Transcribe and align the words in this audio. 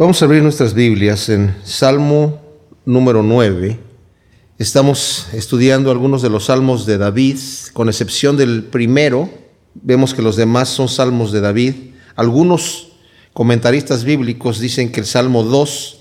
Vamos 0.00 0.22
a 0.22 0.24
abrir 0.24 0.42
nuestras 0.42 0.72
Biblias 0.72 1.28
en 1.28 1.54
Salmo 1.62 2.40
número 2.86 3.22
9. 3.22 3.78
Estamos 4.56 5.26
estudiando 5.34 5.90
algunos 5.90 6.22
de 6.22 6.30
los 6.30 6.46
salmos 6.46 6.86
de 6.86 6.96
David, 6.96 7.36
con 7.74 7.90
excepción 7.90 8.38
del 8.38 8.64
primero. 8.64 9.28
Vemos 9.74 10.14
que 10.14 10.22
los 10.22 10.36
demás 10.36 10.70
son 10.70 10.88
salmos 10.88 11.32
de 11.32 11.42
David. 11.42 11.74
Algunos 12.16 12.92
comentaristas 13.34 14.04
bíblicos 14.04 14.58
dicen 14.58 14.90
que 14.90 15.00
el 15.00 15.06
Salmo 15.06 15.42
2, 15.42 16.00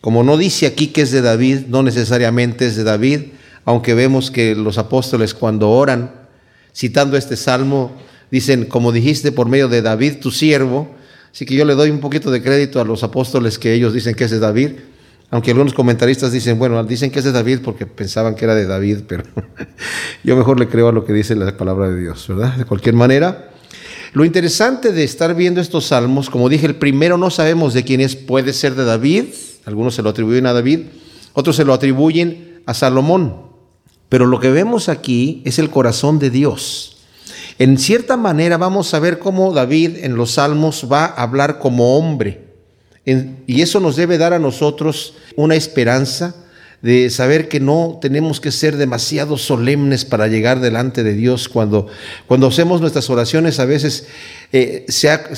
como 0.00 0.22
no 0.22 0.38
dice 0.38 0.64
aquí 0.64 0.86
que 0.86 1.02
es 1.02 1.10
de 1.10 1.20
David, 1.20 1.66
no 1.68 1.82
necesariamente 1.82 2.66
es 2.66 2.74
de 2.74 2.84
David, 2.84 3.20
aunque 3.66 3.92
vemos 3.92 4.30
que 4.30 4.54
los 4.54 4.78
apóstoles 4.78 5.34
cuando 5.34 5.68
oran, 5.68 6.10
citando 6.74 7.18
este 7.18 7.36
salmo, 7.36 7.92
dicen, 8.30 8.64
como 8.64 8.92
dijiste 8.92 9.30
por 9.30 9.46
medio 9.46 9.68
de 9.68 9.82
David, 9.82 10.20
tu 10.22 10.30
siervo, 10.30 10.95
Así 11.36 11.44
que 11.44 11.54
yo 11.54 11.66
le 11.66 11.74
doy 11.74 11.90
un 11.90 12.00
poquito 12.00 12.30
de 12.30 12.40
crédito 12.40 12.80
a 12.80 12.84
los 12.86 13.02
apóstoles 13.02 13.58
que 13.58 13.74
ellos 13.74 13.92
dicen 13.92 14.14
que 14.14 14.24
es 14.24 14.30
de 14.30 14.38
David, 14.38 14.70
aunque 15.28 15.50
algunos 15.50 15.74
comentaristas 15.74 16.32
dicen, 16.32 16.58
bueno, 16.58 16.82
dicen 16.82 17.10
que 17.10 17.18
es 17.18 17.26
de 17.26 17.32
David 17.32 17.58
porque 17.62 17.84
pensaban 17.84 18.34
que 18.34 18.46
era 18.46 18.54
de 18.54 18.64
David, 18.66 19.00
pero 19.06 19.24
yo 20.24 20.34
mejor 20.34 20.58
le 20.58 20.66
creo 20.66 20.88
a 20.88 20.92
lo 20.92 21.04
que 21.04 21.12
dice 21.12 21.36
la 21.36 21.54
palabra 21.54 21.90
de 21.90 22.00
Dios, 22.00 22.26
¿verdad? 22.26 22.56
De 22.56 22.64
cualquier 22.64 22.94
manera, 22.94 23.50
lo 24.14 24.24
interesante 24.24 24.92
de 24.92 25.04
estar 25.04 25.34
viendo 25.34 25.60
estos 25.60 25.84
salmos, 25.88 26.30
como 26.30 26.48
dije, 26.48 26.64
el 26.64 26.76
primero 26.76 27.18
no 27.18 27.28
sabemos 27.28 27.74
de 27.74 27.84
quién 27.84 28.00
es, 28.00 28.16
puede 28.16 28.54
ser 28.54 28.74
de 28.74 28.86
David, 28.86 29.24
algunos 29.66 29.94
se 29.94 30.00
lo 30.00 30.08
atribuyen 30.08 30.46
a 30.46 30.54
David, 30.54 30.86
otros 31.34 31.56
se 31.56 31.66
lo 31.66 31.74
atribuyen 31.74 32.62
a 32.64 32.72
Salomón, 32.72 33.42
pero 34.08 34.24
lo 34.24 34.40
que 34.40 34.50
vemos 34.50 34.88
aquí 34.88 35.42
es 35.44 35.58
el 35.58 35.68
corazón 35.68 36.18
de 36.18 36.30
Dios. 36.30 36.95
En 37.58 37.78
cierta 37.78 38.16
manera 38.16 38.58
vamos 38.58 38.92
a 38.92 38.98
ver 38.98 39.18
cómo 39.18 39.52
David 39.52 39.98
en 40.02 40.16
los 40.16 40.32
salmos 40.32 40.86
va 40.90 41.06
a 41.06 41.22
hablar 41.22 41.58
como 41.58 41.96
hombre. 41.96 42.44
y 43.04 43.62
eso 43.62 43.78
nos 43.78 43.94
debe 43.94 44.18
dar 44.18 44.32
a 44.32 44.40
nosotros 44.40 45.14
una 45.36 45.54
esperanza 45.54 46.34
de 46.82 47.08
saber 47.08 47.48
que 47.48 47.60
no 47.60 47.98
tenemos 48.00 48.40
que 48.40 48.52
ser 48.52 48.76
demasiado 48.76 49.38
solemnes 49.38 50.04
para 50.04 50.28
llegar 50.28 50.60
delante 50.60 51.02
de 51.02 51.14
Dios. 51.14 51.48
Cuando, 51.48 51.86
cuando 52.26 52.48
hacemos 52.48 52.80
nuestras 52.80 53.08
oraciones 53.08 53.58
a 53.58 53.64
veces 53.64 54.06
eh, 54.52 54.86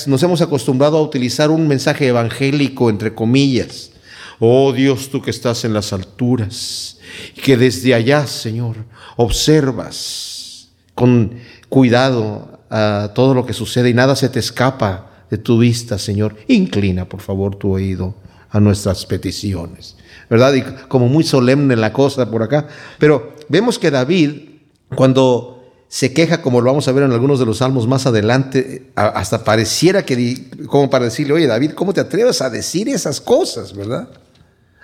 nos 0.06 0.22
hemos 0.22 0.40
acostumbrado 0.40 0.98
a 0.98 1.02
utilizar 1.02 1.50
un 1.50 1.68
mensaje 1.68 2.08
evangélico, 2.08 2.90
entre 2.90 3.14
comillas. 3.14 3.90
Oh 4.40 4.72
Dios, 4.72 5.10
tú 5.10 5.20
que 5.20 5.30
estás 5.30 5.64
en 5.64 5.72
las 5.72 5.92
alturas, 5.92 6.98
que 7.42 7.56
desde 7.56 7.94
allá, 7.94 8.26
Señor, 8.26 8.76
observas 9.16 10.68
con 10.94 11.32
cuidado 11.68 12.60
a 12.70 13.12
todo 13.14 13.34
lo 13.34 13.46
que 13.46 13.52
sucede 13.52 13.90
y 13.90 13.94
nada 13.94 14.16
se 14.16 14.28
te 14.28 14.38
escapa 14.38 15.24
de 15.30 15.38
tu 15.38 15.58
vista, 15.58 15.98
Señor. 15.98 16.36
Inclina, 16.48 17.04
por 17.04 17.20
favor, 17.20 17.56
tu 17.56 17.74
oído 17.74 18.14
a 18.50 18.60
nuestras 18.60 19.04
peticiones. 19.06 19.96
¿Verdad? 20.30 20.54
Y 20.54 20.62
como 20.88 21.08
muy 21.08 21.24
solemne 21.24 21.76
la 21.76 21.92
cosa 21.92 22.30
por 22.30 22.42
acá. 22.42 22.66
Pero 22.98 23.34
vemos 23.48 23.78
que 23.78 23.90
David, 23.90 24.32
cuando 24.94 25.58
se 25.88 26.12
queja, 26.12 26.42
como 26.42 26.60
lo 26.60 26.70
vamos 26.70 26.86
a 26.86 26.92
ver 26.92 27.04
en 27.04 27.12
algunos 27.12 27.38
de 27.38 27.46
los 27.46 27.58
salmos 27.58 27.86
más 27.86 28.06
adelante, 28.06 28.90
hasta 28.94 29.42
pareciera 29.42 30.04
que, 30.04 30.50
como 30.66 30.90
para 30.90 31.06
decirle, 31.06 31.32
oye 31.32 31.46
David, 31.46 31.72
¿cómo 31.72 31.94
te 31.94 32.00
atreves 32.00 32.42
a 32.42 32.50
decir 32.50 32.90
esas 32.90 33.22
cosas, 33.22 33.74
verdad? 33.74 34.08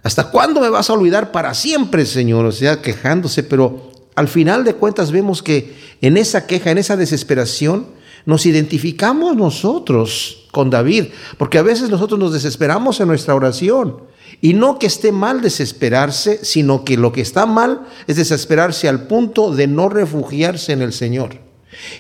¿Hasta 0.03 0.31
cuándo 0.31 0.61
me 0.61 0.71
vas 0.71 0.89
a 0.89 0.95
olvidar 0.95 1.31
para 1.31 1.53
siempre, 1.53 2.07
Señor? 2.07 2.47
O 2.47 2.53
sea, 2.53 2.81
quejándose, 2.81 3.43
pero 3.43 3.93
al 4.15 4.29
final 4.29 4.65
de 4.65 4.75
cuentas 4.75 5.11
vemos 5.11 5.43
que 5.43 5.75
en 6.01 6.17
esa 6.17 6.47
queja, 6.47 6.71
en 6.71 6.79
esa 6.79 6.97
desesperación, 6.97 7.87
nos 8.27 8.47
identificamos 8.47 9.37
nosotros 9.37 10.47
con 10.51 10.71
David, 10.71 11.07
porque 11.37 11.59
a 11.59 11.63
veces 11.63 11.91
nosotros 11.91 12.19
nos 12.19 12.33
desesperamos 12.33 13.01
en 13.01 13.09
nuestra 13.09 13.35
oración. 13.35 13.99
Y 14.41 14.55
no 14.55 14.79
que 14.79 14.87
esté 14.87 15.13
mal 15.13 15.41
desesperarse, 15.41 16.45
sino 16.45 16.85
que 16.85 16.97
lo 16.97 17.13
que 17.13 17.21
está 17.21 17.47
mal 17.47 17.83
es 18.07 18.17
desesperarse 18.17 18.89
al 18.89 19.07
punto 19.07 19.55
de 19.55 19.67
no 19.67 19.89
refugiarse 19.89 20.73
en 20.73 20.83
el 20.83 20.93
Señor. 20.93 21.39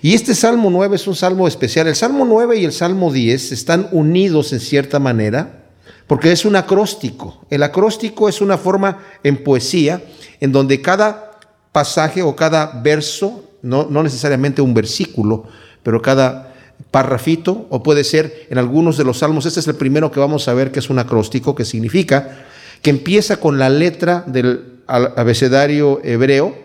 Y 0.03 0.15
este 0.15 0.35
Salmo 0.35 0.71
9 0.71 0.97
es 0.97 1.07
un 1.07 1.15
salmo 1.15 1.49
especial. 1.49 1.87
El 1.87 1.97
Salmo 1.97 2.25
9 2.25 2.59
y 2.59 2.65
el 2.65 2.73
Salmo 2.73 3.13
10 3.13 3.53
están 3.53 3.89
unidos 3.93 4.53
en 4.53 4.61
cierta 4.61 4.99
manera, 4.99 5.65
porque 6.07 6.33
es 6.33 6.45
un 6.45 6.57
acróstico. 6.57 7.45
El 7.51 7.63
acróstico 7.63 8.29
es 8.29 8.41
una 8.41 8.59
forma 8.59 9.03
en 9.23 9.43
poesía 9.43 10.03
en 10.41 10.53
donde 10.53 10.81
cada 10.81 11.34
pasaje 11.75 12.23
o 12.23 12.37
cada 12.37 12.81
verso, 12.85 13.51
no, 13.61 13.89
no 13.91 14.05
necesariamente 14.05 14.63
un 14.63 14.75
versículo, 14.75 15.45
pero 15.83 16.01
cada 16.01 16.55
parrafito, 16.93 17.67
o 17.69 17.83
puede 17.83 18.05
ser 18.05 18.47
en 18.49 18.59
algunos 18.59 18.97
de 18.97 19.03
los 19.03 19.19
salmos, 19.19 19.45
este 19.45 19.59
es 19.59 19.67
el 19.67 19.75
primero 19.75 20.13
que 20.13 20.21
vamos 20.21 20.47
a 20.47 20.55
ver 20.55 20.71
que 20.71 20.79
es 20.79 20.89
un 20.89 21.01
acróstico, 21.01 21.57
que 21.57 21.65
significa 21.65 22.47
que 22.81 22.91
empieza 22.91 23.39
con 23.39 23.59
la 23.59 23.69
letra 23.69 24.23
del 24.29 24.83
abecedario 24.87 26.01
hebreo, 26.05 26.57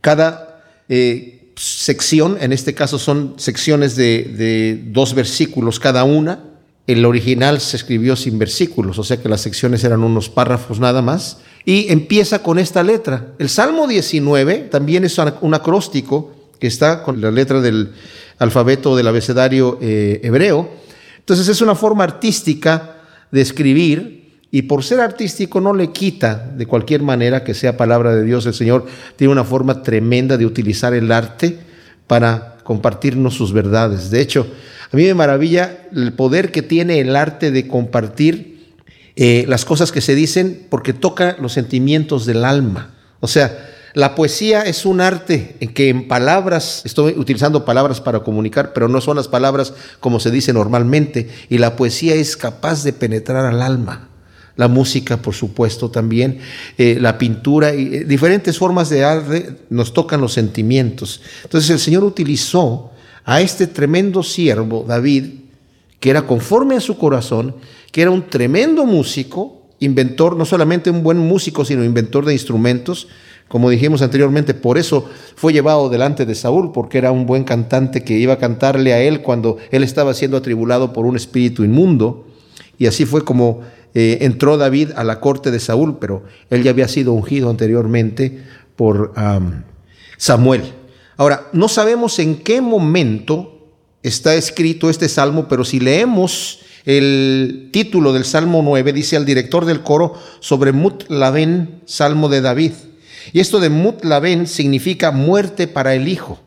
cada 0.00 0.62
eh, 0.88 1.52
sección, 1.56 2.38
en 2.40 2.54
este 2.54 2.72
caso 2.72 2.98
son 2.98 3.34
secciones 3.36 3.94
de, 3.94 4.22
de 4.38 4.82
dos 4.86 5.12
versículos 5.12 5.78
cada 5.78 6.04
una, 6.04 6.44
el 6.86 7.04
original 7.04 7.60
se 7.60 7.76
escribió 7.76 8.16
sin 8.16 8.38
versículos, 8.38 8.98
o 8.98 9.04
sea 9.04 9.18
que 9.18 9.28
las 9.28 9.42
secciones 9.42 9.84
eran 9.84 10.02
unos 10.02 10.30
párrafos 10.30 10.80
nada 10.80 11.02
más, 11.02 11.40
y 11.66 11.92
empieza 11.92 12.44
con 12.44 12.60
esta 12.60 12.82
letra. 12.84 13.34
El 13.40 13.48
Salmo 13.48 13.88
19 13.88 14.68
también 14.70 15.04
es 15.04 15.18
un 15.18 15.52
acróstico 15.52 16.32
que 16.60 16.68
está 16.68 17.02
con 17.02 17.20
la 17.20 17.32
letra 17.32 17.60
del 17.60 17.92
alfabeto 18.38 18.96
del 18.96 19.08
abecedario 19.08 19.76
eh, 19.82 20.20
hebreo. 20.22 20.70
Entonces 21.18 21.48
es 21.48 21.60
una 21.60 21.74
forma 21.74 22.04
artística 22.04 22.98
de 23.32 23.40
escribir 23.40 24.38
y 24.52 24.62
por 24.62 24.84
ser 24.84 25.00
artístico 25.00 25.60
no 25.60 25.74
le 25.74 25.90
quita 25.90 26.52
de 26.56 26.66
cualquier 26.66 27.02
manera 27.02 27.42
que 27.42 27.52
sea 27.52 27.76
palabra 27.76 28.14
de 28.14 28.22
Dios. 28.22 28.46
El 28.46 28.54
Señor 28.54 28.86
tiene 29.16 29.32
una 29.32 29.44
forma 29.44 29.82
tremenda 29.82 30.36
de 30.36 30.46
utilizar 30.46 30.94
el 30.94 31.10
arte 31.10 31.58
para 32.06 32.58
compartirnos 32.62 33.34
sus 33.34 33.52
verdades. 33.52 34.10
De 34.10 34.20
hecho, 34.20 34.46
a 34.92 34.96
mí 34.96 35.02
me 35.02 35.14
maravilla 35.14 35.88
el 35.92 36.12
poder 36.12 36.52
que 36.52 36.62
tiene 36.62 37.00
el 37.00 37.16
arte 37.16 37.50
de 37.50 37.66
compartir 37.66 38.55
eh, 39.16 39.44
las 39.48 39.64
cosas 39.64 39.92
que 39.92 40.02
se 40.02 40.14
dicen 40.14 40.66
porque 40.68 40.92
toca 40.92 41.36
los 41.40 41.54
sentimientos 41.54 42.26
del 42.26 42.44
alma. 42.44 42.94
O 43.20 43.28
sea, 43.28 43.72
la 43.94 44.14
poesía 44.14 44.60
es 44.60 44.84
un 44.84 45.00
arte 45.00 45.56
en 45.60 45.72
que 45.72 45.88
en 45.88 46.06
palabras, 46.06 46.82
estoy 46.84 47.14
utilizando 47.16 47.64
palabras 47.64 48.02
para 48.02 48.20
comunicar, 48.20 48.74
pero 48.74 48.88
no 48.88 49.00
son 49.00 49.16
las 49.16 49.26
palabras 49.26 49.72
como 50.00 50.20
se 50.20 50.30
dice 50.30 50.52
normalmente, 50.52 51.30
y 51.48 51.56
la 51.56 51.76
poesía 51.76 52.14
es 52.14 52.36
capaz 52.36 52.84
de 52.84 52.92
penetrar 52.92 53.46
al 53.46 53.62
alma. 53.62 54.10
La 54.54 54.68
música, 54.68 55.16
por 55.16 55.34
supuesto, 55.34 55.90
también, 55.90 56.40
eh, 56.76 56.98
la 57.00 57.16
pintura 57.16 57.74
y 57.74 57.94
eh, 57.94 58.04
diferentes 58.04 58.58
formas 58.58 58.90
de 58.90 59.02
arte 59.02 59.56
nos 59.70 59.94
tocan 59.94 60.20
los 60.20 60.34
sentimientos. 60.34 61.22
Entonces 61.44 61.70
el 61.70 61.78
Señor 61.78 62.04
utilizó 62.04 62.90
a 63.24 63.40
este 63.40 63.66
tremendo 63.66 64.22
siervo, 64.22 64.84
David, 64.86 65.24
que 66.00 66.10
era 66.10 66.26
conforme 66.26 66.76
a 66.76 66.80
su 66.80 66.98
corazón, 66.98 67.56
que 67.96 68.02
era 68.02 68.10
un 68.10 68.28
tremendo 68.28 68.84
músico, 68.84 69.70
inventor, 69.78 70.36
no 70.36 70.44
solamente 70.44 70.90
un 70.90 71.02
buen 71.02 71.16
músico, 71.16 71.64
sino 71.64 71.82
inventor 71.82 72.26
de 72.26 72.34
instrumentos. 72.34 73.08
Como 73.48 73.70
dijimos 73.70 74.02
anteriormente, 74.02 74.52
por 74.52 74.76
eso 74.76 75.08
fue 75.34 75.54
llevado 75.54 75.88
delante 75.88 76.26
de 76.26 76.34
Saúl, 76.34 76.72
porque 76.72 76.98
era 76.98 77.10
un 77.10 77.24
buen 77.24 77.44
cantante 77.44 78.04
que 78.04 78.18
iba 78.18 78.34
a 78.34 78.38
cantarle 78.38 78.92
a 78.92 79.00
él 79.00 79.22
cuando 79.22 79.56
él 79.70 79.82
estaba 79.82 80.12
siendo 80.12 80.36
atribulado 80.36 80.92
por 80.92 81.06
un 81.06 81.16
espíritu 81.16 81.64
inmundo. 81.64 82.26
Y 82.76 82.84
así 82.84 83.06
fue 83.06 83.24
como 83.24 83.62
eh, 83.94 84.18
entró 84.20 84.58
David 84.58 84.90
a 84.94 85.02
la 85.02 85.18
corte 85.18 85.50
de 85.50 85.58
Saúl, 85.58 85.96
pero 85.98 86.24
él 86.50 86.62
ya 86.64 86.72
había 86.72 86.88
sido 86.88 87.14
ungido 87.14 87.48
anteriormente 87.48 88.42
por 88.76 89.14
Samuel. 90.18 90.64
Ahora, 91.16 91.48
no 91.54 91.66
sabemos 91.68 92.18
en 92.18 92.36
qué 92.36 92.60
momento 92.60 93.70
está 94.02 94.34
escrito 94.34 94.90
este 94.90 95.08
salmo, 95.08 95.48
pero 95.48 95.64
si 95.64 95.80
leemos 95.80 96.60
el 96.86 97.70
título 97.72 98.12
del 98.12 98.24
Salmo 98.24 98.62
9 98.62 98.92
dice 98.92 99.16
al 99.16 99.26
director 99.26 99.64
del 99.64 99.82
coro 99.82 100.14
sobre 100.38 100.70
Mutlaven, 100.70 101.82
Salmo 101.84 102.28
de 102.28 102.40
David. 102.40 102.72
Y 103.32 103.40
esto 103.40 103.58
de 103.58 103.70
Mutlaven 103.70 104.46
significa 104.46 105.10
muerte 105.10 105.66
para 105.66 105.94
el 105.94 106.06
hijo. 106.06 106.38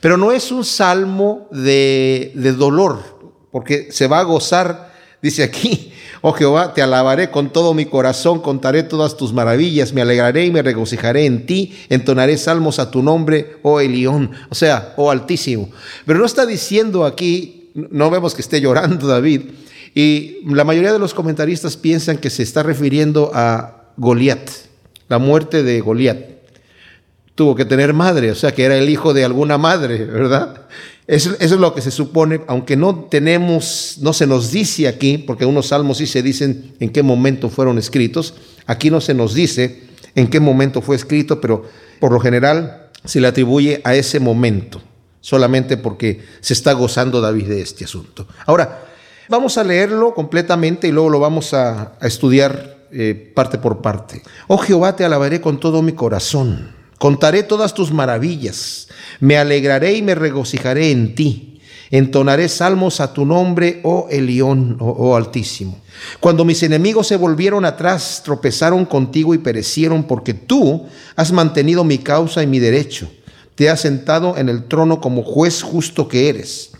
Pero 0.00 0.16
no 0.16 0.32
es 0.32 0.50
un 0.50 0.64
salmo 0.64 1.48
de, 1.52 2.32
de 2.34 2.52
dolor, 2.52 2.98
porque 3.52 3.88
se 3.92 4.08
va 4.08 4.18
a 4.18 4.24
gozar, 4.24 4.92
dice 5.22 5.44
aquí, 5.44 5.92
oh 6.20 6.32
Jehová, 6.32 6.74
te 6.74 6.82
alabaré 6.82 7.30
con 7.30 7.52
todo 7.52 7.72
mi 7.72 7.86
corazón, 7.86 8.40
contaré 8.40 8.82
todas 8.82 9.16
tus 9.16 9.32
maravillas, 9.32 9.92
me 9.92 10.02
alegraré 10.02 10.46
y 10.46 10.50
me 10.50 10.62
regocijaré 10.62 11.26
en 11.26 11.46
ti, 11.46 11.78
entonaré 11.88 12.36
salmos 12.38 12.80
a 12.80 12.90
tu 12.90 13.04
nombre, 13.04 13.58
oh 13.62 13.78
Elión, 13.78 14.32
o 14.50 14.54
sea, 14.56 14.94
oh 14.96 15.12
Altísimo. 15.12 15.70
Pero 16.04 16.18
no 16.18 16.26
está 16.26 16.44
diciendo 16.44 17.04
aquí, 17.04 17.70
no 17.74 18.10
vemos 18.10 18.34
que 18.34 18.42
esté 18.42 18.60
llorando 18.60 19.06
David, 19.06 19.42
y 19.96 20.40
la 20.44 20.64
mayoría 20.64 20.92
de 20.92 20.98
los 20.98 21.14
comentaristas 21.14 21.78
piensan 21.78 22.18
que 22.18 22.28
se 22.28 22.42
está 22.42 22.62
refiriendo 22.62 23.30
a 23.32 23.92
Goliat, 23.96 24.46
la 25.08 25.18
muerte 25.18 25.62
de 25.62 25.80
Goliat. 25.80 26.18
Tuvo 27.34 27.54
que 27.54 27.64
tener 27.64 27.94
madre, 27.94 28.30
o 28.30 28.34
sea 28.34 28.52
que 28.52 28.64
era 28.64 28.76
el 28.76 28.90
hijo 28.90 29.14
de 29.14 29.24
alguna 29.24 29.56
madre, 29.56 30.04
¿verdad? 30.04 30.66
Eso, 31.06 31.34
es 31.40 31.50
lo 31.52 31.74
que 31.74 31.80
se 31.80 31.90
supone, 31.90 32.42
aunque 32.46 32.76
no 32.76 33.06
tenemos, 33.10 33.96
no 34.02 34.12
se 34.12 34.26
nos 34.26 34.50
dice 34.50 34.86
aquí, 34.86 35.16
porque 35.16 35.46
unos 35.46 35.68
salmos 35.68 35.96
sí 35.96 36.06
se 36.06 36.22
dicen 36.22 36.74
en 36.78 36.90
qué 36.90 37.02
momento 37.02 37.48
fueron 37.48 37.78
escritos, 37.78 38.34
aquí 38.66 38.90
no 38.90 39.00
se 39.00 39.14
nos 39.14 39.32
dice 39.32 39.84
en 40.14 40.28
qué 40.28 40.40
momento 40.40 40.82
fue 40.82 40.96
escrito, 40.96 41.40
pero 41.40 41.64
por 42.00 42.12
lo 42.12 42.20
general 42.20 42.90
se 43.02 43.22
le 43.22 43.28
atribuye 43.28 43.80
a 43.82 43.94
ese 43.94 44.20
momento, 44.20 44.82
solamente 45.22 45.78
porque 45.78 46.20
se 46.40 46.52
está 46.52 46.74
gozando 46.74 47.22
David 47.22 47.48
de 47.48 47.62
este 47.62 47.86
asunto. 47.86 48.28
Ahora, 48.44 48.85
vamos 49.28 49.58
a 49.58 49.64
leerlo 49.64 50.14
completamente 50.14 50.88
y 50.88 50.92
luego 50.92 51.10
lo 51.10 51.20
vamos 51.20 51.54
a, 51.54 51.92
estudiar 52.02 52.76
eh, 52.92 53.32
parte 53.34 53.58
por 53.58 53.82
parte. 53.82 54.22
Oh 54.46 54.58
Jehová, 54.58 54.96
te 54.96 55.04
alabaré 55.04 55.40
con 55.40 55.60
todo 55.60 55.82
mi 55.82 55.92
corazón, 55.92 56.74
contaré 56.98 57.42
todas 57.42 57.74
tus 57.74 57.92
maravillas 57.92 58.86
me 59.20 59.36
alegraré 59.38 59.94
y 59.94 60.02
me 60.02 60.14
regocijaré 60.14 60.90
en 60.90 61.14
ti. 61.14 61.60
Entonaré 61.90 62.48
salmos 62.48 63.00
a 63.00 63.12
tu 63.12 63.24
nombre, 63.24 63.80
oh 63.84 64.08
Elión, 64.10 64.76
oh, 64.80 64.90
oh, 64.90 65.16
Altísimo. 65.16 65.80
Cuando 66.18 66.44
mis 66.44 66.62
enemigos 66.64 67.06
se 67.06 67.16
volvieron 67.16 67.64
atrás, 67.64 68.22
tropezaron 68.24 68.84
contigo 68.84 69.34
y 69.34 69.38
perecieron, 69.38 70.04
porque 70.04 70.34
tú 70.34 70.86
has 71.14 71.30
mantenido 71.30 71.84
mi 71.84 71.98
causa 71.98 72.42
y 72.42 72.46
mi 72.46 72.58
derecho. 72.58 73.08
Te 73.54 73.70
has 73.70 73.80
sentado 73.80 74.36
en 74.36 74.48
el 74.48 74.64
trono 74.64 75.00
como 75.00 75.22
juez 75.22 75.62
justo 75.62 76.08
que 76.08 76.28
eres. 76.28 76.72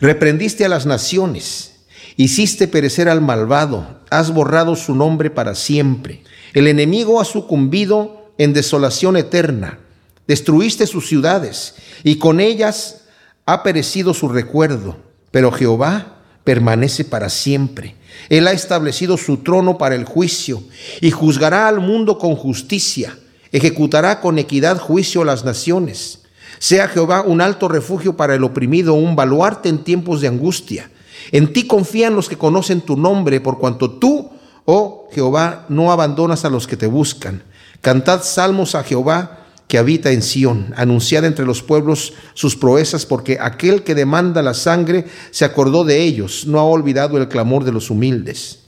Reprendiste 0.00 0.64
a 0.64 0.68
las 0.68 0.86
naciones, 0.86 1.71
hiciste 2.16 2.68
perecer 2.68 3.08
al 3.08 3.20
malvado, 3.20 4.00
has 4.10 4.32
borrado 4.32 4.76
su 4.76 4.94
nombre 4.94 5.30
para 5.30 5.54
siempre. 5.54 6.22
El 6.52 6.66
enemigo 6.66 7.20
ha 7.20 7.24
sucumbido 7.24 8.30
en 8.38 8.52
desolación 8.52 9.16
eterna 9.16 9.78
Destruiste 10.26 10.86
sus 10.86 11.08
ciudades 11.08 11.74
y 12.04 12.16
con 12.16 12.40
ellas 12.40 13.02
ha 13.44 13.62
perecido 13.62 14.14
su 14.14 14.28
recuerdo, 14.28 14.96
pero 15.30 15.50
Jehová 15.50 16.18
permanece 16.44 17.04
para 17.04 17.28
siempre. 17.28 17.96
Él 18.28 18.46
ha 18.46 18.52
establecido 18.52 19.16
su 19.16 19.38
trono 19.38 19.78
para 19.78 19.94
el 19.94 20.04
juicio 20.04 20.62
y 21.00 21.10
juzgará 21.10 21.66
al 21.66 21.80
mundo 21.80 22.18
con 22.18 22.36
justicia, 22.36 23.18
ejecutará 23.50 24.20
con 24.20 24.38
equidad 24.38 24.78
juicio 24.78 25.22
a 25.22 25.24
las 25.24 25.44
naciones. 25.44 26.20
Sea 26.58 26.86
Jehová 26.86 27.22
un 27.22 27.40
alto 27.40 27.66
refugio 27.66 28.16
para 28.16 28.36
el 28.36 28.44
oprimido, 28.44 28.94
un 28.94 29.16
baluarte 29.16 29.68
en 29.68 29.82
tiempos 29.82 30.20
de 30.20 30.28
angustia. 30.28 30.90
En 31.30 31.52
ti 31.52 31.66
confían 31.66 32.14
los 32.14 32.28
que 32.28 32.36
conocen 32.36 32.80
tu 32.80 32.96
nombre, 32.96 33.40
por 33.40 33.58
cuanto 33.58 33.92
tú, 33.92 34.30
oh 34.64 35.08
Jehová, 35.12 35.66
no 35.68 35.92
abandonas 35.92 36.44
a 36.44 36.50
los 36.50 36.66
que 36.66 36.76
te 36.76 36.86
buscan. 36.86 37.42
Cantad 37.80 38.22
salmos 38.22 38.74
a 38.74 38.84
Jehová 38.84 39.38
que 39.72 39.78
habita 39.78 40.10
en 40.10 40.20
Sión, 40.20 40.74
anunciad 40.76 41.24
entre 41.24 41.46
los 41.46 41.62
pueblos 41.62 42.12
sus 42.34 42.56
proezas, 42.56 43.06
porque 43.06 43.38
aquel 43.40 43.84
que 43.84 43.94
demanda 43.94 44.42
la 44.42 44.52
sangre 44.52 45.06
se 45.30 45.46
acordó 45.46 45.84
de 45.84 46.02
ellos, 46.02 46.46
no 46.46 46.58
ha 46.58 46.64
olvidado 46.64 47.16
el 47.16 47.28
clamor 47.28 47.64
de 47.64 47.72
los 47.72 47.88
humildes. 47.88 48.64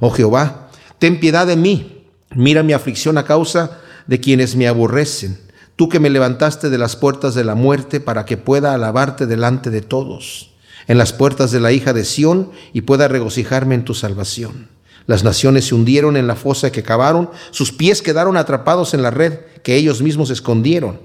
Oh 0.00 0.10
Jehová, 0.10 0.70
ten 0.98 1.20
piedad 1.20 1.46
de 1.46 1.56
mí, 1.56 2.06
mira 2.34 2.62
mi 2.62 2.72
aflicción 2.72 3.18
a 3.18 3.24
causa 3.24 3.80
de 4.06 4.18
quienes 4.18 4.56
me 4.56 4.66
aborrecen, 4.66 5.38
tú 5.76 5.90
que 5.90 6.00
me 6.00 6.08
levantaste 6.08 6.70
de 6.70 6.78
las 6.78 6.96
puertas 6.96 7.34
de 7.34 7.44
la 7.44 7.54
muerte 7.54 8.00
para 8.00 8.24
que 8.24 8.38
pueda 8.38 8.72
alabarte 8.72 9.26
delante 9.26 9.68
de 9.68 9.82
todos, 9.82 10.54
en 10.88 10.98
las 10.98 11.12
puertas 11.12 11.50
de 11.50 11.60
la 11.60 11.72
hija 11.72 11.92
de 11.92 12.04
Sión 12.04 12.50
y 12.72 12.82
pueda 12.82 13.08
regocijarme 13.08 13.74
en 13.74 13.84
tu 13.84 13.94
salvación. 13.94 14.68
Las 15.06 15.22
naciones 15.22 15.66
se 15.66 15.74
hundieron 15.74 16.16
en 16.16 16.26
la 16.26 16.34
fosa 16.34 16.72
que 16.72 16.82
cavaron, 16.82 17.30
sus 17.50 17.72
pies 17.72 18.02
quedaron 18.02 18.36
atrapados 18.36 18.92
en 18.92 19.02
la 19.02 19.10
red 19.10 19.34
que 19.62 19.76
ellos 19.76 20.02
mismos 20.02 20.30
escondieron. 20.30 20.98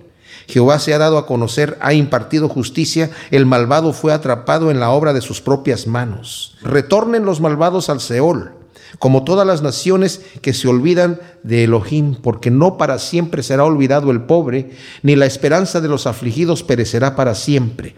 Jehová 0.48 0.80
se 0.80 0.94
ha 0.94 0.98
dado 0.98 1.18
a 1.18 1.28
conocer, 1.28 1.78
ha 1.81 1.94
impartido 1.94 2.50
justicia, 2.50 3.12
el 3.30 3.45
malvado 3.45 3.94
fue 3.94 4.12
atrapado 4.12 4.72
en 4.72 4.80
la 4.80 4.89
obra 4.89 5.13
de 5.13 5.22
sus 5.22 5.39
propias 5.39 5.86
manos. 5.86 6.57
Retornen 6.63 7.25
los 7.25 7.42
malvados 7.42 7.89
al 7.89 8.01
Seol, 8.01 8.54
como 8.98 9.24
todas 9.24 9.45
las 9.45 9.62
naciones 9.62 10.22
que 10.42 10.54
se 10.54 10.68
olvidan 10.68 11.19
de 11.44 11.63
Elohim, 11.63 12.16
porque 12.16 12.50
no 12.50 12.78
para 12.78 12.98
siempre 12.98 13.44
será 13.44 13.63
olvidado 13.63 14.12
el 14.12 14.24
pobre, 14.24 14.72
ni 15.04 15.16
la 15.16 15.28
esperanza 15.28 15.80
de 15.80 15.88
los 15.88 16.07
afligidos 16.07 16.63
perecerá 16.63 17.16
para 17.16 17.36
siempre. 17.36 17.95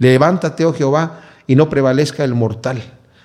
Levántate, 0.00 0.64
oh 0.64 0.72
Jehová, 0.72 1.20
y 1.46 1.54
no 1.54 1.70
prevalezca 1.70 2.24
el 2.24 2.34
mortal 2.34 2.82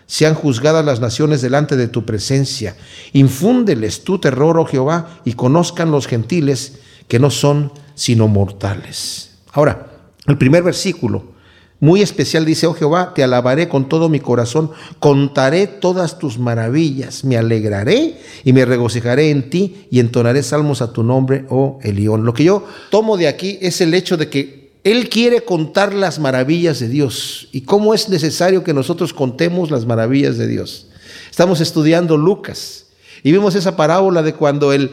sean 0.08 0.36
juzgadas 0.36 0.86
las 0.86 1.00
naciones 1.00 1.42
delante 1.42 1.76
de 1.76 1.88
tu 1.88 2.06
presencia. 2.06 2.76
Infúndeles 3.14 4.04
tu 4.04 4.20
terror, 4.20 4.58
oh 4.60 4.66
Jehová, 4.66 5.20
y 5.26 5.34
conozcan 5.34 5.92
los 5.92 6.08
gentiles 6.08 6.80
que 7.08 7.20
no 7.20 7.32
son 7.32 7.72
sino 7.96 8.28
mortales. 8.28 9.32
Ahora, 9.52 9.88
el 10.28 10.38
primer 10.38 10.64
versículo, 10.64 11.36
muy 11.80 12.02
especial, 12.02 12.46
dice, 12.46 12.68
oh 12.68 12.74
Jehová, 12.74 13.14
te 13.14 13.24
alabaré 13.24 13.68
con 13.68 13.90
todo 13.90 14.10
mi 14.10 14.20
corazón, 14.20 14.72
contaré 15.00 15.68
todas 15.68 16.20
tus 16.20 16.40
maravillas, 16.40 17.24
me 17.24 17.38
alegraré 17.38 18.20
y 18.44 18.54
me 18.54 18.66
regocijaré 18.66 19.30
en 19.30 19.50
ti 19.50 19.88
y 19.92 20.00
entonaré 20.00 20.42
salmos 20.42 20.82
a 20.82 20.94
tu 20.94 21.04
nombre, 21.04 21.46
oh 21.50 21.80
Elión. 21.82 22.26
Lo 22.26 22.34
que 22.34 22.46
yo 22.46 22.66
tomo 22.92 23.18
de 23.18 23.28
aquí 23.28 23.58
es 23.62 23.82
el 23.82 23.94
hecho 23.94 24.18
de 24.18 24.30
que 24.30 24.65
él 24.86 25.10
quiere 25.10 25.44
contar 25.44 25.96
las 25.96 26.20
maravillas 26.20 26.80
de 26.80 26.88
Dios 26.88 27.50
y 27.52 27.62
cómo 27.62 27.96
es 27.96 28.08
necesario 28.08 28.64
que 28.64 28.72
nosotros 28.72 29.14
contemos 29.14 29.72
las 29.72 29.88
maravillas 29.88 30.38
de 30.38 30.46
Dios. 30.46 30.88
Estamos 31.28 31.60
estudiando 31.60 32.18
Lucas 32.18 32.86
y 33.24 33.32
vimos 33.32 33.56
esa 33.56 33.76
parábola 33.76 34.22
de 34.22 34.36
cuando 34.36 34.74
el, 34.74 34.92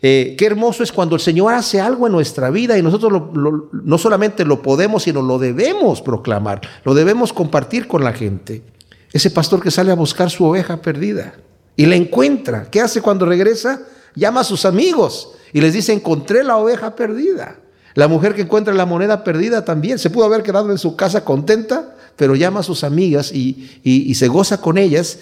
eh, 0.00 0.34
qué 0.38 0.46
hermoso 0.46 0.82
es 0.82 0.92
cuando 0.92 1.14
el 1.14 1.20
Señor 1.20 1.52
hace 1.52 1.78
algo 1.78 2.06
en 2.06 2.14
nuestra 2.14 2.48
vida 2.48 2.78
y 2.78 2.82
nosotros 2.82 3.22
no 3.34 3.98
solamente 3.98 4.46
lo 4.46 4.62
podemos, 4.62 5.02
sino 5.02 5.20
lo 5.20 5.38
debemos 5.38 6.00
proclamar, 6.00 6.62
lo 6.82 6.94
debemos 6.94 7.34
compartir 7.34 7.86
con 7.86 8.02
la 8.02 8.14
gente. 8.14 8.62
Ese 9.12 9.30
pastor 9.30 9.62
que 9.62 9.70
sale 9.70 9.92
a 9.92 9.94
buscar 9.94 10.30
su 10.30 10.46
oveja 10.46 10.80
perdida 10.80 11.34
y 11.76 11.84
la 11.84 11.96
encuentra, 11.96 12.70
¿qué 12.70 12.80
hace 12.80 13.02
cuando 13.02 13.26
regresa? 13.26 13.82
Llama 14.14 14.40
a 14.40 14.44
sus 14.44 14.64
amigos 14.64 15.32
y 15.52 15.60
les 15.60 15.74
dice, 15.74 15.92
encontré 15.92 16.42
la 16.42 16.56
oveja 16.56 16.96
perdida. 16.96 17.58
La 17.94 18.08
mujer 18.08 18.34
que 18.34 18.42
encuentra 18.42 18.74
la 18.74 18.86
moneda 18.86 19.22
perdida 19.22 19.64
también 19.64 19.98
se 19.98 20.10
pudo 20.10 20.24
haber 20.24 20.42
quedado 20.42 20.70
en 20.70 20.78
su 20.78 20.96
casa 20.96 21.24
contenta, 21.24 21.96
pero 22.16 22.34
llama 22.34 22.60
a 22.60 22.64
sus 22.64 22.84
amigas 22.84 23.32
y, 23.32 24.14
se 24.14 24.28
goza 24.28 24.60
con 24.60 24.78
ellas. 24.78 25.18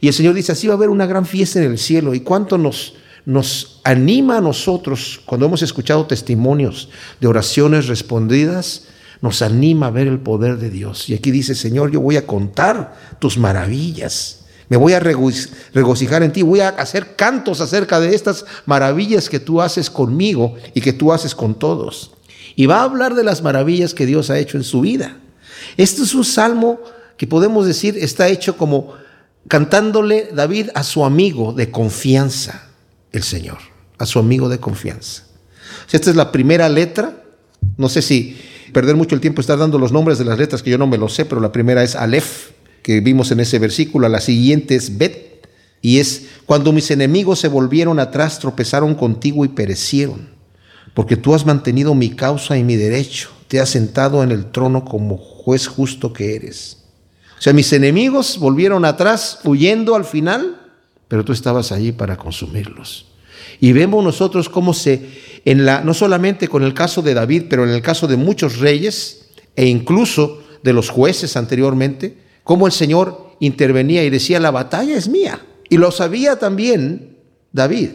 Y 0.00 0.08
el 0.08 0.14
Señor 0.14 0.34
dice, 0.34 0.52
así 0.52 0.68
va 0.68 0.74
a 0.74 0.76
haber 0.76 0.88
una 0.88 1.06
gran 1.06 1.26
fiesta 1.26 1.58
en 1.58 1.70
el 1.70 1.78
cielo. 1.78 2.14
¿Y 2.14 2.20
cuánto 2.20 2.58
nos, 2.58 2.94
nos 3.24 3.80
anima 3.84 4.38
a 4.38 4.40
nosotros 4.40 5.20
cuando 5.26 5.46
hemos 5.46 5.62
escuchado 5.62 6.06
testimonios 6.06 6.88
de 7.20 7.26
oraciones 7.26 7.88
respondidas? 7.88 8.84
Nos 9.20 9.42
anima 9.42 9.86
a 9.86 9.90
ver 9.90 10.06
el 10.06 10.18
poder 10.18 10.58
de 10.58 10.70
Dios. 10.70 11.08
Y 11.08 11.14
aquí 11.14 11.30
dice, 11.30 11.54
Señor, 11.54 11.90
yo 11.90 12.00
voy 12.00 12.16
a 12.16 12.26
contar 12.26 12.96
tus 13.18 13.38
maravillas. 13.38 14.41
Me 14.72 14.78
voy 14.78 14.94
a 14.94 15.00
regocijar 15.00 16.22
en 16.22 16.32
ti, 16.32 16.40
voy 16.40 16.60
a 16.60 16.70
hacer 16.70 17.14
cantos 17.14 17.60
acerca 17.60 18.00
de 18.00 18.14
estas 18.14 18.46
maravillas 18.64 19.28
que 19.28 19.38
tú 19.38 19.60
haces 19.60 19.90
conmigo 19.90 20.54
y 20.72 20.80
que 20.80 20.94
tú 20.94 21.12
haces 21.12 21.34
con 21.34 21.56
todos. 21.56 22.12
Y 22.56 22.64
va 22.64 22.78
a 22.78 22.84
hablar 22.84 23.14
de 23.14 23.22
las 23.22 23.42
maravillas 23.42 23.92
que 23.92 24.06
Dios 24.06 24.30
ha 24.30 24.38
hecho 24.38 24.56
en 24.56 24.64
su 24.64 24.80
vida. 24.80 25.18
Este 25.76 26.00
es 26.00 26.14
un 26.14 26.24
salmo 26.24 26.80
que 27.18 27.26
podemos 27.26 27.66
decir 27.66 27.98
está 27.98 28.28
hecho 28.28 28.56
como 28.56 28.94
cantándole 29.46 30.30
David 30.32 30.70
a 30.74 30.84
su 30.84 31.04
amigo 31.04 31.52
de 31.52 31.70
confianza, 31.70 32.70
el 33.12 33.24
Señor, 33.24 33.58
a 33.98 34.06
su 34.06 34.18
amigo 34.20 34.48
de 34.48 34.58
confianza. 34.58 35.24
Esta 35.90 36.08
es 36.08 36.16
la 36.16 36.32
primera 36.32 36.70
letra. 36.70 37.22
No 37.76 37.90
sé 37.90 38.00
si 38.00 38.40
perder 38.72 38.96
mucho 38.96 39.14
el 39.14 39.20
tiempo 39.20 39.42
estar 39.42 39.58
dando 39.58 39.78
los 39.78 39.92
nombres 39.92 40.16
de 40.16 40.24
las 40.24 40.38
letras 40.38 40.62
que 40.62 40.70
yo 40.70 40.78
no 40.78 40.86
me 40.86 40.96
lo 40.96 41.10
sé, 41.10 41.26
pero 41.26 41.42
la 41.42 41.52
primera 41.52 41.82
es 41.82 41.94
Aleph 41.94 42.61
que 42.82 43.00
vimos 43.00 43.30
en 43.30 43.40
ese 43.40 43.58
versículo, 43.58 44.08
la 44.08 44.20
siguiente 44.20 44.74
es 44.74 44.98
Bet, 44.98 45.48
y 45.80 45.98
es 45.98 46.26
cuando 46.46 46.72
mis 46.72 46.90
enemigos 46.90 47.40
se 47.40 47.48
volvieron 47.48 47.98
atrás, 47.98 48.38
tropezaron 48.38 48.94
contigo 48.94 49.44
y 49.44 49.48
perecieron, 49.48 50.28
porque 50.94 51.16
tú 51.16 51.34
has 51.34 51.44
mantenido 51.44 51.94
mi 51.94 52.10
causa 52.10 52.56
y 52.56 52.64
mi 52.64 52.76
derecho, 52.76 53.30
te 53.48 53.60
has 53.60 53.70
sentado 53.70 54.22
en 54.22 54.30
el 54.30 54.50
trono 54.50 54.84
como 54.84 55.16
juez 55.16 55.66
justo 55.66 56.12
que 56.12 56.36
eres. 56.36 56.78
O 57.38 57.42
sea, 57.42 57.52
mis 57.52 57.72
enemigos 57.72 58.38
volvieron 58.38 58.84
atrás, 58.84 59.40
huyendo 59.44 59.96
al 59.96 60.04
final, 60.04 60.60
pero 61.08 61.24
tú 61.24 61.32
estabas 61.32 61.72
allí 61.72 61.90
para 61.90 62.16
consumirlos. 62.16 63.06
Y 63.60 63.72
vemos 63.72 64.04
nosotros 64.04 64.48
cómo 64.48 64.72
se, 64.72 65.40
en 65.44 65.64
la, 65.66 65.82
no 65.82 65.92
solamente 65.92 66.48
con 66.48 66.62
el 66.62 66.72
caso 66.72 67.02
de 67.02 67.14
David, 67.14 67.44
pero 67.50 67.64
en 67.64 67.70
el 67.70 67.82
caso 67.82 68.06
de 68.06 68.16
muchos 68.16 68.58
reyes 68.58 69.26
e 69.56 69.66
incluso 69.66 70.40
de 70.62 70.72
los 70.72 70.88
jueces 70.88 71.36
anteriormente, 71.36 72.16
cómo 72.44 72.66
el 72.66 72.72
Señor 72.72 73.32
intervenía 73.40 74.04
y 74.04 74.10
decía, 74.10 74.40
la 74.40 74.50
batalla 74.50 74.96
es 74.96 75.08
mía. 75.08 75.40
Y 75.68 75.78
lo 75.78 75.90
sabía 75.90 76.38
también 76.38 77.18
David, 77.52 77.90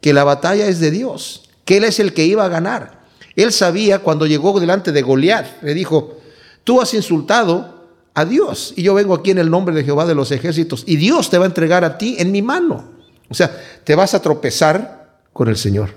que 0.00 0.12
la 0.12 0.24
batalla 0.24 0.66
es 0.66 0.80
de 0.80 0.90
Dios, 0.90 1.48
que 1.64 1.78
Él 1.78 1.84
es 1.84 1.98
el 2.00 2.12
que 2.12 2.24
iba 2.24 2.44
a 2.44 2.48
ganar. 2.48 3.04
Él 3.36 3.52
sabía 3.52 4.00
cuando 4.00 4.26
llegó 4.26 4.58
delante 4.60 4.92
de 4.92 5.02
Goliat, 5.02 5.62
le 5.62 5.74
dijo, 5.74 6.18
tú 6.62 6.80
has 6.80 6.94
insultado 6.94 7.74
a 8.14 8.24
Dios 8.24 8.72
y 8.76 8.82
yo 8.82 8.94
vengo 8.94 9.14
aquí 9.14 9.32
en 9.32 9.38
el 9.38 9.50
nombre 9.50 9.74
de 9.74 9.84
Jehová 9.84 10.06
de 10.06 10.14
los 10.14 10.30
ejércitos 10.30 10.84
y 10.86 10.96
Dios 10.96 11.30
te 11.30 11.38
va 11.38 11.44
a 11.44 11.48
entregar 11.48 11.84
a 11.84 11.98
ti 11.98 12.16
en 12.18 12.30
mi 12.30 12.42
mano. 12.42 12.92
O 13.28 13.34
sea, 13.34 13.60
te 13.82 13.94
vas 13.94 14.14
a 14.14 14.22
tropezar 14.22 15.18
con 15.32 15.48
el 15.48 15.56
Señor 15.56 15.96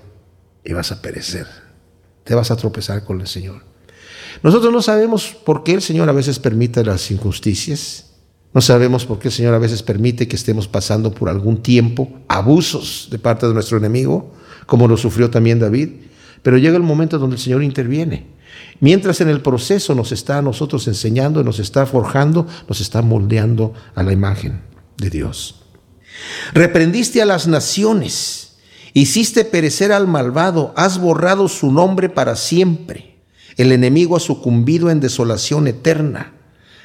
y 0.64 0.72
vas 0.72 0.90
a 0.90 1.00
perecer. 1.00 1.46
Te 2.24 2.34
vas 2.34 2.50
a 2.50 2.56
tropezar 2.56 3.04
con 3.04 3.20
el 3.20 3.28
Señor. 3.28 3.62
Nosotros 4.42 4.72
no 4.72 4.82
sabemos 4.82 5.36
por 5.44 5.64
qué 5.64 5.74
el 5.74 5.82
Señor 5.82 6.08
a 6.08 6.12
veces 6.12 6.38
permite 6.38 6.84
las 6.84 7.10
injusticias. 7.10 8.06
No 8.54 8.60
sabemos 8.60 9.04
por 9.04 9.18
qué 9.18 9.28
el 9.28 9.34
Señor 9.34 9.54
a 9.54 9.58
veces 9.58 9.82
permite 9.82 10.26
que 10.28 10.36
estemos 10.36 10.68
pasando 10.68 11.12
por 11.12 11.28
algún 11.28 11.62
tiempo 11.62 12.08
abusos 12.28 13.08
de 13.10 13.18
parte 13.18 13.46
de 13.46 13.54
nuestro 13.54 13.76
enemigo, 13.76 14.32
como 14.66 14.88
lo 14.88 14.96
sufrió 14.96 15.30
también 15.30 15.58
David. 15.58 15.90
Pero 16.42 16.56
llega 16.56 16.76
el 16.76 16.82
momento 16.82 17.18
donde 17.18 17.36
el 17.36 17.42
Señor 17.42 17.62
interviene. 17.62 18.38
Mientras 18.80 19.20
en 19.20 19.28
el 19.28 19.42
proceso 19.42 19.94
nos 19.94 20.12
está 20.12 20.38
a 20.38 20.42
nosotros 20.42 20.86
enseñando, 20.86 21.42
nos 21.44 21.58
está 21.58 21.84
forjando, 21.84 22.46
nos 22.68 22.80
está 22.80 23.02
moldeando 23.02 23.74
a 23.94 24.02
la 24.02 24.12
imagen 24.12 24.62
de 24.96 25.10
Dios. 25.10 25.62
Reprendiste 26.52 27.22
a 27.22 27.26
las 27.26 27.46
naciones, 27.46 28.56
hiciste 28.94 29.44
perecer 29.44 29.92
al 29.92 30.06
malvado, 30.06 30.72
has 30.76 30.98
borrado 30.98 31.48
su 31.48 31.70
nombre 31.72 32.08
para 32.08 32.36
siempre. 32.36 33.07
El 33.58 33.72
enemigo 33.72 34.16
ha 34.16 34.20
sucumbido 34.20 34.88
en 34.88 35.00
desolación 35.00 35.66
eterna. 35.66 36.32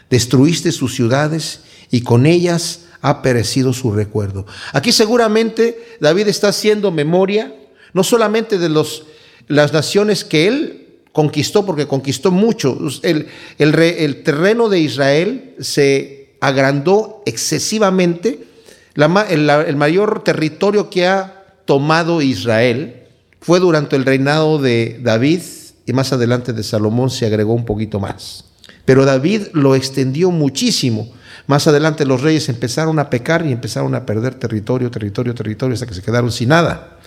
Destruiste 0.10 0.72
sus 0.72 0.94
ciudades 0.96 1.62
y 1.92 2.02
con 2.02 2.26
ellas 2.26 2.86
ha 3.02 3.22
perecido 3.22 3.74
su 3.74 3.92
recuerdo. 3.92 4.48
Aquí 4.74 4.92
seguramente 4.92 5.98
David 6.02 6.28
está 6.28 6.50
haciendo 6.50 6.92
memoria 6.92 7.54
no 7.94 8.04
solamente 8.04 8.58
de 8.58 8.70
los, 8.70 9.04
las 9.48 9.72
naciones 9.72 10.24
que 10.24 10.48
él 10.48 10.88
conquistó, 11.12 11.64
porque 11.64 11.88
conquistó 11.88 12.32
mucho. 12.32 12.76
El, 13.04 13.28
el, 13.60 14.24
terreno 14.24 14.68
de 14.68 14.80
Israel 14.80 15.56
se 15.60 16.36
agrandó 16.42 17.22
excesivamente. 17.28 18.48
el, 18.96 19.50
el 19.50 19.76
mayor 19.76 20.24
territorio 20.24 20.90
que 20.90 21.06
ha 21.06 21.46
tomado 21.66 22.24
Israel 22.24 23.04
fue 23.42 23.60
durante 23.60 23.96
el 23.96 24.06
reinado 24.06 24.58
de 24.58 25.00
David 25.04 25.42
y 25.86 25.94
más 25.94 26.14
adelante 26.14 26.54
de 26.54 26.64
Salomón 26.64 27.10
se 27.10 27.26
agregó 27.26 27.54
un 27.54 27.66
poquito 27.66 28.00
más. 28.00 28.46
Pero 28.86 29.06
David 29.06 29.48
lo 29.54 29.76
extendió 29.76 30.32
muchísimo. 30.32 31.12
Más 31.48 31.68
adelante 31.68 32.06
los 32.06 32.22
reyes 32.22 32.50
empezaron 32.50 33.00
a 33.00 33.10
pecar 33.10 33.46
y 33.46 33.52
empezaron 33.52 33.96
a 33.96 34.06
perder 34.06 34.36
territorio, 34.36 34.92
territorio, 34.92 35.34
territorio, 35.34 35.74
hasta 35.74 35.86
que 35.86 35.94
se 35.94 36.02
quedaron 36.02 36.32
sin 36.32 36.50
nada. 36.50 37.00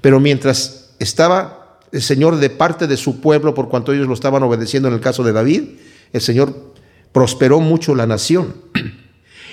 Pero 0.00 0.20
mientras 0.20 0.90
estaba 0.98 1.78
el 1.92 2.02
Señor 2.02 2.36
de 2.36 2.50
parte 2.50 2.86
de 2.86 2.96
su 2.96 3.20
pueblo, 3.20 3.54
por 3.54 3.68
cuanto 3.68 3.92
ellos 3.92 4.08
lo 4.08 4.14
estaban 4.14 4.42
obedeciendo 4.42 4.88
en 4.88 4.94
el 4.94 5.00
caso 5.00 5.22
de 5.22 5.32
David, 5.32 5.62
el 6.12 6.20
Señor 6.20 6.72
prosperó 7.12 7.60
mucho 7.60 7.94
la 7.94 8.06
nación. 8.06 8.54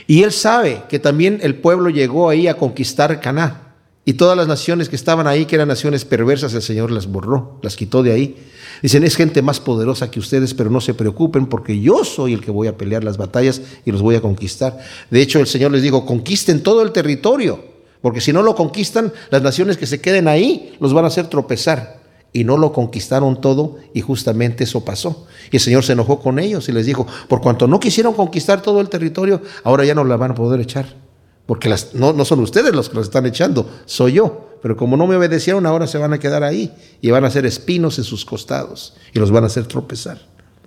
Y 0.07 0.23
él 0.23 0.31
sabe 0.31 0.85
que 0.89 0.97
también 0.97 1.37
el 1.43 1.53
pueblo 1.53 1.91
llegó 1.91 2.31
ahí 2.31 2.47
a 2.47 2.57
conquistar 2.57 3.21
Caná. 3.21 3.68
Y 4.09 4.13
todas 4.13 4.35
las 4.35 4.47
naciones 4.47 4.89
que 4.89 4.95
estaban 4.95 5.27
ahí, 5.27 5.45
que 5.45 5.53
eran 5.53 5.67
naciones 5.67 6.03
perversas, 6.03 6.55
el 6.55 6.63
Señor 6.63 6.89
las 6.89 7.05
borró, 7.05 7.59
las 7.61 7.75
quitó 7.75 8.01
de 8.01 8.11
ahí. 8.11 8.37
Dicen, 8.81 9.03
es 9.03 9.15
gente 9.15 9.43
más 9.43 9.59
poderosa 9.59 10.09
que 10.09 10.19
ustedes, 10.19 10.55
pero 10.55 10.71
no 10.71 10.81
se 10.81 10.95
preocupen 10.95 11.45
porque 11.45 11.79
yo 11.79 12.03
soy 12.03 12.33
el 12.33 12.41
que 12.41 12.49
voy 12.49 12.67
a 12.67 12.75
pelear 12.75 13.03
las 13.03 13.17
batallas 13.17 13.61
y 13.85 13.91
los 13.91 14.01
voy 14.01 14.15
a 14.15 14.21
conquistar. 14.21 14.79
De 15.11 15.21
hecho, 15.21 15.37
el 15.39 15.45
Señor 15.45 15.69
les 15.69 15.83
dijo, 15.83 16.07
conquisten 16.07 16.63
todo 16.63 16.81
el 16.81 16.91
territorio, 16.91 17.63
porque 18.01 18.19
si 18.19 18.33
no 18.33 18.41
lo 18.41 18.55
conquistan, 18.55 19.13
las 19.29 19.43
naciones 19.43 19.77
que 19.77 19.85
se 19.85 20.01
queden 20.01 20.27
ahí 20.27 20.75
los 20.79 20.91
van 20.91 21.05
a 21.05 21.09
hacer 21.09 21.27
tropezar. 21.27 21.99
Y 22.33 22.45
no 22.45 22.57
lo 22.57 22.73
conquistaron 22.73 23.39
todo 23.39 23.77
y 23.93 24.01
justamente 24.01 24.63
eso 24.63 24.83
pasó. 24.83 25.27
Y 25.51 25.57
el 25.57 25.61
Señor 25.61 25.83
se 25.83 25.93
enojó 25.93 26.19
con 26.19 26.39
ellos 26.39 26.67
y 26.67 26.71
les 26.71 26.87
dijo, 26.87 27.05
por 27.27 27.41
cuanto 27.41 27.67
no 27.67 27.79
quisieron 27.79 28.15
conquistar 28.15 28.63
todo 28.63 28.81
el 28.81 28.89
territorio, 28.89 29.43
ahora 29.63 29.85
ya 29.85 29.93
no 29.93 30.03
la 30.03 30.17
van 30.17 30.31
a 30.31 30.35
poder 30.35 30.61
echar 30.61 31.08
porque 31.49 31.73
no, 31.95 32.13
no, 32.13 32.25
son 32.25 32.41
ustedes 32.41 32.75
los 32.75 32.89
que 32.89 32.95
los 32.95 33.07
están 33.07 33.25
echando, 33.25 33.67
soy 33.85 34.13
yo. 34.13 34.51
Pero 34.61 34.77
como 34.77 34.95
no 34.95 35.07
me 35.07 35.15
obedecieron, 35.15 35.65
ahora 35.65 35.87
se 35.87 35.97
van 35.97 36.13
a 36.13 36.19
quedar 36.19 36.43
ahí 36.43 36.71
y 37.01 37.09
van 37.09 37.23
a 37.23 37.27
hacer 37.27 37.43
espinos 37.47 37.97
en 37.97 38.03
sus 38.03 38.23
costados 38.23 38.93
y 39.15 39.17
los 39.17 39.31
van 39.31 39.45
a 39.45 39.47
hacer 39.47 39.65
tropezar, 39.65 40.21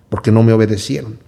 porque 0.08 0.32
no 0.32 0.42
me 0.42 0.52
obedecieron. 0.52 1.20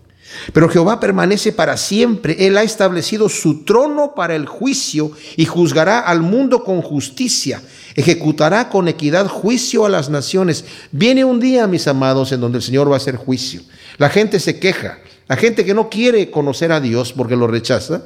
Pero 0.52 0.68
Jehová 0.68 0.98
permanece 0.98 1.52
para 1.52 1.76
siempre. 1.76 2.48
Él 2.48 2.58
ha 2.58 2.64
establecido 2.64 3.28
su 3.28 3.62
trono 3.62 4.16
para 4.16 4.34
el 4.34 4.46
juicio 4.46 5.12
y 5.36 5.44
juzgará 5.44 6.00
al 6.00 6.20
mundo 6.20 6.64
con 6.64 6.82
justicia. 6.82 7.62
Ejecutará 7.94 8.68
con 8.68 8.88
equidad 8.88 9.28
juicio 9.28 9.86
a 9.86 9.88
las 9.88 10.10
naciones. 10.10 10.64
Viene 10.90 11.24
un 11.24 11.38
día, 11.38 11.68
mis 11.68 11.86
amados, 11.86 12.32
en 12.32 12.40
donde 12.40 12.58
el 12.58 12.64
Señor 12.64 12.90
va 12.90 12.94
a 12.94 12.96
hacer 12.96 13.14
juicio. 13.14 13.60
La 13.98 14.10
gente 14.10 14.40
se 14.40 14.58
queja. 14.58 14.98
La 15.28 15.36
gente 15.36 15.64
que 15.64 15.74
no 15.74 15.90
quiere 15.90 16.32
conocer 16.32 16.72
a 16.72 16.80
Dios 16.80 17.12
porque 17.12 17.36
lo 17.36 17.46
rechaza, 17.46 18.02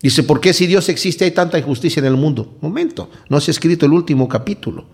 Dice, 0.00 0.22
¿por 0.22 0.40
qué 0.40 0.52
si 0.52 0.66
Dios 0.66 0.88
existe 0.88 1.24
hay 1.24 1.32
tanta 1.32 1.58
injusticia 1.58 2.00
en 2.00 2.06
el 2.06 2.16
mundo? 2.16 2.56
Momento, 2.60 3.10
no 3.28 3.40
se 3.40 3.50
ha 3.50 3.52
escrito 3.52 3.86
el 3.86 3.92
último 3.92 4.28
capítulo. 4.28 4.84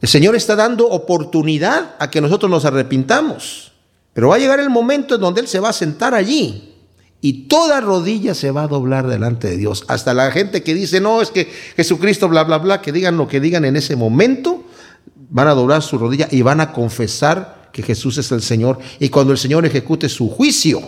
El 0.00 0.08
Señor 0.08 0.36
está 0.36 0.56
dando 0.56 0.88
oportunidad 0.88 1.96
a 1.98 2.10
que 2.10 2.20
nosotros 2.20 2.50
nos 2.50 2.64
arrepintamos. 2.64 3.72
Pero 4.12 4.28
va 4.28 4.36
a 4.36 4.38
llegar 4.38 4.58
el 4.58 4.70
momento 4.70 5.14
en 5.14 5.20
donde 5.20 5.40
Él 5.40 5.48
se 5.48 5.60
va 5.60 5.68
a 5.68 5.72
sentar 5.72 6.14
allí 6.14 6.74
y 7.20 7.48
toda 7.48 7.80
rodilla 7.80 8.34
se 8.34 8.50
va 8.50 8.64
a 8.64 8.68
doblar 8.68 9.06
delante 9.06 9.48
de 9.48 9.56
Dios. 9.56 9.84
Hasta 9.88 10.14
la 10.14 10.30
gente 10.30 10.62
que 10.62 10.74
dice, 10.74 11.00
no, 11.00 11.20
es 11.20 11.30
que 11.30 11.50
Jesucristo, 11.76 12.28
bla, 12.28 12.44
bla, 12.44 12.58
bla, 12.58 12.80
que 12.80 12.92
digan 12.92 13.16
lo 13.16 13.26
que 13.26 13.40
digan 13.40 13.64
en 13.64 13.76
ese 13.76 13.96
momento, 13.96 14.64
van 15.30 15.48
a 15.48 15.54
doblar 15.54 15.82
su 15.82 15.98
rodilla 15.98 16.28
y 16.30 16.42
van 16.42 16.60
a 16.60 16.72
confesar 16.72 17.70
que 17.72 17.82
Jesús 17.82 18.18
es 18.18 18.30
el 18.30 18.42
Señor. 18.42 18.78
Y 19.00 19.08
cuando 19.08 19.32
el 19.32 19.38
Señor 19.38 19.66
ejecute 19.66 20.08
su 20.08 20.30
juicio, 20.30 20.80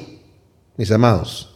mis 0.76 0.90
amados, 0.90 1.54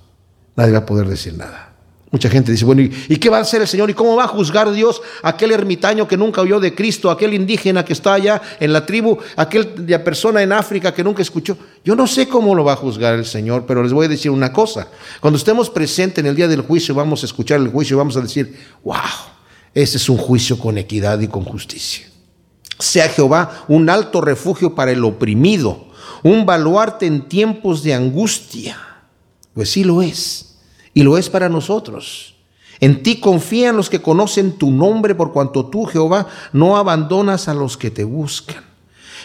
nadie 0.56 0.72
va 0.72 0.78
a 0.78 0.86
poder 0.86 1.08
decir 1.08 1.34
nada. 1.34 1.73
Mucha 2.14 2.30
gente 2.30 2.52
dice, 2.52 2.64
bueno, 2.64 2.80
¿y, 2.80 3.16
qué 3.16 3.28
va 3.28 3.38
a 3.38 3.40
hacer 3.40 3.60
el 3.60 3.66
Señor? 3.66 3.90
¿Y 3.90 3.94
cómo 3.94 4.14
va 4.14 4.22
a 4.22 4.28
juzgar 4.28 4.70
Dios 4.70 5.02
aquel 5.20 5.50
ermitaño 5.50 6.06
que 6.06 6.16
nunca 6.16 6.42
oyó 6.42 6.60
de 6.60 6.72
Cristo, 6.72 7.10
aquel 7.10 7.34
indígena 7.34 7.84
que 7.84 7.92
está 7.92 8.14
allá 8.14 8.40
en 8.60 8.72
la 8.72 8.86
tribu, 8.86 9.18
aquella 9.34 10.04
persona 10.04 10.40
en 10.40 10.52
África 10.52 10.94
que 10.94 11.02
nunca 11.02 11.22
escuchó? 11.22 11.58
Yo 11.84 11.96
no 11.96 12.06
sé 12.06 12.28
cómo 12.28 12.54
lo 12.54 12.62
va 12.62 12.74
a 12.74 12.76
juzgar 12.76 13.14
el 13.14 13.26
Señor, 13.26 13.64
pero 13.66 13.82
les 13.82 13.92
voy 13.92 14.06
a 14.06 14.08
decir 14.08 14.30
una 14.30 14.52
cosa. 14.52 14.86
Cuando 15.18 15.38
estemos 15.38 15.68
presentes 15.70 16.22
en 16.22 16.26
el 16.26 16.36
día 16.36 16.46
del 16.46 16.60
juicio, 16.60 16.94
vamos 16.94 17.24
a 17.24 17.26
escuchar 17.26 17.58
el 17.58 17.66
juicio 17.66 17.96
y 17.96 17.98
vamos 17.98 18.16
a 18.16 18.20
decir, 18.20 18.60
wow, 18.84 18.94
ese 19.74 19.96
es 19.96 20.08
un 20.08 20.16
juicio 20.16 20.56
con 20.56 20.78
equidad 20.78 21.18
y 21.18 21.26
con 21.26 21.42
justicia. 21.42 22.06
Sea 22.78 23.08
Jehová 23.08 23.64
un 23.66 23.90
alto 23.90 24.20
refugio 24.20 24.76
para 24.76 24.92
el 24.92 25.02
oprimido, 25.02 25.88
un 26.22 26.46
baluarte 26.46 27.06
en 27.06 27.22
tiempos 27.22 27.82
de 27.82 27.92
angustia. 27.92 28.78
Pues 29.52 29.72
sí 29.72 29.82
lo 29.82 30.00
es 30.00 30.53
y 30.94 31.02
lo 31.02 31.18
es 31.18 31.28
para 31.28 31.48
nosotros. 31.48 32.34
En 32.80 33.02
ti 33.02 33.20
confían 33.20 33.76
los 33.76 33.90
que 33.90 34.00
conocen 34.00 34.52
tu 34.52 34.70
nombre, 34.70 35.14
por 35.14 35.32
cuanto 35.32 35.66
tú, 35.66 35.84
Jehová, 35.84 36.28
no 36.52 36.76
abandonas 36.76 37.48
a 37.48 37.54
los 37.54 37.76
que 37.76 37.90
te 37.90 38.04
buscan. 38.04 38.64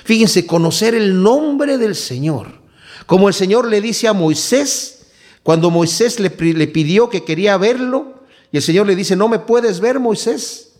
Fíjense, 0.03 0.45
conocer 0.45 0.95
el 0.95 1.21
nombre 1.21 1.77
del 1.77 1.95
Señor. 1.95 2.59
Como 3.05 3.27
el 3.27 3.33
Señor 3.33 3.67
le 3.67 3.81
dice 3.81 4.07
a 4.07 4.13
Moisés, 4.13 5.07
cuando 5.43 5.69
Moisés 5.69 6.19
le, 6.19 6.29
pidió 6.29 7.09
que 7.09 7.23
quería 7.23 7.57
verlo, 7.57 8.19
y 8.51 8.57
el 8.57 8.63
Señor 8.63 8.87
le 8.87 8.95
dice, 8.95 9.15
no 9.15 9.27
me 9.27 9.39
puedes 9.39 9.79
ver, 9.79 9.99
Moisés, 9.99 10.73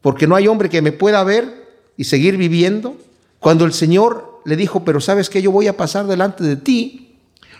porque 0.00 0.26
no 0.26 0.36
hay 0.36 0.48
hombre 0.48 0.68
que 0.68 0.82
me 0.82 0.92
pueda 0.92 1.24
ver 1.24 1.68
y 1.96 2.04
seguir 2.04 2.36
viviendo. 2.36 2.96
Cuando 3.38 3.64
el 3.64 3.72
Señor 3.72 4.40
le 4.44 4.56
dijo, 4.56 4.84
pero 4.84 5.00
sabes 5.00 5.30
que 5.30 5.42
yo 5.42 5.50
voy 5.50 5.66
a 5.66 5.76
pasar 5.76 6.06
delante 6.06 6.44
de 6.44 6.56
ti, 6.56 7.13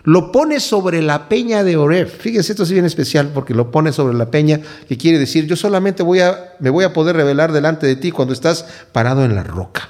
lo 0.05 0.31
pone 0.31 0.61
sobre 0.61 1.03
la 1.03 1.29
peña 1.29 1.65
de 1.65 1.77
Oreb. 1.77 2.09
Fíjense, 2.09 2.53
esto 2.53 2.63
es 2.63 2.71
bien 2.71 2.85
especial 2.85 3.31
porque 3.35 3.55
lo 3.55 3.71
pone 3.71 3.93
sobre 3.93 4.15
la 4.15 4.31
peña, 4.31 4.61
que 4.87 4.99
quiere 4.99 5.19
decir, 5.19 5.47
yo 5.47 5.57
solamente 5.57 6.03
voy 6.03 6.21
a, 6.21 6.55
me 6.61 6.71
voy 6.71 6.85
a 6.85 6.93
poder 6.93 7.17
revelar 7.17 7.53
delante 7.53 7.87
de 7.87 7.97
ti 7.97 8.11
cuando 8.11 8.35
estás 8.35 8.67
parado 8.93 9.25
en 9.25 9.35
la 9.35 9.43
roca. 9.43 9.89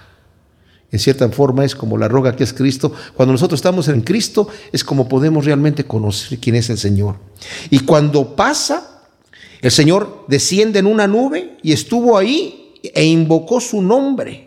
En 0.92 1.00
cierta 1.00 1.28
forma 1.28 1.64
es 1.64 1.74
como 1.74 1.98
la 1.98 2.06
roca 2.06 2.36
que 2.36 2.44
es 2.44 2.52
Cristo. 2.52 2.92
Cuando 3.14 3.32
nosotros 3.32 3.58
estamos 3.58 3.88
en 3.88 4.02
Cristo 4.02 4.48
es 4.72 4.84
como 4.84 5.08
podemos 5.08 5.44
realmente 5.44 5.84
conocer 5.84 6.38
quién 6.38 6.54
es 6.54 6.70
el 6.70 6.78
Señor. 6.78 7.16
Y 7.68 7.80
cuando 7.80 8.36
pasa, 8.36 9.02
el 9.60 9.72
Señor 9.72 10.24
desciende 10.28 10.78
en 10.78 10.86
una 10.86 11.08
nube 11.08 11.58
y 11.62 11.72
estuvo 11.72 12.16
ahí 12.16 12.74
e 12.82 13.04
invocó 13.04 13.60
su 13.60 13.82
nombre. 13.82 14.43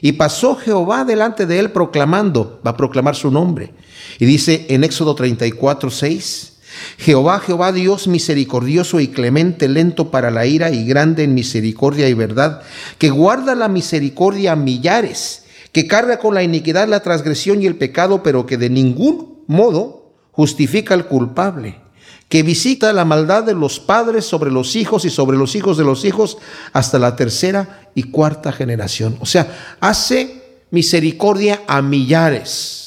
Y 0.00 0.12
pasó 0.12 0.56
Jehová 0.56 1.04
delante 1.04 1.46
de 1.46 1.58
él 1.58 1.72
proclamando, 1.72 2.60
va 2.66 2.72
a 2.72 2.76
proclamar 2.76 3.16
su 3.16 3.30
nombre. 3.30 3.74
Y 4.18 4.24
dice 4.24 4.66
en 4.70 4.84
Éxodo 4.84 5.14
34, 5.14 5.90
6, 5.90 6.50
Jehová, 6.98 7.40
Jehová 7.40 7.72
Dios 7.72 8.08
misericordioso 8.08 9.00
y 9.00 9.08
clemente, 9.08 9.68
lento 9.68 10.10
para 10.10 10.30
la 10.30 10.46
ira 10.46 10.70
y 10.70 10.86
grande 10.86 11.24
en 11.24 11.34
misericordia 11.34 12.08
y 12.08 12.14
verdad, 12.14 12.62
que 12.98 13.10
guarda 13.10 13.54
la 13.54 13.68
misericordia 13.68 14.52
a 14.52 14.56
millares, 14.56 15.44
que 15.72 15.86
carga 15.86 16.18
con 16.18 16.34
la 16.34 16.42
iniquidad 16.42 16.88
la 16.88 17.00
transgresión 17.00 17.62
y 17.62 17.66
el 17.66 17.76
pecado, 17.76 18.22
pero 18.22 18.46
que 18.46 18.56
de 18.56 18.70
ningún 18.70 19.42
modo 19.46 20.12
justifica 20.32 20.94
al 20.94 21.06
culpable, 21.06 21.80
que 22.28 22.42
visita 22.42 22.92
la 22.92 23.04
maldad 23.04 23.42
de 23.42 23.54
los 23.54 23.80
padres 23.80 24.24
sobre 24.24 24.50
los 24.50 24.76
hijos 24.76 25.04
y 25.04 25.10
sobre 25.10 25.36
los 25.36 25.56
hijos 25.56 25.76
de 25.76 25.84
los 25.84 26.04
hijos 26.04 26.38
hasta 26.72 26.98
la 26.98 27.16
tercera 27.16 27.79
y 27.94 28.04
cuarta 28.04 28.52
generación. 28.52 29.16
O 29.20 29.26
sea, 29.26 29.76
hace 29.80 30.60
misericordia 30.70 31.62
a 31.66 31.82
millares 31.82 32.80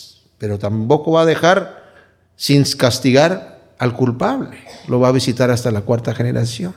pero 0.44 0.60
tampoco 0.60 1.14
va 1.14 1.22
a 1.22 1.26
dejar 1.26 1.86
sin 2.36 2.66
castigar 2.78 3.62
al 3.80 3.94
culpable. 3.94 4.58
Lo 4.90 5.00
va 5.00 5.08
a 5.08 5.14
visitar 5.14 5.50
hasta 5.50 5.72
la 5.72 5.80
cuarta 5.80 6.14
generación. 6.14 6.76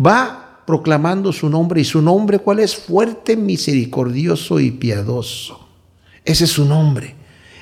Va 0.00 0.62
proclamando 0.66 1.30
su 1.30 1.50
nombre 1.50 1.82
y 1.82 1.84
su 1.84 2.00
nombre, 2.00 2.38
¿cuál 2.38 2.60
es? 2.60 2.74
Fuerte, 2.74 3.36
misericordioso 3.36 4.60
y 4.60 4.70
piadoso. 4.70 5.68
Ese 6.24 6.44
es 6.44 6.50
su 6.52 6.64
nombre. 6.64 7.14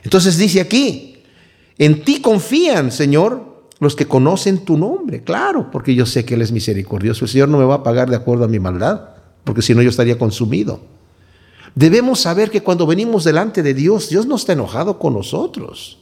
Entonces 0.04 0.38
dice 0.38 0.60
aquí, 0.60 1.24
En 1.76 2.04
ti 2.04 2.20
confían, 2.20 2.92
Señor, 2.92 3.64
los 3.80 3.96
que 3.96 4.06
conocen 4.06 4.64
tu 4.64 4.78
nombre. 4.78 5.24
Claro, 5.24 5.68
porque 5.72 5.96
yo 5.96 6.06
sé 6.06 6.24
que 6.24 6.34
Él 6.34 6.42
es 6.42 6.52
misericordioso. 6.52 7.24
El 7.24 7.30
Señor 7.32 7.48
no 7.48 7.58
me 7.58 7.64
va 7.64 7.74
a 7.74 7.82
pagar 7.82 8.08
de 8.08 8.14
acuerdo 8.14 8.44
a 8.44 8.48
mi 8.48 8.60
maldad, 8.60 9.00
porque 9.44 9.62
si 9.62 9.74
no 9.74 9.82
yo 9.82 9.90
estaría 9.90 10.18
consumido. 10.18 10.80
Debemos 11.74 12.20
saber 12.20 12.50
que 12.50 12.62
cuando 12.62 12.86
venimos 12.86 13.24
delante 13.24 13.62
de 13.62 13.74
Dios, 13.74 14.08
Dios 14.08 14.26
no 14.26 14.36
está 14.36 14.52
enojado 14.52 14.98
con 14.98 15.14
nosotros. 15.14 15.98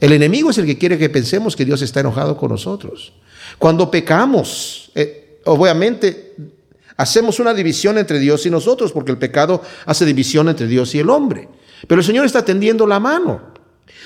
El 0.00 0.12
enemigo 0.12 0.50
es 0.50 0.58
el 0.58 0.66
que 0.66 0.78
quiere 0.78 0.98
que 0.98 1.10
pensemos 1.10 1.56
que 1.56 1.64
Dios 1.64 1.82
está 1.82 2.00
enojado 2.00 2.36
con 2.36 2.50
nosotros. 2.50 3.12
Cuando 3.58 3.90
pecamos, 3.90 4.90
eh, 4.94 5.40
obviamente 5.44 6.34
hacemos 6.96 7.38
una 7.38 7.52
división 7.52 7.98
entre 7.98 8.18
Dios 8.18 8.46
y 8.46 8.50
nosotros, 8.50 8.92
porque 8.92 9.12
el 9.12 9.18
pecado 9.18 9.62
hace 9.84 10.06
división 10.06 10.48
entre 10.48 10.66
Dios 10.66 10.94
y 10.94 11.00
el 11.00 11.10
hombre. 11.10 11.48
Pero 11.86 12.00
el 12.00 12.06
Señor 12.06 12.24
está 12.24 12.44
tendiendo 12.44 12.86
la 12.86 13.00
mano. 13.00 13.40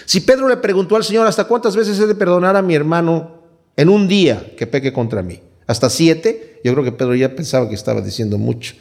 Si 0.04 0.20
Pedro 0.20 0.48
le 0.48 0.56
preguntó 0.56 0.96
al 0.96 1.04
Señor, 1.04 1.26
¿hasta 1.26 1.44
cuántas 1.44 1.76
veces 1.76 1.98
he 1.98 2.06
de 2.06 2.14
perdonar 2.14 2.56
a 2.56 2.62
mi 2.62 2.74
hermano 2.74 3.42
en 3.76 3.88
un 3.88 4.08
día 4.08 4.54
que 4.56 4.66
peque 4.66 4.92
contra 4.92 5.22
mí? 5.22 5.40
¿Hasta 5.66 5.90
siete? 5.90 6.60
Yo 6.64 6.72
creo 6.72 6.84
que 6.84 6.92
Pedro 6.92 7.14
ya 7.14 7.34
pensaba 7.34 7.68
que 7.68 7.74
estaba 7.74 8.00
diciendo 8.00 8.38
mucho. 8.38 8.74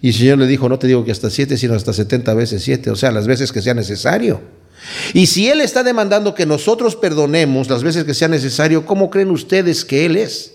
Y 0.00 0.08
el 0.08 0.14
Señor 0.14 0.38
le 0.38 0.46
dijo, 0.46 0.68
no 0.68 0.78
te 0.78 0.86
digo 0.86 1.04
que 1.04 1.10
hasta 1.10 1.30
siete, 1.30 1.56
sino 1.56 1.74
hasta 1.74 1.92
setenta 1.92 2.34
veces 2.34 2.62
siete, 2.62 2.90
o 2.90 2.96
sea, 2.96 3.10
las 3.10 3.26
veces 3.26 3.50
que 3.50 3.62
sea 3.62 3.74
necesario. 3.74 4.40
Y 5.12 5.26
si 5.26 5.48
Él 5.48 5.60
está 5.60 5.82
demandando 5.82 6.34
que 6.34 6.46
nosotros 6.46 6.94
perdonemos 6.94 7.68
las 7.68 7.82
veces 7.82 8.04
que 8.04 8.14
sea 8.14 8.28
necesario, 8.28 8.86
¿cómo 8.86 9.10
creen 9.10 9.30
ustedes 9.30 9.84
que 9.84 10.06
Él 10.06 10.16
es? 10.16 10.54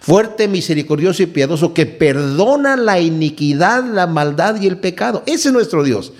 Fuerte, 0.00 0.46
misericordioso 0.46 1.22
y 1.22 1.26
piadoso, 1.26 1.74
que 1.74 1.84
perdona 1.86 2.76
la 2.76 3.00
iniquidad, 3.00 3.84
la 3.84 4.06
maldad 4.06 4.60
y 4.60 4.66
el 4.66 4.78
pecado. 4.78 5.22
Ese 5.26 5.48
es 5.48 5.52
nuestro 5.52 5.82
Dios. 5.82 6.12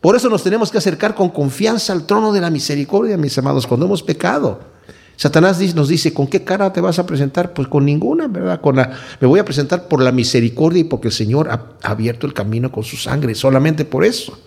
Por 0.00 0.16
eso 0.16 0.28
nos 0.28 0.42
tenemos 0.42 0.70
que 0.70 0.78
acercar 0.78 1.14
con 1.14 1.30
confianza 1.30 1.92
al 1.92 2.06
trono 2.06 2.32
de 2.32 2.40
la 2.40 2.50
misericordia, 2.50 3.16
mis 3.16 3.38
amados, 3.38 3.66
cuando 3.66 3.86
hemos 3.86 4.02
pecado. 4.02 4.73
Satanás 5.16 5.60
nos 5.74 5.88
dice, 5.88 6.12
¿con 6.12 6.26
qué 6.26 6.42
cara 6.42 6.72
te 6.72 6.80
vas 6.80 6.98
a 6.98 7.06
presentar? 7.06 7.52
Pues 7.52 7.68
con 7.68 7.84
ninguna, 7.84 8.26
¿verdad? 8.26 8.60
Con 8.60 8.76
la, 8.76 8.92
me 9.20 9.28
voy 9.28 9.38
a 9.38 9.44
presentar 9.44 9.86
por 9.88 10.02
la 10.02 10.12
misericordia 10.12 10.80
y 10.80 10.84
porque 10.84 11.08
el 11.08 11.14
Señor 11.14 11.50
ha, 11.50 11.76
abierto 11.82 12.26
el 12.26 12.34
camino 12.34 12.72
con 12.72 12.82
su 12.82 12.96
sangre, 12.96 13.34
solamente 13.34 13.84
por 13.84 14.04
eso. 14.04 14.38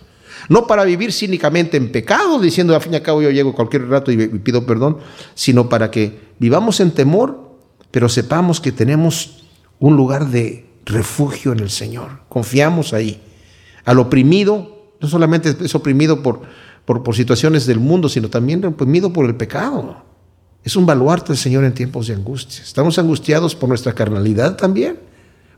No 0.50 0.68
para 0.68 0.84
vivir 0.84 1.12
cínicamente 1.12 1.78
en 1.78 1.92
pecado, 1.92 2.40
diciendo, 2.40 2.76
al 2.76 2.82
fin 2.82 2.94
y 2.94 2.98
al 2.98 3.02
cabo 3.02 3.22
yo 3.22 3.32
llego 3.32 3.56
cualquier 3.56 3.88
rato 3.88 4.12
y 4.12 4.18
pido 4.18 4.66
perdón, 4.66 4.98
sino 5.36 5.70
para 5.70 5.90
que 5.90 6.20
vivamos 6.40 6.80
en 6.80 6.92
temor, 6.92 7.58
pero 7.92 8.10
sepamos 8.10 8.60
que 8.60 8.72
tenemos 8.72 9.44
un 9.80 9.96
lugar 9.96 10.28
de 10.28 10.66
refugio 10.86 11.54
en 11.54 11.60
el 11.60 11.70
Señor. 11.70 12.22
Confiamos 12.30 12.94
ahí. 12.94 13.22
Al 13.86 14.00
oprimido 14.00 14.78
no 15.00 15.08
solamente 15.08 15.56
es 15.62 15.76
oprimido 15.76 16.22
por, 16.22 16.42
por, 16.86 17.04
por 17.04 17.16
situaciones 17.16 17.66
del 17.66 17.80
mundo, 17.80 18.10
sino 18.10 18.30
también 18.30 18.64
oprimido 18.66 19.14
por 19.14 19.26
el 19.26 19.36
pecado. 19.36 20.07
Es 20.68 20.76
un 20.76 20.86
baluarte 20.86 21.30
del 21.30 21.38
Señor 21.38 21.64
en 21.64 21.74
tiempos 21.74 22.08
de 22.08 22.14
angustia. 22.14 22.62
Estamos 22.62 23.00
angustiados 23.00 23.56
por 23.56 23.70
nuestra 23.70 23.94
carnalidad 23.94 24.58
también. 24.58 25.00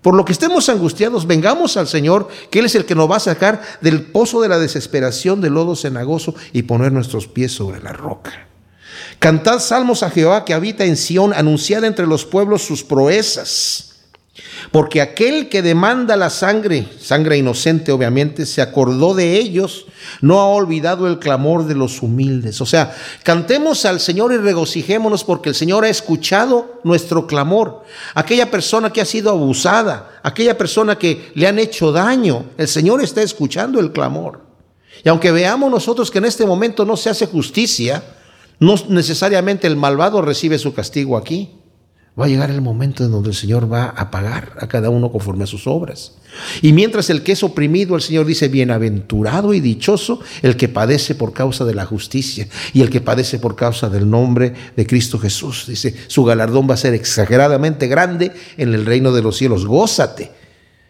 Por 0.03 0.13
lo 0.13 0.23
que 0.23 0.33
estemos 0.33 0.69
angustiados, 0.69 1.25
vengamos 1.25 1.77
al 1.77 1.87
Señor, 1.87 2.27
que 2.51 2.59
Él 2.59 2.65
es 2.65 2.75
el 2.75 2.85
que 2.85 2.93
nos 2.93 3.09
va 3.09 3.15
a 3.15 3.19
sacar 3.19 3.59
del 3.81 4.03
pozo 4.03 4.39
de 4.39 4.49
la 4.49 4.59
desesperación, 4.59 5.41
del 5.41 5.55
lodo 5.55 5.75
cenagoso 5.75 6.35
y 6.53 6.61
poner 6.61 6.91
nuestros 6.91 7.25
pies 7.25 7.51
sobre 7.51 7.81
la 7.81 7.91
roca. 7.91 8.49
Cantad 9.17 9.57
salmos 9.57 10.03
a 10.03 10.11
Jehová 10.11 10.45
que 10.45 10.53
habita 10.53 10.85
en 10.85 10.95
Sión, 10.95 11.33
anunciad 11.33 11.85
entre 11.85 12.05
los 12.05 12.23
pueblos 12.23 12.61
sus 12.61 12.83
proezas. 12.83 13.88
Porque 14.71 15.01
aquel 15.01 15.49
que 15.49 15.61
demanda 15.61 16.15
la 16.15 16.29
sangre, 16.29 16.87
sangre 16.99 17.37
inocente 17.37 17.91
obviamente, 17.91 18.45
se 18.45 18.61
acordó 18.61 19.13
de 19.13 19.37
ellos, 19.37 19.87
no 20.21 20.39
ha 20.39 20.45
olvidado 20.45 21.07
el 21.07 21.17
clamor 21.17 21.65
de 21.65 21.75
los 21.75 22.01
humildes. 22.03 22.61
O 22.61 22.65
sea, 22.65 22.95
cantemos 23.23 23.85
al 23.85 23.99
Señor 23.99 24.31
y 24.33 24.37
regocijémonos 24.37 25.23
porque 25.23 25.49
el 25.49 25.55
Señor 25.55 25.85
ha 25.85 25.89
escuchado 25.89 26.79
nuestro 26.83 27.25
clamor. 27.25 27.83
Aquella 28.13 28.51
persona 28.51 28.91
que 28.91 29.01
ha 29.01 29.05
sido 29.05 29.31
abusada, 29.31 30.19
aquella 30.23 30.57
persona 30.57 30.97
que 30.97 31.31
le 31.33 31.47
han 31.47 31.57
hecho 31.57 31.91
daño, 31.91 32.45
el 32.57 32.67
Señor 32.67 33.01
está 33.01 33.21
escuchando 33.21 33.79
el 33.79 33.91
clamor. 33.91 34.41
Y 35.03 35.09
aunque 35.09 35.31
veamos 35.31 35.71
nosotros 35.71 36.11
que 36.11 36.19
en 36.19 36.25
este 36.25 36.45
momento 36.45 36.85
no 36.85 36.97
se 36.97 37.09
hace 37.09 37.25
justicia, 37.25 38.03
no 38.59 38.75
necesariamente 38.89 39.65
el 39.65 39.77
malvado 39.77 40.21
recibe 40.21 40.59
su 40.59 40.73
castigo 40.73 41.17
aquí 41.17 41.58
va 42.19 42.25
a 42.25 42.27
llegar 42.27 42.49
el 42.49 42.61
momento 42.61 43.03
en 43.03 43.11
donde 43.11 43.29
el 43.29 43.35
Señor 43.35 43.71
va 43.71 43.85
a 43.85 44.11
pagar 44.11 44.53
a 44.59 44.67
cada 44.67 44.89
uno 44.89 45.11
conforme 45.11 45.43
a 45.43 45.47
sus 45.47 45.67
obras. 45.67 46.13
Y 46.61 46.73
mientras 46.73 47.09
el 47.09 47.23
que 47.23 47.31
es 47.31 47.43
oprimido, 47.43 47.95
el 47.95 48.01
Señor 48.01 48.25
dice, 48.25 48.47
bienaventurado 48.47 49.53
y 49.53 49.59
dichoso 49.59 50.19
el 50.41 50.57
que 50.57 50.67
padece 50.67 51.15
por 51.15 51.33
causa 51.33 51.65
de 51.65 51.73
la 51.73 51.85
justicia 51.85 52.47
y 52.73 52.81
el 52.81 52.89
que 52.89 53.01
padece 53.01 53.39
por 53.39 53.55
causa 53.55 53.89
del 53.89 54.09
nombre 54.09 54.53
de 54.75 54.85
Cristo 54.85 55.17
Jesús. 55.19 55.65
Dice, 55.67 55.95
su 56.07 56.23
galardón 56.23 56.69
va 56.69 56.73
a 56.73 56.77
ser 56.77 56.93
exageradamente 56.93 57.87
grande 57.87 58.31
en 58.57 58.73
el 58.73 58.85
reino 58.85 59.11
de 59.11 59.21
los 59.21 59.37
cielos. 59.37 59.65
Gózate. 59.65 60.31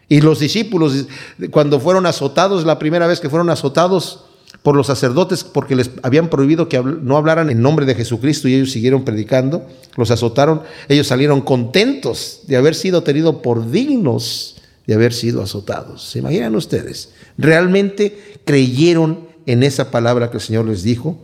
Y 0.08 0.20
los 0.20 0.40
discípulos, 0.40 1.06
cuando 1.50 1.78
fueron 1.78 2.04
azotados, 2.06 2.64
la 2.64 2.78
primera 2.78 3.06
vez 3.06 3.20
que 3.20 3.30
fueron 3.30 3.48
azotados, 3.48 4.24
por 4.62 4.76
los 4.76 4.88
sacerdotes 4.88 5.44
porque 5.44 5.74
les 5.74 5.90
habían 6.02 6.28
prohibido 6.28 6.68
que 6.68 6.82
no 6.82 7.16
hablaran 7.16 7.50
en 7.50 7.62
nombre 7.62 7.86
de 7.86 7.94
Jesucristo 7.94 8.48
y 8.48 8.54
ellos 8.54 8.72
siguieron 8.72 9.04
predicando, 9.04 9.66
los 9.96 10.10
azotaron, 10.10 10.62
ellos 10.88 11.06
salieron 11.06 11.40
contentos 11.40 12.40
de 12.46 12.56
haber 12.56 12.74
sido 12.74 13.02
tenidos 13.02 13.36
por 13.36 13.70
dignos 13.70 14.56
de 14.86 14.94
haber 14.94 15.12
sido 15.12 15.42
azotados. 15.42 16.02
¿Se 16.02 16.18
imaginan 16.18 16.56
ustedes? 16.56 17.10
Realmente 17.38 18.40
creyeron 18.44 19.28
en 19.46 19.62
esa 19.62 19.90
palabra 19.90 20.30
que 20.30 20.38
el 20.38 20.42
Señor 20.42 20.66
les 20.66 20.82
dijo 20.82 21.16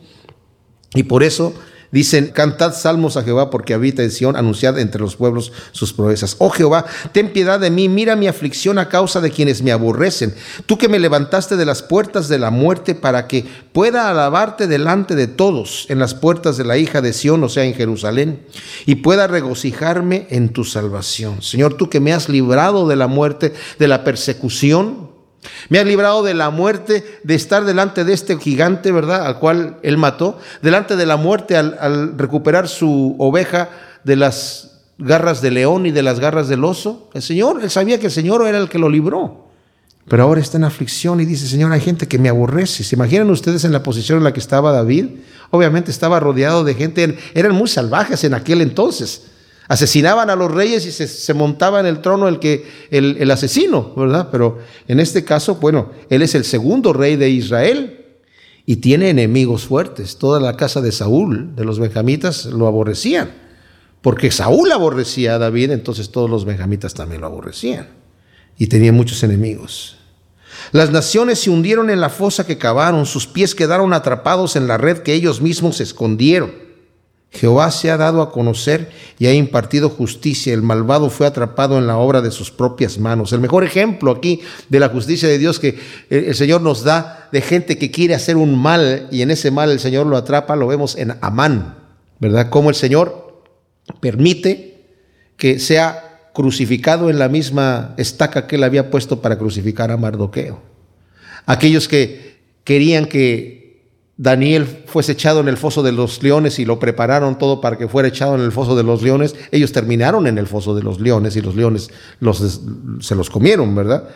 y 0.95 1.03
por 1.03 1.23
eso 1.23 1.53
Dicen, 1.97 2.27
cantad 2.27 2.75
salmos 2.75 3.17
a 3.17 3.23
Jehová 3.23 3.49
porque 3.49 3.73
habita 3.73 4.03
en 4.03 4.11
Sión, 4.11 4.37
anunciad 4.37 4.79
entre 4.79 5.01
los 5.01 5.17
pueblos 5.17 5.51
sus 5.73 5.95
proezas. 5.95 6.37
Oh 6.41 6.51
Jehová, 6.51 6.85
ten 7.13 7.33
piedad 7.33 7.59
de 7.59 7.71
mí, 7.71 7.89
mira 7.89 8.17
mi 8.17 8.29
aflicción 8.29 8.79
a 8.79 8.91
causa 8.91 9.23
de 9.23 9.31
quienes 9.31 9.63
me 9.63 9.73
aborrecen. 9.73 10.35
Tú 10.67 10.77
que 10.77 10.91
me 10.91 10.99
levantaste 10.99 11.57
de 11.57 11.65
las 11.65 11.83
puertas 11.83 12.29
de 12.29 12.39
la 12.39 12.51
muerte 12.51 12.95
para 12.95 13.27
que 13.27 13.47
pueda 13.73 14.11
alabarte 14.11 14.67
delante 14.67 15.15
de 15.15 15.27
todos 15.27 15.87
en 15.89 15.99
las 15.99 16.13
puertas 16.13 16.59
de 16.59 16.67
la 16.67 16.77
hija 16.77 17.01
de 17.01 17.15
Sión, 17.15 17.43
o 17.43 17.49
sea, 17.49 17.65
en 17.65 17.73
Jerusalén, 17.73 18.43
y 18.85 18.97
pueda 18.97 19.27
regocijarme 19.27 20.27
en 20.29 20.51
tu 20.51 20.65
salvación. 20.65 21.41
Señor, 21.41 21.79
tú 21.79 21.89
que 21.89 22.01
me 22.01 22.13
has 22.13 22.29
librado 22.29 22.87
de 22.87 22.97
la 22.97 23.07
muerte, 23.07 23.55
de 23.79 23.89
la 23.89 24.05
persecución, 24.05 25.16
me 25.69 25.79
ha 25.79 25.85
librado 25.85 26.23
de 26.23 26.35
la 26.35 26.51
muerte, 26.51 27.21
de 27.23 27.35
estar 27.35 27.65
delante 27.65 28.05
de 28.05 28.13
este 28.13 28.39
gigante, 28.39 28.93
¿verdad? 28.93 29.27
Al 29.27 29.39
cual 29.39 29.79
él 29.83 29.99
mató, 29.99 30.39
delante 30.63 30.97
de 30.97 31.07
la 31.07 31.17
muerte 31.17 31.57
al, 31.57 32.17
recuperar 32.19 32.69
su 32.69 33.17
oveja 33.19 33.71
de 34.05 34.17
las 34.17 34.71
garras 34.99 35.43
del 35.43 35.55
león 35.55 35.87
y 35.87 35.91
de 35.91 36.03
las 36.03 36.21
garras 36.21 36.49
del 36.49 36.65
oso. 36.65 37.11
El 37.15 37.23
Señor, 37.23 37.63
él 37.63 37.71
sabía 37.71 37.99
que 37.99 38.07
el 38.07 38.13
Señor 38.13 38.47
era 38.47 38.59
el 38.59 38.69
que 38.69 38.79
lo 38.79 38.89
libró. 38.89 39.47
Pero 40.09 40.23
ahora 40.23 40.41
está 40.41 40.57
en 40.57 40.65
aflicción 40.65 41.21
y 41.21 41.25
dice, 41.25 41.49
Señor, 41.49 41.73
hay 41.73 41.81
gente 41.81 42.07
que 42.07 42.19
me 42.19 42.29
aborrece. 42.29 42.85
¿Se 42.85 42.95
imaginan 42.95 43.29
ustedes 43.31 43.65
en 43.65 43.73
la 43.73 43.83
posición 43.83 44.19
en 44.19 44.25
la 44.25 44.33
que 44.33 44.39
estaba 44.39 44.71
David? 44.71 45.07
Obviamente 45.51 45.91
estaba 45.91 46.21
rodeado 46.21 46.63
de 46.63 46.75
gente, 46.75 47.19
eran 47.35 47.53
muy 47.53 47.69
salvajes 47.69 48.23
en 48.23 48.35
aquel 48.35 48.61
entonces. 48.61 49.23
Asesinaban 49.69 50.31
a 50.31 50.37
los 50.37 50.51
reyes 50.51 50.87
y 50.87 50.93
se, 50.93 51.35
montaba 51.35 51.81
en 51.81 51.87
el 51.87 52.01
trono 52.01 52.29
el, 52.29 52.39
que, 52.39 52.67
el, 52.91 53.31
asesino, 53.31 53.93
¿verdad? 53.97 54.29
Pero 54.31 54.59
en 54.87 55.01
este 55.01 55.25
caso, 55.25 55.57
bueno, 55.57 55.91
él 56.09 56.23
es 56.23 56.35
el 56.37 56.45
segundo 56.45 56.93
rey 56.93 57.17
de 57.17 57.31
Israel 57.31 58.05
y 58.65 58.77
tiene 58.77 59.11
enemigos 59.11 59.67
fuertes. 59.67 60.19
Toda 60.19 60.39
la 60.39 60.57
casa 60.57 60.81
de 60.81 60.93
Saúl, 60.93 61.57
de 61.57 61.65
los 61.65 61.81
benjamitas, 61.81 62.47
lo 62.47 62.69
aborrecían. 62.69 63.31
Porque 64.03 64.31
Saúl 64.31 64.71
aborrecía 64.71 65.35
a 65.35 65.39
David, 65.39 65.73
entonces 65.73 66.11
todos 66.11 66.31
los 66.31 66.45
benjamitas 66.45 66.95
también 66.95 67.23
lo 67.23 67.27
aborrecían. 67.27 67.89
Y 68.57 68.69
tenía 68.69 68.93
muchos 68.93 69.25
enemigos. 69.25 69.97
Las 70.71 70.91
naciones 70.93 71.41
se 71.41 71.51
hundieron 71.51 71.91
en 71.91 72.01
la 72.01 72.09
fosa 72.09 72.47
que 72.47 72.59
cavaron, 72.59 73.05
sus 73.05 73.27
pies 73.27 73.55
quedaron 73.55 73.93
atrapados 73.93 74.55
en 74.55 74.69
la 74.69 74.79
red 74.79 74.99
que 74.99 75.13
ellos 75.13 75.41
mismos 75.41 75.81
escondieron. 75.81 76.66
Jehová 77.37 77.71
se 77.71 77.91
ha 77.91 77.97
dado 77.97 78.23
a 78.23 78.33
conocer 78.33 78.91
y 79.19 79.27
ha 79.27 79.35
impartido 79.35 79.91
justicia. 79.91 80.55
El 80.55 80.63
malvado 80.63 81.11
fue 81.11 81.27
atrapado 81.27 81.79
en 81.79 81.87
la 81.87 81.97
obra 81.97 82.23
de 82.23 82.31
sus 82.31 82.51
propias 82.51 82.99
manos. 82.99 83.33
El 83.33 83.41
mejor 83.41 83.65
ejemplo 83.65 84.11
aquí 84.11 84.41
de 84.69 84.81
la 84.81 84.89
justicia 84.89 85.29
de 85.29 85.39
Dios 85.39 85.61
que 85.61 85.79
el 86.11 86.35
Señor 86.35 86.63
nos 86.63 86.83
da 86.83 87.29
de 87.33 87.41
gente 87.41 87.79
que 87.79 87.91
quiere 87.91 88.15
hacer 88.15 88.37
un 88.37 88.59
mal 88.61 89.09
y 89.11 89.23
en 89.23 89.31
ese 89.31 89.51
mal 89.51 89.71
el 89.71 89.81
Señor 89.81 90.07
lo 90.07 90.17
atrapa, 90.17 90.57
lo 90.57 90.67
vemos 90.67 90.97
en 90.97 91.15
Amán, 91.21 91.77
¿verdad? 92.19 92.49
Como 92.49 92.71
el 92.71 92.75
Señor 92.75 93.43
permite 94.01 94.85
que 95.37 95.59
sea 95.59 96.31
crucificado 96.33 97.11
en 97.11 97.19
la 97.19 97.29
misma 97.29 97.95
estaca 97.97 98.47
que 98.47 98.57
él 98.57 98.65
había 98.65 98.91
puesto 98.91 99.21
para 99.21 99.39
crucificar 99.39 99.91
a 99.91 99.97
Mardoqueo. 99.97 100.61
Aquellos 101.47 101.89
que 101.89 102.41
querían 102.65 103.07
que 103.07 103.66
Daniel 104.19 104.67
fuese 104.87 105.13
echado 105.13 105.41
en 105.41 105.49
el 105.49 105.59
foso 105.59 105.83
de 105.83 105.93
los 105.93 106.23
leones 106.23 106.59
y 106.59 106.65
lo 106.65 106.79
prepararon 106.79 107.39
todo 107.39 107.61
para 107.61 107.77
que 107.77 107.87
fuera 107.87 108.09
echado 108.09 108.35
en 108.35 108.41
el 108.41 108.51
foso 108.51 108.75
de 108.75 108.83
los 108.83 109.03
leones, 109.03 109.35
ellos 109.51 109.73
terminaron 109.73 110.27
en 110.27 110.39
el 110.39 110.47
foso 110.47 110.75
de 110.75 110.83
los 110.83 111.01
leones 111.01 111.37
y 111.37 111.43
los 111.43 111.55
leones 111.55 111.91
se 113.01 113.15
los 113.15 113.31
comieron, 113.31 113.75
¿verdad? 113.75 114.09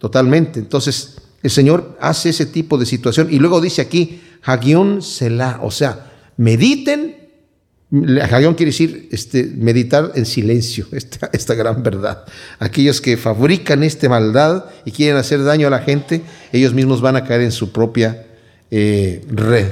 Totalmente. 0.00 0.58
Entonces, 0.58 1.18
el 1.42 1.50
Señor 1.50 1.96
hace 2.00 2.30
ese 2.30 2.46
tipo 2.46 2.78
de 2.78 2.86
situación 2.86 3.28
y 3.30 3.38
luego 3.38 3.60
dice 3.60 3.80
aquí, 3.80 4.20
Hagion 4.42 5.02
Selah, 5.02 5.60
o 5.62 5.70
sea, 5.70 6.10
Mediten. 6.36 7.22
Hagón 8.28 8.54
quiere 8.54 8.72
decir 8.72 9.08
este, 9.12 9.44
meditar 9.44 10.10
en 10.16 10.26
silencio, 10.26 10.86
esta, 10.92 11.30
esta 11.32 11.54
gran 11.54 11.84
verdad. 11.84 12.24
Aquellos 12.58 13.00
que 13.00 13.16
fabrican 13.16 13.84
esta 13.84 14.08
maldad 14.08 14.64
y 14.84 14.90
quieren 14.90 15.16
hacer 15.16 15.44
daño 15.44 15.68
a 15.68 15.70
la 15.70 15.78
gente, 15.78 16.22
ellos 16.50 16.74
mismos 16.74 17.00
van 17.00 17.14
a 17.14 17.24
caer 17.24 17.42
en 17.42 17.52
su 17.52 17.70
propia 17.70 18.26
eh, 18.76 19.24
red. 19.28 19.70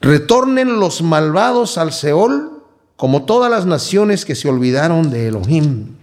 Retornen 0.00 0.80
los 0.80 1.00
malvados 1.00 1.78
al 1.78 1.92
Seol 1.92 2.64
como 2.96 3.24
todas 3.24 3.52
las 3.52 3.66
naciones 3.66 4.24
que 4.24 4.34
se 4.34 4.48
olvidaron 4.48 5.10
de 5.10 5.28
Elohim. 5.28 5.94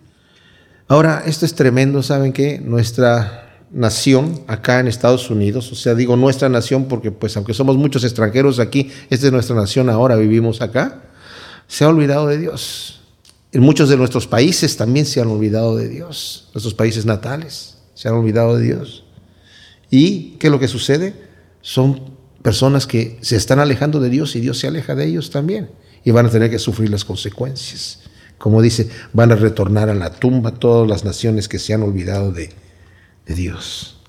Ahora, 0.87 1.23
esto 1.25 1.45
es 1.45 1.55
tremendo, 1.55 2.01
¿saben 2.01 2.31
qué? 2.31 2.59
Nuestra 2.59 3.59
nación 3.71 4.41
acá 4.47 4.79
en 4.79 4.87
Estados 4.87 5.29
Unidos, 5.29 5.69
o 5.73 5.75
sea, 5.75 5.95
digo 5.95 6.15
nuestra 6.15 6.47
nación 6.47 6.85
porque 6.85 7.11
pues 7.11 7.35
aunque 7.35 7.53
somos 7.53 7.75
muchos 7.75 8.05
extranjeros 8.05 8.59
aquí, 8.59 8.89
esta 9.09 9.27
es 9.27 9.33
nuestra 9.33 9.57
nación 9.57 9.89
ahora, 9.89 10.15
vivimos 10.15 10.61
acá, 10.61 11.03
se 11.67 11.83
ha 11.83 11.89
olvidado 11.89 12.27
de 12.27 12.37
Dios. 12.37 13.01
En 13.51 13.63
muchos 13.63 13.89
de 13.89 13.97
nuestros 13.97 14.27
países 14.27 14.77
también 14.77 15.05
se 15.05 15.19
han 15.19 15.27
olvidado 15.27 15.75
de 15.75 15.89
Dios, 15.89 16.49
nuestros 16.53 16.73
países 16.73 17.05
natales 17.05 17.79
se 17.95 18.07
han 18.07 18.13
olvidado 18.13 18.55
de 18.55 18.63
Dios. 18.63 19.03
¿Y 19.91 20.37
qué 20.39 20.47
es 20.47 20.51
lo 20.51 20.59
que 20.59 20.69
sucede? 20.69 21.28
Son 21.61 22.01
personas 22.41 22.87
que 22.87 23.17
se 23.21 23.35
están 23.35 23.59
alejando 23.59 23.99
de 23.99 24.09
Dios 24.09 24.35
y 24.35 24.39
Dios 24.39 24.57
se 24.57 24.67
aleja 24.67 24.95
de 24.95 25.05
ellos 25.05 25.29
también 25.29 25.69
y 26.03 26.11
van 26.11 26.25
a 26.25 26.29
tener 26.29 26.49
que 26.49 26.59
sufrir 26.59 26.89
las 26.89 27.05
consecuencias. 27.05 27.99
Como 28.37 28.61
dice, 28.61 28.89
van 29.11 29.31
a 29.31 29.35
retornar 29.35 29.89
a 29.89 29.93
la 29.93 30.11
tumba 30.11 30.53
todas 30.53 30.87
las 30.87 31.03
naciones 31.03 31.47
que 31.47 31.59
se 31.59 31.73
han 31.73 31.83
olvidado 31.83 32.31
de, 32.31 32.51
de 33.25 33.35
Dios. 33.35 33.99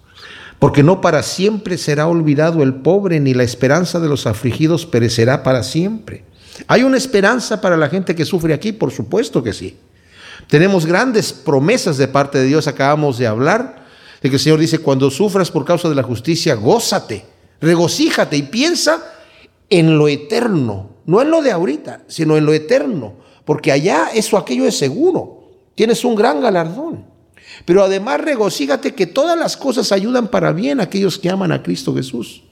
Porque 0.60 0.82
no 0.82 1.00
para 1.00 1.22
siempre 1.22 1.78
será 1.78 2.06
olvidado 2.06 2.62
el 2.62 2.74
pobre, 2.74 3.18
ni 3.18 3.34
la 3.34 3.42
esperanza 3.42 3.98
de 3.98 4.08
los 4.08 4.26
afligidos 4.26 4.86
perecerá 4.86 5.42
para 5.42 5.62
siempre. 5.62 6.24
¿Hay 6.66 6.82
una 6.82 6.98
esperanza 6.98 7.60
para 7.60 7.76
la 7.76 7.88
gente 7.88 8.14
que 8.14 8.24
sufre 8.24 8.54
aquí? 8.54 8.72
Por 8.72 8.92
supuesto 8.92 9.42
que 9.42 9.52
sí. 9.52 9.78
Tenemos 10.48 10.86
grandes 10.86 11.32
promesas 11.32 11.96
de 11.96 12.08
parte 12.08 12.38
de 12.38 12.44
Dios, 12.44 12.66
acabamos 12.66 13.18
de 13.18 13.26
hablar, 13.26 13.86
de 14.20 14.28
que 14.28 14.36
el 14.36 14.40
Señor 14.40 14.58
dice, 14.58 14.78
cuando 14.78 15.10
sufras 15.10 15.50
por 15.50 15.64
causa 15.64 15.88
de 15.88 15.94
la 15.94 16.02
justicia, 16.02 16.54
gózate, 16.54 17.24
regocíjate 17.60 18.36
y 18.36 18.42
piensa 18.42 19.02
en 19.68 19.98
lo 19.98 20.08
eterno, 20.08 20.90
no 21.06 21.22
en 21.22 21.30
lo 21.30 21.42
de 21.42 21.52
ahorita, 21.52 22.02
sino 22.08 22.36
en 22.36 22.46
lo 22.46 22.52
eterno, 22.52 23.14
porque 23.44 23.72
allá 23.72 24.08
eso, 24.14 24.36
aquello 24.36 24.66
es 24.66 24.76
seguro, 24.76 25.44
tienes 25.74 26.04
un 26.04 26.14
gran 26.14 26.40
galardón. 26.40 27.06
Pero 27.64 27.82
además 27.82 28.20
regocígate 28.20 28.94
que 28.94 29.06
todas 29.06 29.38
las 29.38 29.56
cosas 29.56 29.92
ayudan 29.92 30.28
para 30.28 30.52
bien 30.52 30.80
a 30.80 30.84
aquellos 30.84 31.18
que 31.18 31.30
aman 31.30 31.52
a 31.52 31.62
Cristo 31.62 31.94
Jesús. 31.94 32.42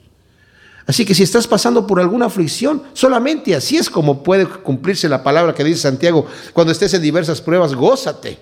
Así 0.85 1.05
que 1.05 1.13
si 1.13 1.23
estás 1.23 1.45
pasando 1.45 1.85
por 1.85 1.99
alguna 1.99 2.25
aflicción, 2.25 2.81
solamente 2.93 3.55
así 3.55 3.77
es 3.77 3.89
como 3.89 4.23
puede 4.23 4.47
cumplirse 4.47 5.07
la 5.07 5.23
palabra 5.23 5.53
que 5.53 5.63
dice 5.63 5.81
Santiago, 5.81 6.25
cuando 6.53 6.71
estés 6.71 6.93
en 6.95 7.01
diversas 7.01 7.41
pruebas, 7.41 7.75
gózate. 7.75 8.39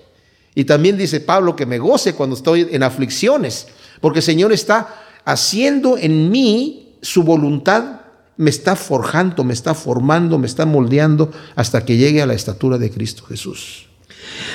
Y 0.56 0.64
también 0.64 0.98
dice 0.98 1.20
Pablo 1.20 1.56
que 1.56 1.66
me 1.66 1.78
goce 1.78 2.16
cuando 2.16 2.36
estoy 2.36 2.68
en 2.72 2.84
aflicciones, 2.84 3.68
porque 4.00 4.20
el 4.20 4.24
Señor 4.24 4.54
está 4.54 5.07
haciendo 5.28 5.98
en 5.98 6.32
mí 6.32 6.96
su 7.02 7.24
voluntad, 7.24 8.00
me 8.38 8.50
está 8.50 8.78
forjando, 8.78 9.44
me 9.44 9.52
está 9.52 9.76
formando, 9.76 10.38
me 10.38 10.48
está 10.48 10.66
moldeando 10.66 11.32
hasta 11.56 11.84
que 11.84 11.98
llegue 11.98 12.22
a 12.22 12.26
la 12.26 12.34
estatura 12.34 12.78
de 12.78 12.90
Cristo 12.90 13.26
Jesús. 13.26 13.88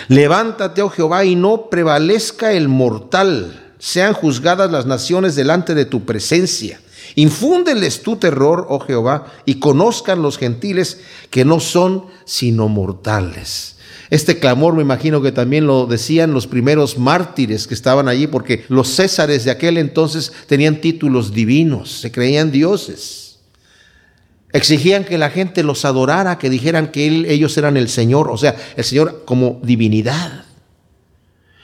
Levántate, 0.09 0.81
oh 0.81 0.89
Jehová, 0.89 1.27
y 1.27 1.37
no 1.37 1.69
prevalezca 1.69 2.53
el 2.53 2.69
mortal. 2.69 3.75
Sean 3.79 4.15
juzgadas 4.15 4.73
las 4.73 4.87
naciones 4.87 5.35
delante 5.35 5.75
de 5.75 5.85
tu 5.85 6.07
presencia. 6.07 6.81
Infúndeles 7.17 8.03
tu 8.03 8.17
terror, 8.17 8.67
oh 8.71 8.81
Jehová, 8.81 9.27
y 9.45 9.57
conozcan 9.57 10.23
los 10.23 10.39
gentiles 10.39 11.01
que 11.29 11.45
no 11.45 11.61
son 11.61 12.07
sino 12.25 12.69
mortales. 12.69 13.77
Este 14.13 14.39
clamor 14.39 14.75
me 14.75 14.83
imagino 14.83 15.23
que 15.23 15.33
también 15.33 15.67
lo 15.67 15.87
decían 15.87 16.35
los 16.35 16.47
primeros 16.47 16.99
mártires 16.99 17.67
que 17.67 17.73
estaban 17.73 18.09
allí, 18.09 18.27
porque 18.27 18.63
los 18.69 18.95
césares 18.95 19.47
de 19.47 19.51
aquel 19.51 19.79
entonces 19.79 20.35
tenían 20.47 20.83
títulos 20.83 21.33
divinos, 21.33 22.01
se 22.03 22.13
creían 22.13 22.53
dioses. 22.53 23.39
Exigían 24.53 25.07
que 25.07 25.17
la 25.17 25.31
gente 25.31 25.63
los 25.63 25.87
adorara, 25.87 26.37
que 26.37 26.51
dijeran 26.51 26.93
que 26.93 27.07
ellos 27.07 27.57
eran 27.57 27.79
el 27.79 27.89
Señor, 27.89 28.31
o 28.31 28.37
sea, 28.37 28.55
el 28.77 28.85
Señor 28.85 29.23
como 29.25 29.61
divinidad. 29.63 30.45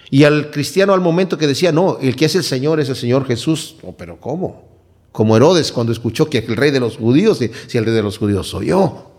Y 0.08 0.24
al 0.24 0.50
cristiano 0.50 0.94
al 0.94 1.02
momento 1.02 1.36
que 1.36 1.46
decía, 1.46 1.70
no, 1.70 1.98
el 2.00 2.16
que 2.16 2.24
es 2.24 2.34
el 2.34 2.44
Señor 2.44 2.80
es 2.80 2.88
el 2.88 2.96
Señor 2.96 3.26
Jesús, 3.26 3.76
oh, 3.82 3.94
pero 3.94 4.18
¿cómo? 4.18 4.64
Como 5.12 5.36
Herodes 5.36 5.70
cuando 5.70 5.92
escuchó 5.92 6.30
que 6.30 6.38
el 6.38 6.56
rey 6.56 6.70
de 6.70 6.80
los 6.80 6.96
judíos, 6.96 7.40
si 7.66 7.76
el 7.76 7.84
rey 7.84 7.92
de 7.92 8.02
los 8.02 8.16
judíos 8.16 8.48
soy 8.48 8.68
yo. 8.68 9.17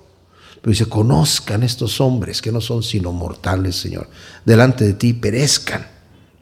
Pero 0.62 0.72
dice, 0.72 0.86
conozcan 0.88 1.64
estos 1.64 2.02
hombres 2.02 2.42
que 2.42 2.52
no 2.52 2.62
son 2.62 2.84
sino 2.84 3.12
mortales, 3.12 3.76
Señor. 3.76 4.10
Delante 4.46 4.86
de 4.86 4.94
ti 4.94 5.14
perezcan 5.14 5.88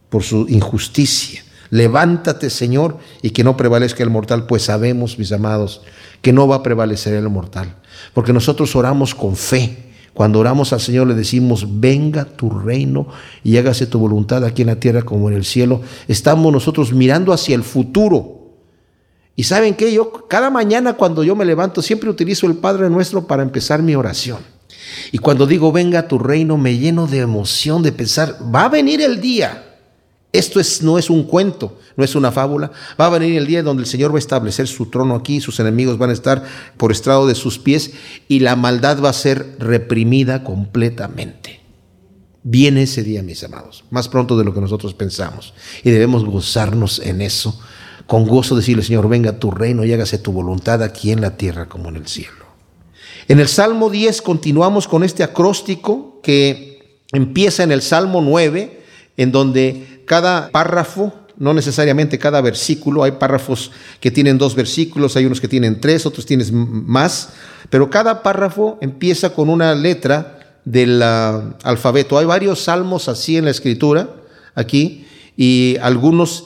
por 0.09 0.23
su 0.23 0.47
injusticia. 0.49 1.43
Levántate, 1.69 2.49
Señor, 2.49 2.97
y 3.21 3.31
que 3.31 3.43
no 3.43 3.57
prevalezca 3.57 4.03
el 4.03 4.09
mortal, 4.09 4.47
pues 4.47 4.63
sabemos, 4.63 5.19
mis 5.19 5.31
amados, 5.31 5.81
que 6.21 6.33
no 6.33 6.47
va 6.47 6.57
a 6.57 6.63
prevalecer 6.63 7.13
el 7.13 7.29
mortal. 7.29 7.75
Porque 8.13 8.33
nosotros 8.33 8.75
oramos 8.75 9.13
con 9.13 9.35
fe. 9.35 9.83
Cuando 10.13 10.39
oramos 10.39 10.73
al 10.73 10.81
Señor 10.81 11.07
le 11.07 11.13
decimos, 11.13 11.79
venga 11.79 12.25
tu 12.25 12.49
reino 12.49 13.07
y 13.43 13.57
hágase 13.57 13.85
tu 13.85 13.99
voluntad 13.99 14.43
aquí 14.43 14.63
en 14.63 14.69
la 14.69 14.79
tierra 14.79 15.03
como 15.03 15.29
en 15.29 15.35
el 15.35 15.45
cielo. 15.45 15.81
Estamos 16.07 16.51
nosotros 16.51 16.91
mirando 16.91 17.33
hacia 17.33 17.55
el 17.55 17.63
futuro. 17.63 18.36
Y 19.37 19.45
saben 19.45 19.75
que 19.75 19.93
yo 19.93 20.27
cada 20.27 20.49
mañana 20.49 20.95
cuando 20.95 21.23
yo 21.23 21.33
me 21.33 21.45
levanto 21.45 21.81
siempre 21.81 22.09
utilizo 22.09 22.45
el 22.45 22.55
Padre 22.55 22.89
nuestro 22.89 23.25
para 23.25 23.43
empezar 23.43 23.81
mi 23.81 23.95
oración. 23.95 24.39
Y 25.13 25.19
cuando 25.19 25.47
digo, 25.47 25.71
venga 25.71 26.09
tu 26.09 26.19
reino, 26.19 26.57
me 26.57 26.77
lleno 26.77 27.07
de 27.07 27.19
emoción 27.19 27.81
de 27.83 27.93
pensar, 27.93 28.37
va 28.53 28.65
a 28.65 28.69
venir 28.69 28.99
el 28.99 29.21
día 29.21 29.63
esto 30.37 30.59
es, 30.59 30.83
no 30.83 30.97
es 30.97 31.09
un 31.09 31.23
cuento, 31.23 31.79
no 31.95 32.03
es 32.03 32.13
una 32.13 32.31
fábula. 32.31 32.71
Va 32.99 33.07
a 33.07 33.09
venir 33.09 33.37
el 33.37 33.47
día 33.47 33.63
donde 33.63 33.83
el 33.83 33.87
Señor 33.87 34.11
va 34.11 34.17
a 34.17 34.19
establecer 34.19 34.67
su 34.67 34.87
trono 34.87 35.15
aquí, 35.15 35.39
sus 35.39 35.59
enemigos 35.59 35.97
van 35.97 36.09
a 36.09 36.13
estar 36.13 36.43
por 36.77 36.91
estrado 36.91 37.27
de 37.27 37.35
sus 37.35 37.57
pies 37.57 37.93
y 38.27 38.39
la 38.39 38.55
maldad 38.55 39.01
va 39.01 39.09
a 39.09 39.13
ser 39.13 39.55
reprimida 39.57 40.43
completamente. 40.43 41.61
Viene 42.43 42.83
ese 42.83 43.03
día, 43.03 43.23
mis 43.23 43.43
amados, 43.43 43.83
más 43.89 44.07
pronto 44.07 44.37
de 44.37 44.45
lo 44.45 44.53
que 44.53 44.61
nosotros 44.61 44.93
pensamos. 44.93 45.53
Y 45.83 45.89
debemos 45.89 46.23
gozarnos 46.23 46.99
en 46.99 47.21
eso, 47.21 47.59
con 48.07 48.25
gozo 48.25 48.55
decirle, 48.55 48.83
Señor, 48.83 49.07
venga 49.09 49.37
tu 49.37 49.51
reino 49.51 49.83
y 49.83 49.93
hágase 49.93 50.17
tu 50.17 50.31
voluntad 50.31 50.81
aquí 50.81 51.11
en 51.11 51.21
la 51.21 51.37
tierra 51.37 51.67
como 51.67 51.89
en 51.89 51.97
el 51.97 52.07
cielo. 52.07 52.47
En 53.27 53.39
el 53.39 53.49
Salmo 53.49 53.89
10 53.89 54.21
continuamos 54.21 54.87
con 54.87 55.03
este 55.03 55.23
acróstico 55.23 56.21
que 56.23 57.01
empieza 57.11 57.63
en 57.63 57.71
el 57.71 57.81
Salmo 57.81 58.21
9, 58.21 58.81
en 59.17 59.31
donde 59.33 60.03
cada 60.05 60.49
párrafo, 60.49 61.13
no 61.37 61.53
necesariamente 61.53 62.17
cada 62.17 62.39
versículo, 62.39 63.03
hay 63.03 63.11
párrafos 63.11 63.71
que 63.99 64.09
tienen 64.11 64.37
dos 64.37 64.55
versículos, 64.55 65.17
hay 65.17 65.25
unos 65.25 65.41
que 65.41 65.49
tienen 65.49 65.81
tres, 65.81 66.05
otros 66.05 66.25
tienen 66.25 66.47
más, 66.87 67.33
pero 67.69 67.89
cada 67.89 68.23
párrafo 68.23 68.77
empieza 68.79 69.33
con 69.33 69.49
una 69.49 69.75
letra 69.75 70.59
del 70.63 71.01
ah, 71.03 71.57
alfabeto. 71.63 72.17
Hay 72.17 72.25
varios 72.25 72.63
salmos 72.63 73.09
así 73.09 73.35
en 73.35 73.45
la 73.45 73.51
escritura, 73.51 74.15
aquí, 74.55 75.05
y 75.35 75.75
algunos 75.81 76.45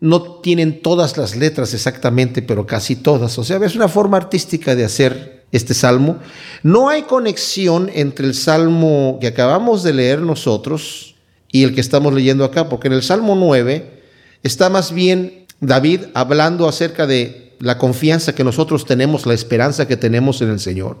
no 0.00 0.22
tienen 0.40 0.80
todas 0.80 1.16
las 1.16 1.36
letras 1.36 1.74
exactamente, 1.74 2.42
pero 2.42 2.66
casi 2.66 2.96
todas. 2.96 3.38
O 3.38 3.44
sea, 3.44 3.58
es 3.58 3.74
una 3.74 3.88
forma 3.88 4.16
artística 4.16 4.74
de 4.74 4.84
hacer 4.84 5.46
este 5.50 5.74
salmo. 5.74 6.18
No 6.62 6.88
hay 6.88 7.02
conexión 7.02 7.90
entre 7.94 8.26
el 8.26 8.34
salmo 8.34 9.18
que 9.20 9.26
acabamos 9.26 9.82
de 9.82 9.94
leer 9.94 10.20
nosotros 10.20 11.16
y 11.50 11.64
el 11.64 11.74
que 11.74 11.80
estamos 11.80 12.12
leyendo 12.12 12.44
acá, 12.44 12.68
porque 12.68 12.88
en 12.88 12.94
el 12.94 13.02
Salmo 13.02 13.34
9 13.34 14.02
está 14.42 14.68
más 14.68 14.92
bien 14.92 15.46
David 15.60 16.02
hablando 16.14 16.68
acerca 16.68 17.06
de 17.06 17.54
la 17.58 17.78
confianza 17.78 18.34
que 18.34 18.44
nosotros 18.44 18.84
tenemos, 18.84 19.26
la 19.26 19.34
esperanza 19.34 19.88
que 19.88 19.96
tenemos 19.96 20.42
en 20.42 20.50
el 20.50 20.60
Señor. 20.60 20.98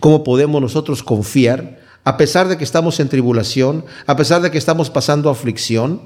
¿Cómo 0.00 0.24
podemos 0.24 0.60
nosotros 0.60 1.02
confiar 1.02 1.85
a 2.06 2.16
pesar 2.16 2.46
de 2.46 2.56
que 2.56 2.62
estamos 2.62 3.00
en 3.00 3.08
tribulación, 3.08 3.84
a 4.06 4.14
pesar 4.14 4.40
de 4.40 4.52
que 4.52 4.58
estamos 4.58 4.90
pasando 4.90 5.28
aflicción, 5.28 6.02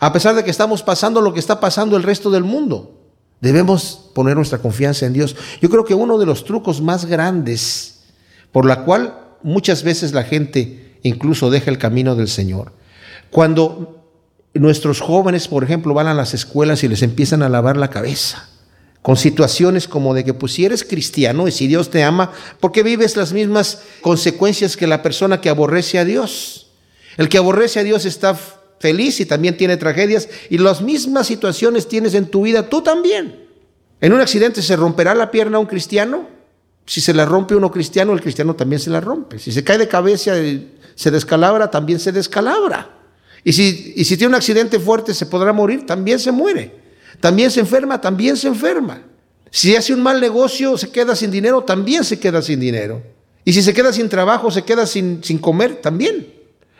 a 0.00 0.12
pesar 0.12 0.34
de 0.34 0.42
que 0.42 0.50
estamos 0.50 0.82
pasando 0.82 1.20
lo 1.20 1.32
que 1.32 1.38
está 1.38 1.60
pasando 1.60 1.96
el 1.96 2.02
resto 2.02 2.28
del 2.32 2.42
mundo? 2.42 3.00
Debemos 3.40 4.10
poner 4.16 4.34
nuestra 4.34 4.58
confianza 4.58 5.06
en 5.06 5.12
Dios. 5.12 5.36
Yo 5.62 5.70
creo 5.70 5.84
que 5.84 5.94
uno 5.94 6.18
de 6.18 6.26
los 6.26 6.44
trucos 6.44 6.80
más 6.80 7.04
grandes 7.04 8.00
por 8.50 8.66
la 8.66 8.84
cual 8.84 9.16
muchas 9.44 9.84
veces 9.84 10.12
la 10.12 10.24
gente 10.24 10.98
incluso 11.04 11.50
deja 11.50 11.70
el 11.70 11.78
camino 11.78 12.16
del 12.16 12.26
Señor 12.26 12.72
cuando 13.30 14.04
nuestros 14.54 15.00
jóvenes, 15.00 15.46
por 15.46 15.62
ejemplo, 15.62 15.94
van 15.94 16.08
a 16.08 16.14
las 16.14 16.34
escuelas 16.34 16.82
y 16.82 16.88
les 16.88 17.02
empiezan 17.02 17.44
a 17.44 17.48
lavar 17.48 17.76
la 17.76 17.90
cabeza 17.90 18.48
con 19.04 19.18
situaciones 19.18 19.86
como 19.86 20.14
de 20.14 20.24
que 20.24 20.32
pues 20.32 20.54
si 20.54 20.64
eres 20.64 20.82
cristiano 20.82 21.46
y 21.46 21.52
si 21.52 21.66
Dios 21.66 21.90
te 21.90 22.02
ama, 22.02 22.32
¿por 22.58 22.72
qué 22.72 22.82
vives 22.82 23.16
las 23.16 23.34
mismas 23.34 23.82
consecuencias 24.00 24.78
que 24.78 24.86
la 24.86 25.02
persona 25.02 25.42
que 25.42 25.50
aborrece 25.50 25.98
a 25.98 26.06
Dios? 26.06 26.68
El 27.18 27.28
que 27.28 27.36
aborrece 27.36 27.80
a 27.80 27.82
Dios 27.82 28.06
está 28.06 28.34
feliz 28.80 29.20
y 29.20 29.26
también 29.26 29.58
tiene 29.58 29.76
tragedias 29.76 30.30
y 30.48 30.56
las 30.56 30.80
mismas 30.80 31.26
situaciones 31.26 31.86
tienes 31.86 32.14
en 32.14 32.30
tu 32.30 32.44
vida 32.44 32.70
tú 32.70 32.80
también. 32.80 33.46
¿En 34.00 34.14
un 34.14 34.22
accidente 34.22 34.62
se 34.62 34.74
romperá 34.74 35.14
la 35.14 35.30
pierna 35.30 35.58
a 35.58 35.60
un 35.60 35.66
cristiano? 35.66 36.26
Si 36.86 37.02
se 37.02 37.12
la 37.12 37.26
rompe 37.26 37.54
uno 37.54 37.70
cristiano, 37.70 38.14
el 38.14 38.22
cristiano 38.22 38.56
también 38.56 38.80
se 38.80 38.88
la 38.88 39.02
rompe. 39.02 39.38
Si 39.38 39.52
se 39.52 39.62
cae 39.62 39.76
de 39.76 39.86
cabeza, 39.86 40.38
y 40.38 40.78
se 40.94 41.10
descalabra, 41.10 41.70
también 41.70 42.00
se 42.00 42.10
descalabra. 42.10 42.90
Y 43.44 43.52
si, 43.52 43.92
y 43.96 44.04
si 44.06 44.16
tiene 44.16 44.30
un 44.30 44.36
accidente 44.36 44.80
fuerte, 44.80 45.12
se 45.12 45.26
podrá 45.26 45.52
morir, 45.52 45.84
también 45.84 46.18
se 46.18 46.32
muere. 46.32 46.83
También 47.20 47.50
se 47.50 47.60
enferma, 47.60 48.00
también 48.00 48.36
se 48.36 48.48
enferma. 48.48 49.02
Si 49.50 49.74
hace 49.76 49.94
un 49.94 50.02
mal 50.02 50.20
negocio, 50.20 50.76
se 50.76 50.90
queda 50.90 51.14
sin 51.14 51.30
dinero, 51.30 51.62
también 51.62 52.04
se 52.04 52.18
queda 52.18 52.42
sin 52.42 52.60
dinero. 52.60 53.02
Y 53.44 53.52
si 53.52 53.62
se 53.62 53.74
queda 53.74 53.92
sin 53.92 54.08
trabajo, 54.08 54.50
se 54.50 54.62
queda 54.62 54.86
sin, 54.86 55.22
sin 55.22 55.38
comer, 55.38 55.76
también. 55.76 56.32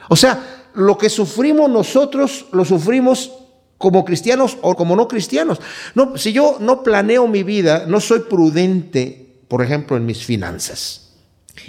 O 0.08 0.16
sea, 0.16 0.68
lo 0.74 0.98
que 0.98 1.08
sufrimos 1.08 1.70
nosotros, 1.70 2.46
lo 2.52 2.64
sufrimos 2.64 3.30
como 3.78 4.04
cristianos 4.04 4.56
o 4.62 4.74
como 4.74 4.96
no 4.96 5.08
cristianos. 5.08 5.60
No, 5.94 6.16
si 6.16 6.32
yo 6.32 6.56
no 6.60 6.82
planeo 6.82 7.28
mi 7.28 7.42
vida, 7.42 7.84
no 7.86 8.00
soy 8.00 8.20
prudente, 8.20 9.36
por 9.48 9.62
ejemplo, 9.62 9.96
en 9.96 10.06
mis 10.06 10.24
finanzas 10.24 11.04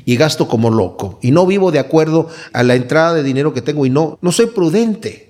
y 0.03 0.15
gasto 0.17 0.47
como 0.47 0.69
loco 0.69 1.19
y 1.21 1.31
no 1.31 1.45
vivo 1.45 1.71
de 1.71 1.79
acuerdo 1.79 2.29
a 2.53 2.63
la 2.63 2.75
entrada 2.75 3.13
de 3.13 3.23
dinero 3.23 3.53
que 3.53 3.61
tengo 3.61 3.85
y 3.85 3.89
no, 3.89 4.17
no 4.21 4.31
soy 4.31 4.47
prudente. 4.47 5.24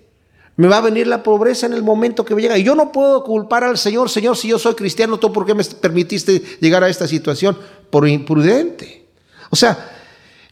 Me 0.58 0.68
va 0.68 0.78
a 0.78 0.82
venir 0.82 1.08
la 1.08 1.22
pobreza 1.22 1.66
en 1.66 1.74
el 1.74 1.84
momento 1.84 2.24
que 2.24 2.34
me 2.34 2.42
llega. 2.42 2.58
Y 2.58 2.64
yo 2.64 2.76
no 2.76 2.92
puedo 2.92 3.24
culpar 3.24 3.64
al 3.64 3.78
Señor, 3.78 4.10
Señor, 4.10 4.38
si 4.38 4.48
yo 4.48 4.60
soy 4.60 4.76
cristiano, 4.76 5.18
¿tú 5.18 5.32
por 5.34 5.46
qué 5.46 5.54
me 5.54 5.64
permitiste 5.64 6.42
llegar 6.62 6.84
a 6.84 6.90
esta 6.90 7.08
situación? 7.08 7.58
Por 7.90 8.08
imprudente. 8.08 9.06
O 9.50 9.56
sea, 9.56 9.92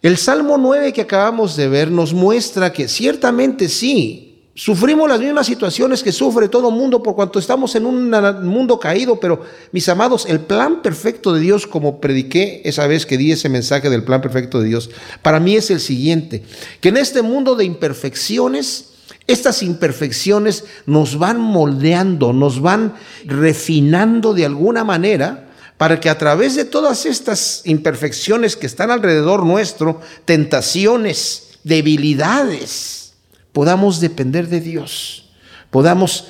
el 0.01 0.17
Salmo 0.17 0.57
9 0.57 0.91
que 0.91 1.01
acabamos 1.01 1.55
de 1.55 1.69
ver 1.69 1.89
nos 1.89 2.13
muestra 2.13 2.73
que 2.73 2.87
ciertamente 2.87 3.69
sí, 3.69 4.33
Sufrimos 4.55 5.09
las 5.09 5.19
mismas 5.19 5.47
situaciones 5.47 6.03
que 6.03 6.11
sufre 6.11 6.47
todo 6.47 6.69
mundo 6.69 7.01
por 7.01 7.15
cuanto 7.15 7.39
estamos 7.39 7.73
en 7.73 7.87
un 7.87 8.11
mundo 8.43 8.79
caído, 8.79 9.19
pero 9.19 9.41
mis 9.71 9.89
amados, 9.89 10.27
el 10.27 10.41
plan 10.41 10.83
perfecto 10.83 11.33
de 11.33 11.41
Dios, 11.41 11.65
como 11.65 11.99
prediqué 11.99 12.61
esa 12.63 12.85
vez 12.85 13.07
que 13.07 13.17
di 13.17 13.31
ese 13.31 13.49
mensaje 13.49 13.89
del 13.89 14.03
plan 14.03 14.21
perfecto 14.21 14.61
de 14.61 14.67
Dios, 14.67 14.91
para 15.23 15.39
mí 15.39 15.55
es 15.55 15.71
el 15.71 15.79
siguiente, 15.79 16.43
que 16.81 16.89
en 16.89 16.97
este 16.97 17.23
mundo 17.23 17.55
de 17.55 17.65
imperfecciones, 17.65 18.92
estas 19.27 19.63
imperfecciones 19.63 20.65
nos 20.85 21.17
van 21.17 21.39
moldeando, 21.39 22.33
nos 22.33 22.61
van 22.61 22.95
refinando 23.25 24.33
de 24.33 24.45
alguna 24.45 24.83
manera 24.83 25.49
para 25.77 25.99
que 25.99 26.09
a 26.09 26.17
través 26.17 26.55
de 26.55 26.65
todas 26.65 27.05
estas 27.05 27.61
imperfecciones 27.65 28.55
que 28.55 28.67
están 28.67 28.91
alrededor 28.91 29.45
nuestro, 29.45 30.01
tentaciones, 30.25 31.59
debilidades, 31.63 33.13
podamos 33.53 33.99
depender 33.99 34.49
de 34.49 34.61
Dios, 34.61 35.31
podamos 35.71 36.27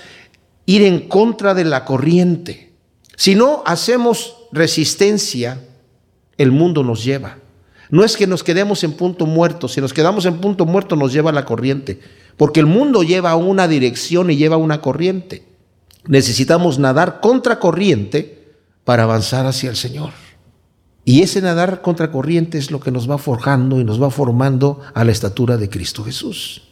ir 0.65 0.83
en 0.83 1.07
contra 1.07 1.53
de 1.53 1.65
la 1.65 1.85
corriente. 1.85 2.73
Si 3.15 3.35
no 3.35 3.63
hacemos 3.65 4.37
resistencia, 4.51 5.61
el 6.37 6.51
mundo 6.51 6.83
nos 6.83 7.03
lleva. 7.03 7.37
No 7.89 8.03
es 8.03 8.17
que 8.17 8.27
nos 8.27 8.43
quedemos 8.43 8.83
en 8.83 8.93
punto 8.93 9.25
muerto, 9.25 9.67
si 9.67 9.81
nos 9.81 9.93
quedamos 9.93 10.25
en 10.25 10.39
punto 10.39 10.65
muerto 10.65 10.95
nos 10.95 11.13
lleva 11.13 11.31
la 11.31 11.45
corriente, 11.45 11.99
porque 12.37 12.59
el 12.59 12.65
mundo 12.65 13.03
lleva 13.03 13.35
una 13.35 13.67
dirección 13.67 14.31
y 14.31 14.37
lleva 14.37 14.57
una 14.57 14.81
corriente. 14.81 15.45
Necesitamos 16.05 16.79
nadar 16.79 17.21
contra 17.21 17.59
corriente 17.59 18.55
para 18.83 19.03
avanzar 19.03 19.45
hacia 19.45 19.69
el 19.69 19.75
Señor. 19.75 20.11
Y 21.05 21.21
ese 21.21 21.41
nadar 21.41 21.81
contra 21.81 22.11
corriente 22.11 22.57
es 22.57 22.71
lo 22.71 22.79
que 22.79 22.91
nos 22.91 23.09
va 23.09 23.17
forjando 23.17 23.79
y 23.79 23.83
nos 23.83 24.01
va 24.01 24.09
formando 24.09 24.79
a 24.93 25.03
la 25.03 25.11
estatura 25.11 25.57
de 25.57 25.69
Cristo 25.69 26.03
Jesús. 26.03 26.63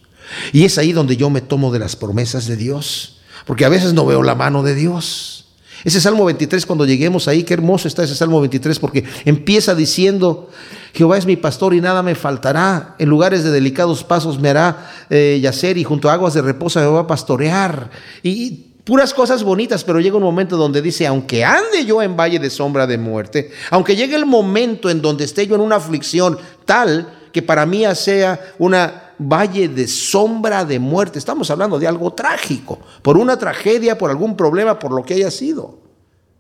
Y 0.54 0.63
es 0.63 0.78
ahí 0.78 0.93
donde 0.93 1.17
yo 1.17 1.30
me 1.30 1.41
tomo 1.41 1.71
de 1.71 1.80
las 1.80 1.95
promesas 1.95 2.47
de 2.47 2.56
Dios, 2.56 3.19
porque 3.45 3.65
a 3.65 3.69
veces 3.69 3.93
no 3.93 4.06
veo 4.06 4.24
la 4.24 4.36
mano 4.36 4.63
de 4.63 4.76
Dios. 4.76 5.40
Ese 5.83 5.99
Salmo 5.99 6.25
23, 6.25 6.65
cuando 6.65 6.85
lleguemos 6.85 7.27
ahí, 7.27 7.43
qué 7.43 7.53
hermoso 7.53 7.87
está 7.87 8.03
ese 8.03 8.15
Salmo 8.15 8.39
23, 8.39 8.79
porque 8.79 9.03
empieza 9.25 9.73
diciendo, 9.73 10.49
Jehová 10.93 11.17
es 11.17 11.25
mi 11.25 11.35
pastor 11.35 11.73
y 11.73 11.81
nada 11.81 12.03
me 12.03 12.15
faltará, 12.15 12.95
en 12.99 13.09
lugares 13.09 13.43
de 13.43 13.51
delicados 13.51 14.03
pasos 14.03 14.39
me 14.39 14.49
hará 14.49 14.91
eh, 15.09 15.39
yacer 15.41 15.77
y 15.77 15.83
junto 15.83 16.09
a 16.09 16.13
aguas 16.13 16.33
de 16.33 16.41
reposo 16.41 16.79
me 16.79 16.85
va 16.85 17.01
a 17.01 17.07
pastorear. 17.07 17.89
Y 18.21 18.71
puras 18.83 19.13
cosas 19.13 19.43
bonitas, 19.43 19.83
pero 19.83 19.99
llega 19.99 20.17
un 20.17 20.23
momento 20.23 20.57
donde 20.57 20.81
dice, 20.81 21.07
aunque 21.07 21.43
ande 21.43 21.85
yo 21.85 22.01
en 22.01 22.15
valle 22.15 22.39
de 22.39 22.49
sombra 22.49 22.85
de 22.85 22.97
muerte, 22.97 23.51
aunque 23.69 23.95
llegue 23.95 24.15
el 24.15 24.25
momento 24.25 24.89
en 24.89 25.01
donde 25.01 25.25
esté 25.25 25.47
yo 25.47 25.55
en 25.55 25.61
una 25.61 25.77
aflicción 25.77 26.37
tal 26.65 27.17
que 27.31 27.41
para 27.41 27.65
mí 27.65 27.83
sea 27.95 28.39
una 28.59 29.11
valle 29.21 29.67
de 29.67 29.88
sombra 29.88 30.65
de 30.65 30.79
muerte. 30.79 31.19
Estamos 31.19 31.49
hablando 31.51 31.79
de 31.79 31.88
algo 31.88 32.13
trágico, 32.13 32.79
por 33.01 33.17
una 33.17 33.38
tragedia, 33.38 33.97
por 33.97 34.10
algún 34.10 34.36
problema, 34.36 34.79
por 34.79 34.91
lo 34.91 35.03
que 35.03 35.13
haya 35.13 35.31
sido, 35.31 35.79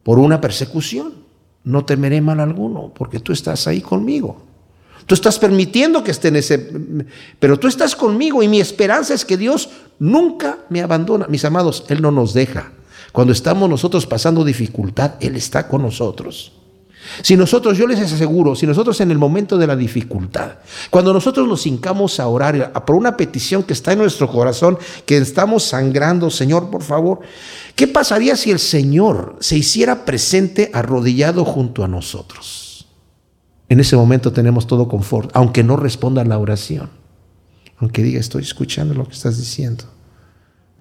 por 0.03 0.19
una 0.19 0.41
persecución. 0.41 1.21
No 1.63 1.85
temeré 1.85 2.21
mal 2.21 2.39
alguno, 2.39 2.91
porque 2.95 3.19
tú 3.19 3.33
estás 3.33 3.67
ahí 3.67 3.81
conmigo. 3.81 4.41
Tú 5.05 5.15
estás 5.15 5.37
permitiendo 5.37 6.03
que 6.03 6.11
esté 6.11 6.29
en 6.29 6.37
ese... 6.37 6.57
Pero 7.39 7.59
tú 7.59 7.67
estás 7.67 7.95
conmigo 7.95 8.41
y 8.41 8.47
mi 8.47 8.59
esperanza 8.59 9.13
es 9.13 9.25
que 9.25 9.37
Dios 9.37 9.69
nunca 9.99 10.59
me 10.69 10.81
abandona. 10.81 11.27
Mis 11.27 11.45
amados, 11.45 11.85
Él 11.89 12.01
no 12.01 12.11
nos 12.11 12.33
deja. 12.33 12.71
Cuando 13.11 13.33
estamos 13.33 13.69
nosotros 13.69 14.05
pasando 14.07 14.43
dificultad, 14.43 15.15
Él 15.19 15.35
está 15.35 15.67
con 15.67 15.81
nosotros. 15.81 16.53
Si 17.21 17.35
nosotros, 17.35 17.77
yo 17.77 17.87
les 17.87 17.99
aseguro, 17.99 18.55
si 18.55 18.67
nosotros 18.67 18.99
en 19.01 19.11
el 19.11 19.17
momento 19.17 19.57
de 19.57 19.67
la 19.67 19.75
dificultad, 19.75 20.53
cuando 20.89 21.13
nosotros 21.13 21.47
nos 21.47 21.65
hincamos 21.65 22.19
a 22.19 22.27
orar 22.27 22.73
por 22.85 22.95
una 22.95 23.17
petición 23.17 23.63
que 23.63 23.73
está 23.73 23.93
en 23.93 23.99
nuestro 23.99 24.29
corazón, 24.29 24.77
que 25.05 25.17
estamos 25.17 25.63
sangrando, 25.63 26.29
Señor, 26.29 26.69
por 26.69 26.83
favor, 26.83 27.19
¿qué 27.75 27.87
pasaría 27.87 28.35
si 28.35 28.51
el 28.51 28.59
Señor 28.59 29.35
se 29.39 29.57
hiciera 29.57 30.05
presente 30.05 30.69
arrodillado 30.73 31.43
junto 31.43 31.83
a 31.83 31.87
nosotros? 31.87 32.87
En 33.67 33.79
ese 33.79 33.95
momento 33.95 34.31
tenemos 34.31 34.67
todo 34.67 34.87
confort, 34.87 35.31
aunque 35.33 35.63
no 35.63 35.77
responda 35.77 36.21
a 36.21 36.25
la 36.25 36.37
oración, 36.37 36.89
aunque 37.77 38.03
diga, 38.03 38.19
estoy 38.19 38.43
escuchando 38.43 38.93
lo 38.93 39.07
que 39.07 39.13
estás 39.13 39.37
diciendo. 39.37 39.85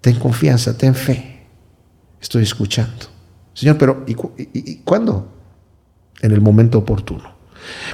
Ten 0.00 0.18
confianza, 0.18 0.76
ten 0.76 0.94
fe, 0.94 1.46
estoy 2.20 2.42
escuchando. 2.42 3.06
Señor, 3.54 3.78
pero 3.78 4.04
¿y, 4.06 4.16
y 4.52 4.76
cuándo? 4.78 5.39
En 6.20 6.33
el 6.33 6.40
momento 6.40 6.78
oportuno. 6.78 7.40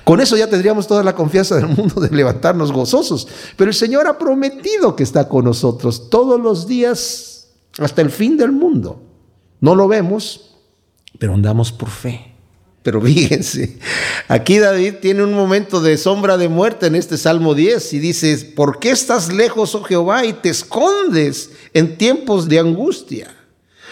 Con 0.04 0.20
eso 0.20 0.36
ya 0.36 0.48
tendríamos 0.48 0.86
toda 0.86 1.02
la 1.02 1.14
confianza 1.14 1.56
del 1.56 1.68
mundo 1.68 2.00
de 2.00 2.14
levantarnos 2.14 2.72
gozosos. 2.72 3.26
Pero 3.56 3.70
el 3.70 3.74
Señor 3.74 4.06
ha 4.06 4.18
prometido 4.18 4.96
que 4.96 5.02
está 5.02 5.28
con 5.28 5.44
nosotros 5.44 6.08
todos 6.10 6.40
los 6.40 6.66
días 6.66 7.48
hasta 7.78 8.02
el 8.02 8.10
fin 8.10 8.36
del 8.36 8.52
mundo. 8.52 9.02
No 9.60 9.74
lo 9.74 9.88
vemos, 9.88 10.56
pero 11.18 11.34
andamos 11.34 11.72
por 11.72 11.88
fe. 11.88 12.32
Pero 12.82 13.00
fíjense, 13.00 13.78
aquí 14.28 14.58
David 14.58 14.94
tiene 15.02 15.24
un 15.24 15.34
momento 15.34 15.80
de 15.80 15.98
sombra 15.98 16.36
de 16.36 16.48
muerte 16.48 16.86
en 16.86 16.94
este 16.94 17.18
Salmo 17.18 17.54
10 17.54 17.94
y 17.94 17.98
dice, 17.98 18.52
¿por 18.54 18.78
qué 18.78 18.90
estás 18.90 19.32
lejos, 19.32 19.74
oh 19.74 19.82
Jehová, 19.82 20.24
y 20.24 20.34
te 20.34 20.50
escondes 20.50 21.50
en 21.74 21.98
tiempos 21.98 22.48
de 22.48 22.60
angustia? 22.60 23.35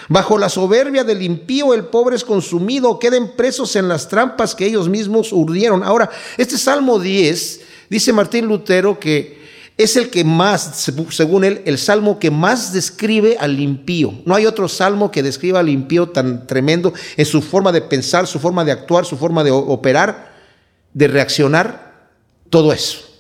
Bajo 0.09 0.39
la 0.39 0.49
soberbia 0.49 1.05
del 1.05 1.23
impío 1.23 1.73
el 1.75 1.87
pobre 1.87 2.17
es 2.17 2.25
consumido, 2.25 2.99
queden 2.99 3.33
presos 3.37 3.77
en 3.77 3.89
las 3.89 4.09
trampas 4.09 4.55
que 4.55 4.67
ellos 4.67 4.89
mismos 4.89 5.33
urdieron. 5.33 5.83
Ahora, 5.83 6.11
este 6.37 6.59
Salmo 6.59 6.99
10, 6.99 7.61
dice 7.89 8.13
Martín 8.13 8.47
Lutero 8.47 8.99
que 8.99 9.45
es 9.77 9.97
el 9.97 10.09
que 10.09 10.23
más, 10.23 10.89
según 11.11 11.45
él, 11.45 11.63
el 11.65 11.79
salmo 11.79 12.21
que 12.21 12.31
más 12.31 12.73
describe 12.73 13.37
al 13.41 13.59
impío. 13.59 14.15
No 14.25 14.35
hay 14.35 14.47
otro 14.47 14.69
salmo 14.69 15.11
que 15.11 15.23
describa 15.23 15.61
al 15.61 15.69
impío 15.69 16.11
tan 16.11 16.47
tremendo 16.47 16.93
en 17.17 17.27
su 17.27 17.43
forma 17.43 17.73
de 17.73 17.81
pensar, 17.81 18.27
su 18.27 18.39
forma 18.39 18.65
de 18.65 18.71
actuar, 18.71 19.05
su 19.05 19.17
forma 19.17 19.43
de 19.43 19.51
operar, 19.51 20.33
de 20.93 21.09
reaccionar, 21.09 22.09
todo 22.51 22.73
eso. 22.73 23.14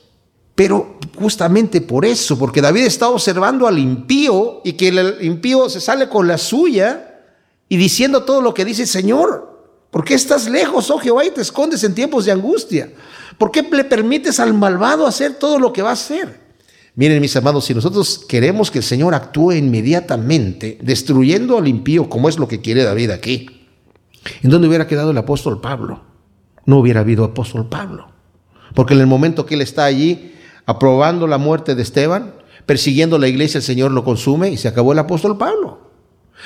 Pero 0.54 0.98
justamente 1.16 1.80
por 1.80 2.04
eso, 2.04 2.38
porque 2.38 2.60
David 2.60 2.84
está 2.84 3.08
observando 3.08 3.66
al 3.66 3.78
impío 3.78 4.60
y 4.64 4.74
que 4.74 4.88
el 4.88 5.18
impío 5.20 5.68
se 5.68 5.80
sale 5.80 6.08
con 6.08 6.28
la 6.28 6.38
suya 6.38 7.22
y 7.68 7.76
diciendo 7.76 8.22
todo 8.24 8.40
lo 8.40 8.54
que 8.54 8.64
dice, 8.64 8.86
Señor, 8.86 9.64
¿por 9.90 10.04
qué 10.04 10.14
estás 10.14 10.48
lejos, 10.48 10.90
oh 10.90 10.98
Jehová, 10.98 11.24
y 11.24 11.30
te 11.30 11.40
escondes 11.40 11.82
en 11.82 11.94
tiempos 11.94 12.24
de 12.24 12.32
angustia? 12.32 12.92
¿Por 13.36 13.50
qué 13.50 13.62
le 13.62 13.84
permites 13.84 14.38
al 14.38 14.54
malvado 14.54 15.06
hacer 15.06 15.34
todo 15.34 15.58
lo 15.58 15.72
que 15.72 15.82
va 15.82 15.90
a 15.90 15.94
hacer? 15.94 16.44
Miren, 16.94 17.20
mis 17.20 17.34
amados, 17.34 17.64
si 17.64 17.74
nosotros 17.74 18.24
queremos 18.28 18.70
que 18.70 18.78
el 18.78 18.84
Señor 18.84 19.14
actúe 19.14 19.52
inmediatamente, 19.52 20.78
destruyendo 20.80 21.58
al 21.58 21.66
impío, 21.66 22.08
como 22.08 22.28
es 22.28 22.38
lo 22.38 22.46
que 22.46 22.60
quiere 22.60 22.84
David 22.84 23.10
aquí, 23.10 23.66
¿en 24.42 24.50
dónde 24.50 24.68
hubiera 24.68 24.86
quedado 24.86 25.10
el 25.10 25.18
apóstol 25.18 25.60
Pablo? 25.60 26.02
No 26.66 26.78
hubiera 26.78 27.00
habido 27.00 27.24
apóstol 27.24 27.68
Pablo. 27.68 28.08
Porque 28.74 28.94
en 28.94 29.00
el 29.00 29.08
momento 29.08 29.44
que 29.44 29.54
él 29.54 29.62
está 29.62 29.84
allí, 29.84 30.34
aprobando 30.66 31.26
la 31.26 31.38
muerte 31.38 31.74
de 31.74 31.82
Esteban, 31.82 32.34
persiguiendo 32.66 33.18
la 33.18 33.28
iglesia, 33.28 33.58
el 33.58 33.64
Señor 33.64 33.90
lo 33.90 34.04
consume 34.04 34.50
y 34.50 34.56
se 34.56 34.68
acabó 34.68 34.92
el 34.92 34.98
apóstol 34.98 35.38
Pablo. 35.38 35.90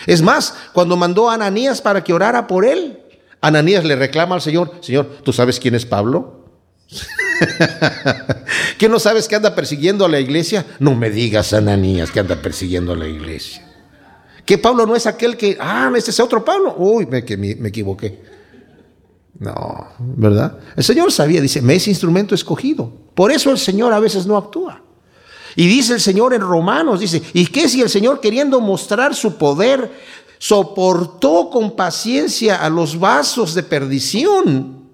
Es 0.06 0.22
más, 0.22 0.54
cuando 0.72 0.96
mandó 0.96 1.30
a 1.30 1.34
Ananías 1.34 1.80
para 1.80 2.04
que 2.04 2.12
orara 2.12 2.46
por 2.46 2.64
él, 2.64 3.00
Ananías 3.40 3.84
le 3.84 3.96
reclama 3.96 4.34
al 4.34 4.40
Señor, 4.40 4.72
Señor, 4.80 5.18
¿tú 5.22 5.32
sabes 5.32 5.60
quién 5.60 5.74
es 5.74 5.86
Pablo? 5.86 6.44
¿Qué 8.78 8.88
no 8.88 8.98
sabes 8.98 9.28
que 9.28 9.36
anda 9.36 9.54
persiguiendo 9.54 10.04
a 10.04 10.08
la 10.08 10.20
iglesia? 10.20 10.66
No 10.78 10.94
me 10.94 11.10
digas, 11.10 11.52
Ananías, 11.52 12.10
que 12.10 12.20
anda 12.20 12.36
persiguiendo 12.36 12.92
a 12.92 12.96
la 12.96 13.06
iglesia. 13.06 13.64
Que 14.44 14.58
Pablo 14.58 14.86
no 14.86 14.96
es 14.96 15.06
aquel 15.06 15.36
que, 15.36 15.58
ah, 15.60 15.92
este 15.94 16.10
es 16.10 16.20
otro 16.20 16.44
Pablo. 16.44 16.74
Uy, 16.78 17.06
me, 17.06 17.22
me 17.56 17.68
equivoqué. 17.68 18.22
No, 19.38 19.88
¿verdad? 19.98 20.58
El 20.76 20.82
Señor 20.82 21.12
sabía, 21.12 21.40
dice, 21.40 21.62
me 21.62 21.76
es 21.76 21.86
instrumento 21.86 22.34
escogido. 22.34 22.92
Por 23.14 23.30
eso 23.30 23.50
el 23.50 23.58
Señor 23.58 23.92
a 23.92 24.00
veces 24.00 24.26
no 24.26 24.36
actúa. 24.36 24.82
Y 25.54 25.66
dice 25.66 25.94
el 25.94 26.00
Señor 26.00 26.34
en 26.34 26.40
Romanos, 26.40 27.00
dice, 27.00 27.22
¿y 27.32 27.46
qué 27.46 27.68
si 27.68 27.80
el 27.80 27.88
Señor 27.88 28.20
queriendo 28.20 28.60
mostrar 28.60 29.14
su 29.14 29.36
poder 29.36 29.90
soportó 30.38 31.50
con 31.50 31.74
paciencia 31.74 32.56
a 32.56 32.68
los 32.68 32.98
vasos 32.98 33.54
de 33.54 33.62
perdición? 33.62 34.88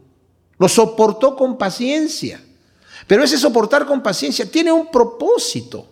Lo 0.58 0.68
soportó 0.68 1.36
con 1.36 1.58
paciencia. 1.58 2.40
Pero 3.06 3.24
ese 3.24 3.38
soportar 3.38 3.86
con 3.86 4.02
paciencia 4.02 4.50
tiene 4.50 4.72
un 4.72 4.90
propósito. 4.90 5.86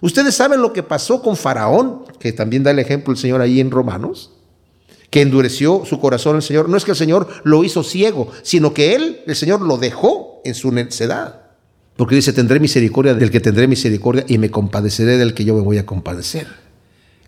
Ustedes 0.00 0.34
saben 0.34 0.60
lo 0.60 0.72
que 0.72 0.82
pasó 0.82 1.22
con 1.22 1.36
Faraón, 1.36 2.04
que 2.18 2.32
también 2.32 2.62
da 2.62 2.70
el 2.70 2.78
ejemplo 2.78 3.12
el 3.12 3.18
Señor 3.18 3.40
ahí 3.40 3.60
en 3.60 3.70
Romanos, 3.70 4.33
que 5.14 5.22
endureció 5.22 5.84
su 5.84 6.00
corazón 6.00 6.34
el 6.34 6.42
Señor. 6.42 6.68
No 6.68 6.76
es 6.76 6.84
que 6.84 6.90
el 6.90 6.96
Señor 6.96 7.28
lo 7.44 7.62
hizo 7.62 7.84
ciego, 7.84 8.32
sino 8.42 8.74
que 8.74 8.96
él, 8.96 9.20
el 9.28 9.36
Señor, 9.36 9.60
lo 9.60 9.76
dejó 9.76 10.42
en 10.44 10.56
su 10.56 10.72
necedad. 10.72 11.42
Porque 11.94 12.16
dice, 12.16 12.32
tendré 12.32 12.58
misericordia 12.58 13.14
del 13.14 13.30
que 13.30 13.38
tendré 13.38 13.68
misericordia 13.68 14.24
y 14.26 14.38
me 14.38 14.50
compadeceré 14.50 15.16
del 15.16 15.32
que 15.32 15.44
yo 15.44 15.54
me 15.54 15.60
voy 15.60 15.78
a 15.78 15.86
compadecer. 15.86 16.48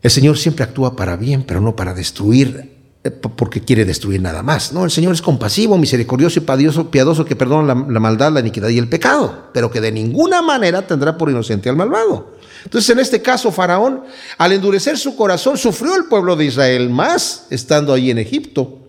El 0.03 0.11
Señor 0.11 0.37
siempre 0.37 0.64
actúa 0.64 0.96
para 0.96 1.14
bien, 1.14 1.44
pero 1.46 1.61
no 1.61 1.77
para 1.77 1.94
destruir, 1.94 2.72
eh, 3.05 3.11
porque 3.12 3.61
quiere 3.61 3.85
destruir 3.85 4.20
nada 4.20 4.42
más. 4.42 4.72
No, 4.72 4.85
el 4.85 4.90
Señor 4.90 5.12
es 5.12 5.22
compasivo, 5.22 5.79
misericordioso 5.79 6.40
y 6.40 6.42
piadoso, 6.42 6.90
piadoso 6.90 7.25
que 7.25 7.37
perdona 7.37 7.72
la, 7.72 7.87
la 7.88 8.01
maldad, 8.01 8.33
la 8.33 8.40
iniquidad 8.40 8.70
y 8.70 8.79
el 8.79 8.88
pecado, 8.88 9.51
pero 9.55 9.70
que 9.70 9.81
de 9.81 9.92
ninguna 9.92 10.42
manera 10.42 10.85
tendrá 10.88 11.16
por 11.16 11.31
inocente 11.31 11.68
al 11.68 11.77
malvado. 11.77 12.36
Entonces, 12.66 12.90
en 12.90 12.98
este 12.98 13.22
caso, 13.22 13.52
Faraón, 13.52 14.02
al 14.38 14.50
endurecer 14.50 14.98
su 14.98 15.14
corazón, 15.14 15.57
sufrió 15.57 15.94
el 15.94 16.07
pueblo 16.07 16.35
de 16.35 16.46
Israel 16.46 16.90
más 16.90 17.46
estando 17.50 17.92
ahí 17.92 18.11
en 18.11 18.18
Egipto. 18.18 18.81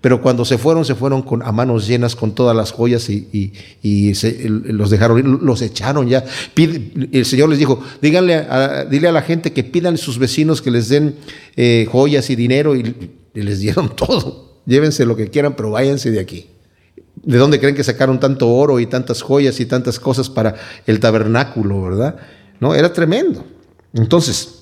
Pero 0.00 0.22
cuando 0.22 0.44
se 0.44 0.56
fueron, 0.56 0.84
se 0.84 0.94
fueron 0.94 1.22
con, 1.22 1.42
a 1.42 1.50
manos 1.50 1.88
llenas 1.88 2.14
con 2.14 2.32
todas 2.32 2.56
las 2.56 2.70
joyas 2.70 3.10
y, 3.10 3.52
los 3.82 4.90
dejaron 4.90 5.40
los 5.44 5.62
echaron 5.62 6.08
ya. 6.08 6.24
el 6.54 7.24
Señor 7.26 7.48
les 7.48 7.58
dijo, 7.58 7.82
díganle 8.00 8.36
a, 8.36 8.84
dile 8.84 9.08
a 9.08 9.12
la 9.12 9.22
gente 9.22 9.52
que 9.52 9.64
pidan 9.64 9.94
a 9.94 9.96
sus 9.96 10.18
vecinos 10.18 10.62
que 10.62 10.70
les 10.70 10.88
den 10.88 11.16
eh, 11.56 11.88
joyas 11.90 12.30
y 12.30 12.36
dinero 12.36 12.76
y, 12.76 12.94
les 13.34 13.58
dieron 13.58 13.96
todo. 13.96 14.60
Llévense 14.64 15.04
lo 15.04 15.16
que 15.16 15.28
quieran, 15.28 15.56
pero 15.56 15.72
váyanse 15.72 16.12
de 16.12 16.20
aquí. 16.20 16.46
¿De 17.16 17.36
dónde 17.36 17.58
creen 17.58 17.74
que 17.74 17.82
sacaron 17.82 18.20
tanto 18.20 18.48
oro 18.48 18.78
y 18.78 18.86
tantas 18.86 19.22
joyas 19.22 19.58
y 19.58 19.66
tantas 19.66 19.98
cosas 19.98 20.30
para 20.30 20.54
el 20.86 21.00
tabernáculo, 21.00 21.82
verdad? 21.82 22.16
No, 22.60 22.74
era 22.74 22.92
tremendo. 22.92 23.44
Entonces, 23.92 24.58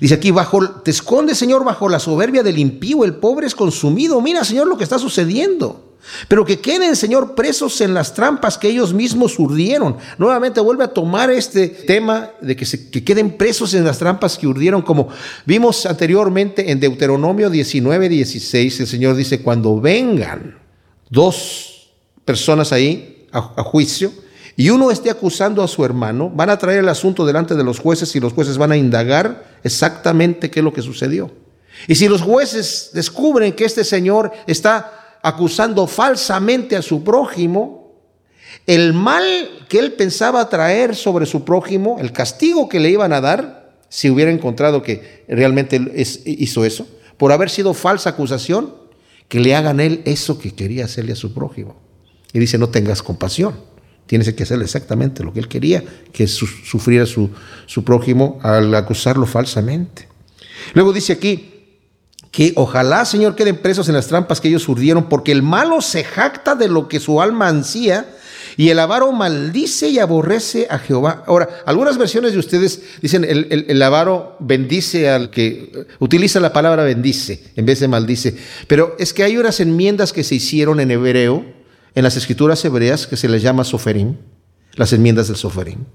Dice 0.00 0.14
aquí, 0.14 0.30
bajo, 0.30 0.70
te 0.82 0.90
esconde, 0.90 1.34
Señor, 1.34 1.64
bajo 1.64 1.88
la 1.88 1.98
soberbia 1.98 2.42
del 2.42 2.58
impío, 2.58 3.04
el 3.04 3.16
pobre 3.16 3.46
es 3.46 3.54
consumido. 3.54 4.20
Mira, 4.20 4.44
Señor, 4.44 4.66
lo 4.66 4.76
que 4.76 4.84
está 4.84 4.98
sucediendo. 4.98 5.94
Pero 6.28 6.44
que 6.44 6.60
queden, 6.60 6.96
Señor, 6.96 7.34
presos 7.34 7.80
en 7.80 7.94
las 7.94 8.12
trampas 8.12 8.58
que 8.58 8.68
ellos 8.68 8.92
mismos 8.92 9.38
urdieron. 9.38 9.96
Nuevamente 10.18 10.60
vuelve 10.60 10.84
a 10.84 10.88
tomar 10.88 11.30
este 11.30 11.68
tema 11.68 12.30
de 12.42 12.54
que, 12.54 12.66
se, 12.66 12.90
que 12.90 13.02
queden 13.02 13.36
presos 13.36 13.72
en 13.72 13.84
las 13.84 13.98
trampas 13.98 14.36
que 14.36 14.46
urdieron, 14.46 14.82
como 14.82 15.08
vimos 15.46 15.86
anteriormente 15.86 16.70
en 16.70 16.78
Deuteronomio 16.78 17.48
19, 17.48 18.08
16. 18.08 18.80
El 18.80 18.86
Señor 18.86 19.16
dice, 19.16 19.40
cuando 19.40 19.80
vengan 19.80 20.58
dos 21.08 21.90
personas 22.24 22.72
ahí 22.72 23.26
a, 23.32 23.54
a 23.56 23.62
juicio, 23.62 24.12
y 24.56 24.70
uno 24.70 24.90
esté 24.90 25.10
acusando 25.10 25.62
a 25.62 25.68
su 25.68 25.84
hermano, 25.84 26.30
van 26.30 26.50
a 26.50 26.58
traer 26.58 26.78
el 26.78 26.88
asunto 26.88 27.26
delante 27.26 27.54
de 27.54 27.64
los 27.64 27.80
jueces 27.80 28.14
y 28.14 28.20
los 28.20 28.32
jueces 28.32 28.56
van 28.56 28.72
a 28.72 28.76
indagar 28.76 29.58
exactamente 29.64 30.50
qué 30.50 30.60
es 30.60 30.64
lo 30.64 30.72
que 30.72 30.82
sucedió. 30.82 31.30
Y 31.88 31.96
si 31.96 32.08
los 32.08 32.22
jueces 32.22 32.90
descubren 32.92 33.52
que 33.52 33.64
este 33.64 33.82
señor 33.82 34.32
está 34.46 35.18
acusando 35.22 35.86
falsamente 35.86 36.76
a 36.76 36.82
su 36.82 37.02
prójimo, 37.02 37.94
el 38.66 38.92
mal 38.92 39.66
que 39.68 39.78
él 39.80 39.92
pensaba 39.92 40.48
traer 40.48 40.94
sobre 40.94 41.26
su 41.26 41.44
prójimo, 41.44 41.96
el 41.98 42.12
castigo 42.12 42.68
que 42.68 42.78
le 42.78 42.90
iban 42.90 43.12
a 43.12 43.20
dar, 43.20 43.74
si 43.88 44.08
hubiera 44.08 44.30
encontrado 44.30 44.82
que 44.82 45.24
realmente 45.28 45.80
hizo 46.24 46.64
eso, 46.64 46.86
por 47.16 47.32
haber 47.32 47.50
sido 47.50 47.74
falsa 47.74 48.10
acusación, 48.10 48.74
que 49.28 49.40
le 49.40 49.54
hagan 49.54 49.80
él 49.80 50.02
eso 50.04 50.38
que 50.38 50.54
quería 50.54 50.84
hacerle 50.84 51.12
a 51.12 51.16
su 51.16 51.34
prójimo. 51.34 51.76
Y 52.32 52.38
dice, 52.38 52.58
no 52.58 52.68
tengas 52.68 53.02
compasión. 53.02 53.73
Tienes 54.06 54.32
que 54.32 54.42
hacerle 54.42 54.64
exactamente 54.64 55.24
lo 55.24 55.32
que 55.32 55.40
él 55.40 55.48
quería, 55.48 55.82
que 56.12 56.26
sufriera 56.26 57.06
su, 57.06 57.30
su 57.66 57.84
prójimo 57.84 58.38
al 58.42 58.74
acusarlo 58.74 59.26
falsamente. 59.26 60.08
Luego 60.74 60.92
dice 60.92 61.14
aquí 61.14 61.50
que 62.30 62.52
ojalá, 62.56 63.04
Señor, 63.04 63.36
queden 63.36 63.56
presos 63.56 63.88
en 63.88 63.94
las 63.94 64.08
trampas 64.08 64.40
que 64.40 64.48
ellos 64.48 64.68
urdieron, 64.68 65.08
porque 65.08 65.32
el 65.32 65.42
malo 65.42 65.80
se 65.80 66.04
jacta 66.04 66.54
de 66.54 66.68
lo 66.68 66.88
que 66.88 67.00
su 67.00 67.22
alma 67.22 67.48
ansía 67.48 68.06
y 68.56 68.68
el 68.68 68.78
avaro 68.78 69.12
maldice 69.12 69.88
y 69.88 69.98
aborrece 69.98 70.66
a 70.70 70.78
Jehová. 70.78 71.24
Ahora, 71.26 71.48
algunas 71.66 71.98
versiones 71.98 72.32
de 72.32 72.38
ustedes 72.38 72.82
dicen 73.00 73.24
el, 73.24 73.66
el, 73.68 73.82
avaro 73.82 74.36
bendice 74.40 75.08
al 75.08 75.30
que 75.30 75.86
utiliza 75.98 76.40
la 76.40 76.52
palabra 76.52 76.84
bendice 76.84 77.42
en 77.56 77.66
vez 77.66 77.80
de 77.80 77.88
maldice. 77.88 78.36
Pero 78.66 78.96
es 78.98 79.12
que 79.12 79.24
hay 79.24 79.36
unas 79.36 79.60
enmiendas 79.60 80.12
que 80.12 80.24
se 80.24 80.36
hicieron 80.36 80.80
en 80.80 80.90
hebreo 80.90 81.44
en 81.94 82.04
las 82.04 82.16
escrituras 82.16 82.64
hebreas 82.64 83.06
que 83.06 83.16
se 83.16 83.28
les 83.28 83.42
llama 83.42 83.64
soferín, 83.64 84.18
las 84.74 84.92
enmiendas 84.92 85.28
del 85.28 85.36
soferín, 85.36 85.86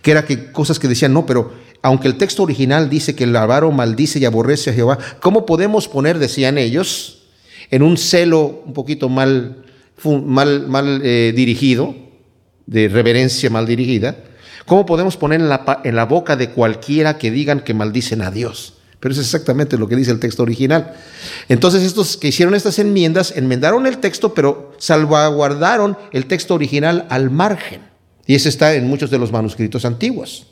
que 0.00 0.10
era 0.10 0.24
que 0.24 0.50
cosas 0.52 0.78
que 0.78 0.88
decían, 0.88 1.12
no, 1.12 1.26
pero 1.26 1.52
aunque 1.82 2.08
el 2.08 2.16
texto 2.16 2.42
original 2.42 2.88
dice 2.88 3.14
que 3.14 3.24
el 3.24 3.36
avaro 3.36 3.70
maldice 3.72 4.18
y 4.18 4.24
aborrece 4.24 4.70
a 4.70 4.74
Jehová, 4.74 4.98
¿cómo 5.20 5.44
podemos 5.44 5.88
poner, 5.88 6.18
decían 6.18 6.56
ellos, 6.56 7.24
en 7.70 7.82
un 7.82 7.96
celo 7.96 8.62
un 8.66 8.72
poquito 8.72 9.08
mal, 9.08 9.64
mal, 10.04 10.68
mal 10.68 11.00
eh, 11.04 11.32
dirigido, 11.34 11.94
de 12.66 12.88
reverencia 12.88 13.50
mal 13.50 13.66
dirigida, 13.66 14.16
¿cómo 14.66 14.86
podemos 14.86 15.16
poner 15.16 15.40
en 15.40 15.48
la, 15.48 15.80
en 15.84 15.96
la 15.96 16.04
boca 16.04 16.36
de 16.36 16.50
cualquiera 16.50 17.18
que 17.18 17.30
digan 17.30 17.60
que 17.60 17.74
maldicen 17.74 18.22
a 18.22 18.30
Dios? 18.30 18.74
Pero 19.02 19.14
es 19.14 19.18
exactamente 19.18 19.76
lo 19.76 19.88
que 19.88 19.96
dice 19.96 20.12
el 20.12 20.20
texto 20.20 20.44
original. 20.44 20.94
Entonces 21.48 21.82
estos 21.82 22.16
que 22.16 22.28
hicieron 22.28 22.54
estas 22.54 22.78
enmiendas 22.78 23.34
enmendaron 23.36 23.88
el 23.88 23.98
texto, 23.98 24.32
pero 24.32 24.74
salvaguardaron 24.78 25.98
el 26.12 26.26
texto 26.26 26.54
original 26.54 27.06
al 27.10 27.28
margen. 27.28 27.80
Y 28.28 28.36
ese 28.36 28.48
está 28.48 28.74
en 28.74 28.86
muchos 28.86 29.10
de 29.10 29.18
los 29.18 29.32
manuscritos 29.32 29.84
antiguos. 29.84 30.46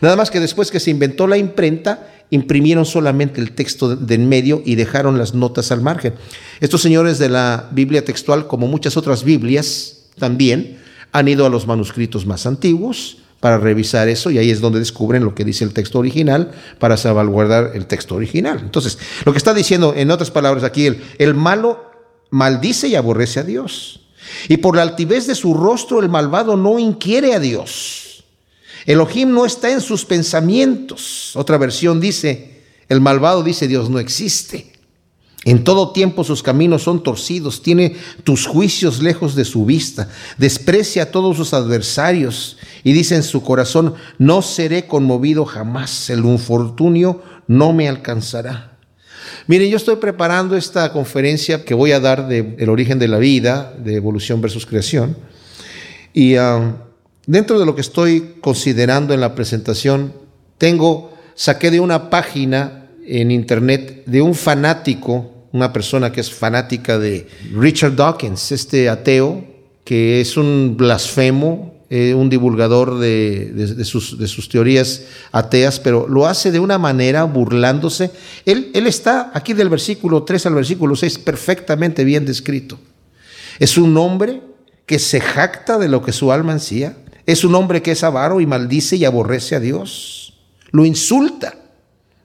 Nada 0.00 0.16
más 0.16 0.30
que 0.30 0.40
después 0.40 0.70
que 0.70 0.80
se 0.80 0.90
inventó 0.90 1.26
la 1.26 1.36
imprenta, 1.36 2.08
imprimieron 2.30 2.86
solamente 2.86 3.38
el 3.38 3.52
texto 3.52 3.94
de 3.94 4.14
en 4.14 4.30
medio 4.30 4.62
y 4.64 4.76
dejaron 4.76 5.18
las 5.18 5.34
notas 5.34 5.70
al 5.70 5.82
margen. 5.82 6.14
Estos 6.60 6.80
señores 6.80 7.18
de 7.18 7.28
la 7.28 7.68
Biblia 7.70 8.02
textual, 8.02 8.46
como 8.46 8.66
muchas 8.66 8.96
otras 8.96 9.24
Biblias 9.24 10.06
también, 10.18 10.78
han 11.12 11.28
ido 11.28 11.44
a 11.44 11.50
los 11.50 11.66
manuscritos 11.66 12.24
más 12.24 12.46
antiguos 12.46 13.18
para 13.40 13.56
revisar 13.56 14.08
eso 14.08 14.30
y 14.30 14.38
ahí 14.38 14.50
es 14.50 14.60
donde 14.60 14.78
descubren 14.78 15.24
lo 15.24 15.34
que 15.34 15.44
dice 15.44 15.64
el 15.64 15.72
texto 15.72 15.98
original 15.98 16.52
para 16.78 16.96
salvaguardar 16.96 17.72
el 17.74 17.86
texto 17.86 18.14
original. 18.14 18.60
Entonces, 18.62 18.98
lo 19.24 19.32
que 19.32 19.38
está 19.38 19.54
diciendo, 19.54 19.94
en 19.96 20.10
otras 20.10 20.30
palabras 20.30 20.62
aquí, 20.62 20.86
el, 21.18 21.34
malo 21.34 21.90
maldice 22.30 22.88
y 22.88 22.94
aborrece 22.94 23.40
a 23.40 23.44
Dios. 23.44 24.00
Y 24.48 24.58
por 24.58 24.76
la 24.76 24.82
altivez 24.82 25.26
de 25.26 25.34
su 25.34 25.54
rostro 25.54 26.00
el 26.00 26.10
malvado 26.10 26.56
no 26.56 26.78
inquiere 26.78 27.34
a 27.34 27.40
Dios. 27.40 28.24
Elohim 28.84 29.32
no 29.32 29.46
está 29.46 29.70
en 29.70 29.80
sus 29.80 30.04
pensamientos. 30.04 31.32
Otra 31.34 31.56
versión 31.56 31.98
dice, 31.98 32.62
el 32.88 33.00
malvado 33.00 33.42
dice 33.42 33.66
Dios 33.68 33.88
no 33.88 33.98
existe. 33.98 34.72
En 35.44 35.64
todo 35.64 35.92
tiempo 35.92 36.22
sus 36.22 36.42
caminos 36.42 36.82
son 36.82 37.02
torcidos, 37.02 37.62
tiene 37.62 37.96
tus 38.24 38.46
juicios 38.46 39.00
lejos 39.00 39.34
de 39.34 39.46
su 39.46 39.64
vista, 39.64 40.10
desprecia 40.36 41.04
a 41.04 41.10
todos 41.10 41.36
sus 41.38 41.54
adversarios 41.54 42.58
y 42.84 42.92
dice 42.92 43.16
en 43.16 43.22
su 43.22 43.42
corazón, 43.42 43.94
no 44.18 44.42
seré 44.42 44.86
conmovido 44.86 45.46
jamás, 45.46 46.10
el 46.10 46.26
infortunio 46.26 47.22
no 47.46 47.72
me 47.72 47.88
alcanzará. 47.88 48.78
Miren, 49.46 49.70
yo 49.70 49.78
estoy 49.78 49.96
preparando 49.96 50.56
esta 50.56 50.92
conferencia 50.92 51.64
que 51.64 51.72
voy 51.72 51.92
a 51.92 52.00
dar 52.00 52.28
de 52.28 52.56
el 52.58 52.68
origen 52.68 52.98
de 52.98 53.08
la 53.08 53.18
vida, 53.18 53.74
de 53.78 53.94
evolución 53.94 54.42
versus 54.42 54.66
creación, 54.66 55.16
y 56.12 56.34
dentro 57.26 57.58
de 57.58 57.64
lo 57.64 57.74
que 57.74 57.80
estoy 57.80 58.34
considerando 58.42 59.14
en 59.14 59.20
la 59.20 59.34
presentación, 59.34 60.12
tengo, 60.58 61.14
saqué 61.34 61.70
de 61.70 61.80
una 61.80 62.10
página 62.10 62.80
en 63.06 63.30
internet 63.30 64.04
de 64.06 64.22
un 64.22 64.34
fanático, 64.34 65.39
una 65.52 65.72
persona 65.72 66.12
que 66.12 66.20
es 66.20 66.30
fanática 66.30 66.98
de 66.98 67.26
Richard 67.54 67.96
Dawkins, 67.96 68.52
este 68.52 68.88
ateo, 68.88 69.44
que 69.84 70.20
es 70.20 70.36
un 70.36 70.76
blasfemo, 70.76 71.74
eh, 71.92 72.14
un 72.14 72.30
divulgador 72.30 73.00
de, 73.00 73.84
sus, 73.84 74.48
teorías 74.48 75.02
ateas, 75.32 75.80
pero 75.80 76.06
lo 76.06 76.26
hace 76.26 76.52
de 76.52 76.60
una 76.60 76.78
manera 76.78 77.24
burlándose. 77.24 78.12
Él, 78.46 78.70
él 78.74 78.86
está 78.86 79.32
aquí 79.34 79.54
del 79.54 79.68
versículo 79.68 80.22
3 80.22 80.46
al 80.46 80.54
versículo 80.54 80.94
6 80.94 81.18
perfectamente 81.18 82.04
bien 82.04 82.24
descrito. 82.24 82.78
Es 83.58 83.76
un 83.76 83.96
hombre 83.96 84.40
que 84.86 85.00
se 85.00 85.20
jacta 85.20 85.78
de 85.78 85.88
lo 85.88 86.02
que 86.02 86.12
su 86.12 86.30
alma 86.30 86.52
ansía. 86.52 86.96
Es 87.26 87.42
un 87.44 87.56
hombre 87.56 87.82
que 87.82 87.90
es 87.90 88.04
avaro 88.04 88.40
y 88.40 88.46
maldice 88.46 88.94
y 88.94 89.04
aborrece 89.04 89.56
a 89.56 89.60
Dios. 89.60 90.38
Lo 90.70 90.84
insulta 90.84 91.59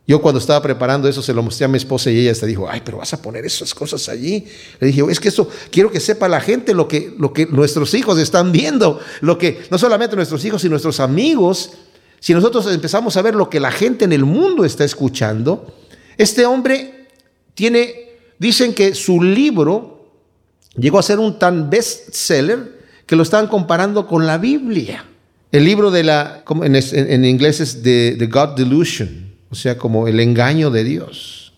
Yo 0.07 0.21
cuando 0.21 0.39
estaba 0.39 0.61
preparando 0.61 1.07
eso 1.09 1.23
se 1.23 1.33
lo 1.33 1.41
mostré 1.41 1.65
a 1.65 1.67
mi 1.67 1.77
esposa 1.77 2.11
y 2.11 2.19
ella 2.19 2.31
hasta 2.31 2.45
dijo, 2.45 2.69
ay, 2.69 2.81
pero 2.85 2.99
vas 2.99 3.11
a 3.13 3.21
poner 3.21 3.43
esas 3.43 3.73
cosas 3.73 4.07
allí. 4.07 4.45
Le 4.79 4.87
dije, 4.87 5.03
es 5.09 5.19
que 5.19 5.29
eso 5.29 5.49
quiero 5.71 5.91
que 5.91 5.99
sepa 5.99 6.27
la 6.27 6.39
gente 6.39 6.75
lo 6.75 6.87
que, 6.87 7.15
lo 7.17 7.33
que 7.33 7.47
nuestros 7.47 7.93
hijos 7.95 8.19
están 8.19 8.51
viendo, 8.51 8.99
lo 9.21 9.39
que 9.39 9.63
no 9.71 9.79
solamente 9.79 10.15
nuestros 10.15 10.45
hijos 10.45 10.63
y 10.63 10.69
nuestros 10.69 10.99
amigos, 10.99 11.71
si 12.19 12.35
nosotros 12.35 12.71
empezamos 12.71 13.17
a 13.17 13.23
ver 13.23 13.33
lo 13.33 13.49
que 13.49 13.59
la 13.59 13.71
gente 13.71 14.05
en 14.05 14.13
el 14.13 14.25
mundo 14.25 14.63
está 14.63 14.83
escuchando, 14.83 15.73
este 16.17 16.45
hombre 16.45 17.07
tiene, 17.55 18.11
dicen 18.37 18.75
que 18.75 18.93
su 18.93 19.23
libro 19.23 20.05
llegó 20.77 20.99
a 20.99 21.03
ser 21.03 21.17
un 21.17 21.39
tan 21.39 21.71
bestseller 21.71 22.79
que 23.07 23.15
lo 23.15 23.23
estaban 23.23 23.47
comparando 23.47 24.05
con 24.05 24.27
la 24.27 24.37
Biblia. 24.37 25.03
El 25.51 25.63
libro 25.63 25.89
de 25.89 26.03
la, 26.03 26.43
en, 26.63 27.25
inglés 27.25 27.59
es 27.59 27.81
The 27.81 28.29
God 28.31 28.49
Delusion 28.55 29.24
o 29.55 29.61
sea, 29.61 29.77
como 29.77 30.09
el 30.09 30.19
engaño 30.19 30.69
de 30.69 30.83
Dios. 30.83 31.53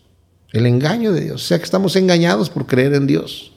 El 0.51 0.67
engaño 0.67 1.13
de 1.13 1.21
Dios. 1.21 1.43
O 1.43 1.47
sea, 1.47 1.57
que 1.57 1.63
estamos 1.63 1.95
engañados 1.95 2.51
por 2.51 2.67
creer 2.67 2.93
en 2.93 3.07
Dios. 3.07 3.53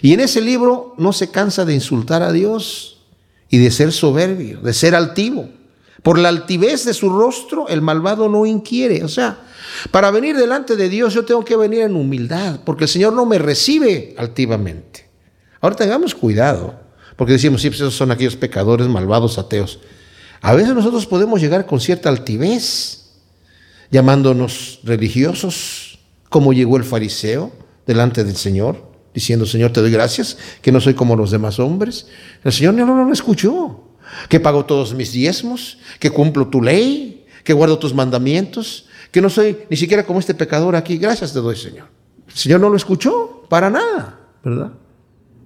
Y 0.00 0.14
en 0.14 0.20
ese 0.20 0.40
libro 0.40 0.94
no 0.96 1.12
se 1.12 1.30
cansa 1.30 1.66
de 1.66 1.74
insultar 1.74 2.22
a 2.22 2.32
Dios 2.32 3.02
y 3.50 3.58
de 3.58 3.70
ser 3.70 3.92
soberbio, 3.92 4.60
de 4.62 4.72
ser 4.72 4.94
altivo. 4.94 5.50
Por 6.02 6.18
la 6.18 6.30
altivez 6.30 6.86
de 6.86 6.94
su 6.94 7.10
rostro, 7.10 7.68
el 7.68 7.82
malvado 7.82 8.30
no 8.30 8.46
inquiere. 8.46 9.04
O 9.04 9.08
sea, 9.08 9.40
para 9.90 10.10
venir 10.10 10.34
delante 10.34 10.76
de 10.76 10.88
Dios 10.88 11.12
yo 11.12 11.26
tengo 11.26 11.44
que 11.44 11.56
venir 11.56 11.82
en 11.82 11.94
humildad, 11.94 12.60
porque 12.64 12.84
el 12.84 12.90
Señor 12.90 13.12
no 13.12 13.26
me 13.26 13.38
recibe 13.38 14.14
altivamente. 14.16 15.10
Ahora 15.60 15.76
tengamos 15.76 16.14
cuidado, 16.14 16.74
porque 17.16 17.34
decimos, 17.34 17.60
sí, 17.60 17.68
pues 17.68 17.80
esos 17.80 17.94
son 17.94 18.10
aquellos 18.10 18.36
pecadores 18.36 18.88
malvados, 18.88 19.36
ateos. 19.36 19.78
A 20.40 20.54
veces 20.54 20.74
nosotros 20.74 21.04
podemos 21.04 21.40
llegar 21.40 21.66
con 21.66 21.80
cierta 21.80 22.08
altivez 22.08 23.03
llamándonos 23.94 24.80
religiosos, 24.82 26.00
como 26.28 26.52
llegó 26.52 26.76
el 26.76 26.82
fariseo 26.82 27.52
delante 27.86 28.24
del 28.24 28.34
Señor, 28.34 28.90
diciendo, 29.14 29.46
Señor, 29.46 29.70
te 29.70 29.80
doy 29.80 29.92
gracias, 29.92 30.36
que 30.60 30.72
no 30.72 30.80
soy 30.80 30.94
como 30.94 31.14
los 31.14 31.30
demás 31.30 31.60
hombres. 31.60 32.08
El 32.42 32.52
Señor 32.52 32.74
no, 32.74 32.86
no 32.86 33.04
lo 33.04 33.12
escuchó, 33.12 33.84
que 34.28 34.40
pago 34.40 34.64
todos 34.64 34.94
mis 34.94 35.12
diezmos, 35.12 35.78
que 36.00 36.10
cumplo 36.10 36.48
tu 36.48 36.60
ley, 36.60 37.24
que 37.44 37.52
guardo 37.52 37.78
tus 37.78 37.94
mandamientos, 37.94 38.86
que 39.12 39.20
no 39.20 39.30
soy 39.30 39.58
ni 39.70 39.76
siquiera 39.76 40.04
como 40.04 40.18
este 40.18 40.34
pecador 40.34 40.74
aquí. 40.74 40.98
Gracias 40.98 41.32
te 41.32 41.38
doy, 41.38 41.54
Señor. 41.54 41.86
El 42.26 42.34
Señor 42.34 42.60
no 42.60 42.70
lo 42.70 42.76
escuchó 42.76 43.46
para 43.48 43.70
nada, 43.70 44.18
¿verdad? 44.42 44.72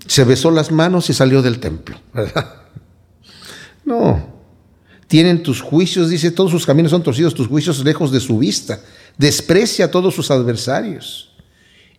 Se 0.07 0.25
besó 0.25 0.51
las 0.51 0.73
manos 0.73 1.11
y 1.11 1.13
salió 1.13 1.43
del 1.43 1.61
templo, 1.61 2.01
¿verdad? 2.15 2.55
No, 3.85 4.38
tienen 5.09 5.43
tus 5.43 5.63
juicios, 5.63 6.11
dice, 6.11 6.31
todos 6.31 6.51
sus 6.51 6.67
caminos 6.67 6.91
son 6.91 7.03
torcidos, 7.03 7.35
tus 7.35 7.49
juicios 7.49 7.83
lejos 7.83 8.13
de 8.13 8.21
su 8.21 8.39
vista. 8.39 8.81
Desprecia 9.17 9.87
a 9.87 9.91
todos 9.91 10.15
sus 10.15 10.31
adversarios. 10.31 11.33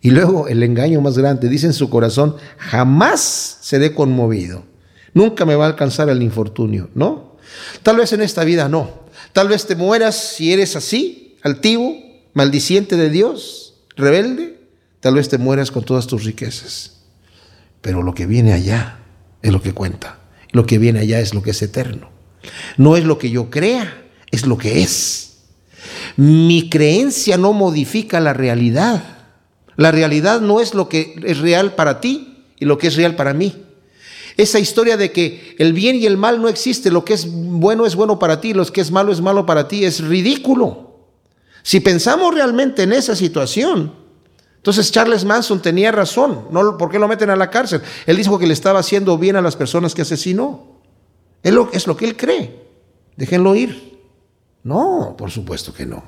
Y 0.00 0.10
luego 0.10 0.46
el 0.48 0.62
engaño 0.62 1.00
más 1.00 1.18
grande, 1.18 1.48
dice 1.48 1.66
en 1.66 1.72
su 1.72 1.90
corazón, 1.90 2.36
jamás 2.56 3.58
seré 3.60 3.94
conmovido. 3.94 4.64
Nunca 5.12 5.44
me 5.44 5.56
va 5.56 5.64
a 5.64 5.68
alcanzar 5.68 6.08
el 6.08 6.22
infortunio, 6.22 6.88
¿no? 6.94 7.36
Tal 7.82 7.96
vez 7.96 8.12
en 8.12 8.22
esta 8.22 8.44
vida 8.44 8.68
no. 8.68 9.00
Tal 9.32 9.48
vez 9.48 9.66
te 9.66 9.74
mueras 9.74 10.14
si 10.14 10.52
eres 10.52 10.76
así, 10.76 11.36
altivo, 11.42 11.96
maldiciente 12.32 12.96
de 12.96 13.10
Dios, 13.10 13.74
rebelde. 13.96 14.60
Tal 15.00 15.14
vez 15.14 15.28
te 15.28 15.36
mueras 15.36 15.72
con 15.72 15.82
todas 15.82 16.06
tus 16.06 16.24
riquezas. 16.24 17.00
Pero 17.82 18.04
lo 18.04 18.14
que 18.14 18.26
viene 18.26 18.52
allá 18.52 19.00
es 19.42 19.52
lo 19.52 19.60
que 19.60 19.72
cuenta. 19.72 20.20
Lo 20.52 20.64
que 20.64 20.78
viene 20.78 21.00
allá 21.00 21.18
es 21.18 21.34
lo 21.34 21.42
que 21.42 21.50
es 21.50 21.60
eterno. 21.60 22.19
No 22.76 22.96
es 22.96 23.04
lo 23.04 23.18
que 23.18 23.30
yo 23.30 23.50
crea, 23.50 24.04
es 24.30 24.46
lo 24.46 24.56
que 24.58 24.82
es. 24.82 25.38
Mi 26.16 26.68
creencia 26.68 27.36
no 27.36 27.52
modifica 27.52 28.20
la 28.20 28.32
realidad. 28.32 29.02
La 29.76 29.90
realidad 29.90 30.40
no 30.40 30.60
es 30.60 30.74
lo 30.74 30.88
que 30.88 31.14
es 31.24 31.38
real 31.38 31.74
para 31.74 32.00
ti 32.00 32.44
y 32.58 32.64
lo 32.64 32.78
que 32.78 32.88
es 32.88 32.96
real 32.96 33.16
para 33.16 33.32
mí. 33.32 33.64
Esa 34.36 34.58
historia 34.58 34.96
de 34.96 35.12
que 35.12 35.56
el 35.58 35.72
bien 35.72 35.96
y 35.96 36.06
el 36.06 36.16
mal 36.16 36.40
no 36.40 36.48
existe, 36.48 36.90
lo 36.90 37.04
que 37.04 37.14
es 37.14 37.26
bueno 37.30 37.86
es 37.86 37.94
bueno 37.94 38.18
para 38.18 38.40
ti, 38.40 38.54
lo 38.54 38.64
que 38.66 38.80
es 38.80 38.90
malo 38.90 39.12
es 39.12 39.20
malo 39.20 39.44
para 39.46 39.68
ti, 39.68 39.84
es 39.84 40.00
ridículo. 40.00 40.90
Si 41.62 41.80
pensamos 41.80 42.34
realmente 42.34 42.84
en 42.84 42.92
esa 42.92 43.14
situación, 43.14 43.92
entonces 44.56 44.92
Charles 44.92 45.24
Manson 45.24 45.60
tenía 45.62 45.90
razón. 45.92 46.48
No, 46.50 46.76
¿Por 46.76 46.90
qué 46.90 46.98
lo 46.98 47.08
meten 47.08 47.30
a 47.30 47.36
la 47.36 47.50
cárcel? 47.50 47.80
Él 48.06 48.16
dijo 48.16 48.38
que 48.38 48.46
le 48.46 48.52
estaba 48.52 48.80
haciendo 48.80 49.16
bien 49.16 49.36
a 49.36 49.42
las 49.42 49.56
personas 49.56 49.94
que 49.94 50.02
asesinó. 50.02 50.69
Es 51.42 51.52
lo, 51.52 51.70
es 51.72 51.86
lo 51.86 51.96
que 51.96 52.04
él 52.06 52.16
cree. 52.16 52.66
Déjenlo 53.16 53.54
ir. 53.54 53.98
No, 54.62 55.14
por 55.16 55.30
supuesto 55.30 55.72
que 55.72 55.86
no. 55.86 56.02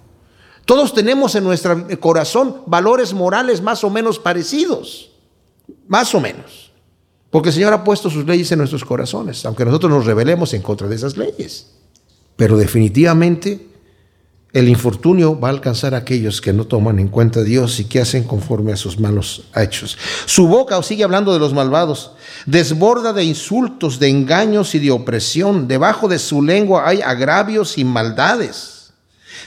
Todos 0.65 0.95
tenemos 0.95 1.35
en 1.35 1.45
nuestro 1.45 1.87
corazón 1.99 2.63
valores 2.67 3.13
morales 3.13 3.61
más 3.61 3.83
o 3.85 3.91
menos 3.91 4.19
parecidos. 4.19 5.11
Más 5.89 6.15
o 6.15 6.21
menos. 6.21 6.73
Porque 7.31 7.49
el 7.49 7.55
Señor 7.55 7.73
ha 7.73 7.83
puesto 7.83 8.11
sus 8.11 8.27
leyes 8.27 8.53
en 8.53 8.59
nuestros 8.59 8.85
corazones, 8.85 9.45
aunque 9.47 9.65
nosotros 9.65 9.91
nos 9.91 10.05
rebelemos 10.05 10.53
en 10.53 10.63
contra 10.63 10.87
de 10.87 10.97
esas 10.97 11.17
leyes. 11.17 11.73
Pero 12.37 12.59
definitivamente 12.59 13.72
el 14.53 14.69
infortunio 14.69 15.39
va 15.39 15.49
a 15.49 15.53
alcanzar 15.53 15.95
a 15.95 15.99
aquellos 15.99 16.43
que 16.43 16.53
no 16.53 16.67
toman 16.67 16.99
en 16.99 17.09
cuenta 17.09 17.41
a 17.41 17.43
Dios 17.43 17.81
y 17.81 17.85
que 17.85 18.01
hacen 18.01 18.25
conforme 18.25 18.73
a 18.73 18.77
sus 18.77 18.99
malos 18.99 19.45
hechos. 19.57 19.97
Su 20.27 20.47
boca, 20.47 20.83
sigue 20.83 21.05
hablando 21.05 21.33
de 21.33 21.39
los 21.39 21.55
malvados, 21.55 22.13
desborda 22.45 23.15
de 23.15 23.25
insultos, 23.25 23.99
de 23.99 24.09
engaños 24.09 24.75
y 24.75 24.79
de 24.79 24.91
opresión. 24.91 25.69
Debajo 25.69 26.07
de 26.07 26.19
su 26.19 26.43
lengua 26.43 26.87
hay 26.87 27.01
agravios 27.01 27.79
y 27.79 27.85
maldades. 27.85 28.93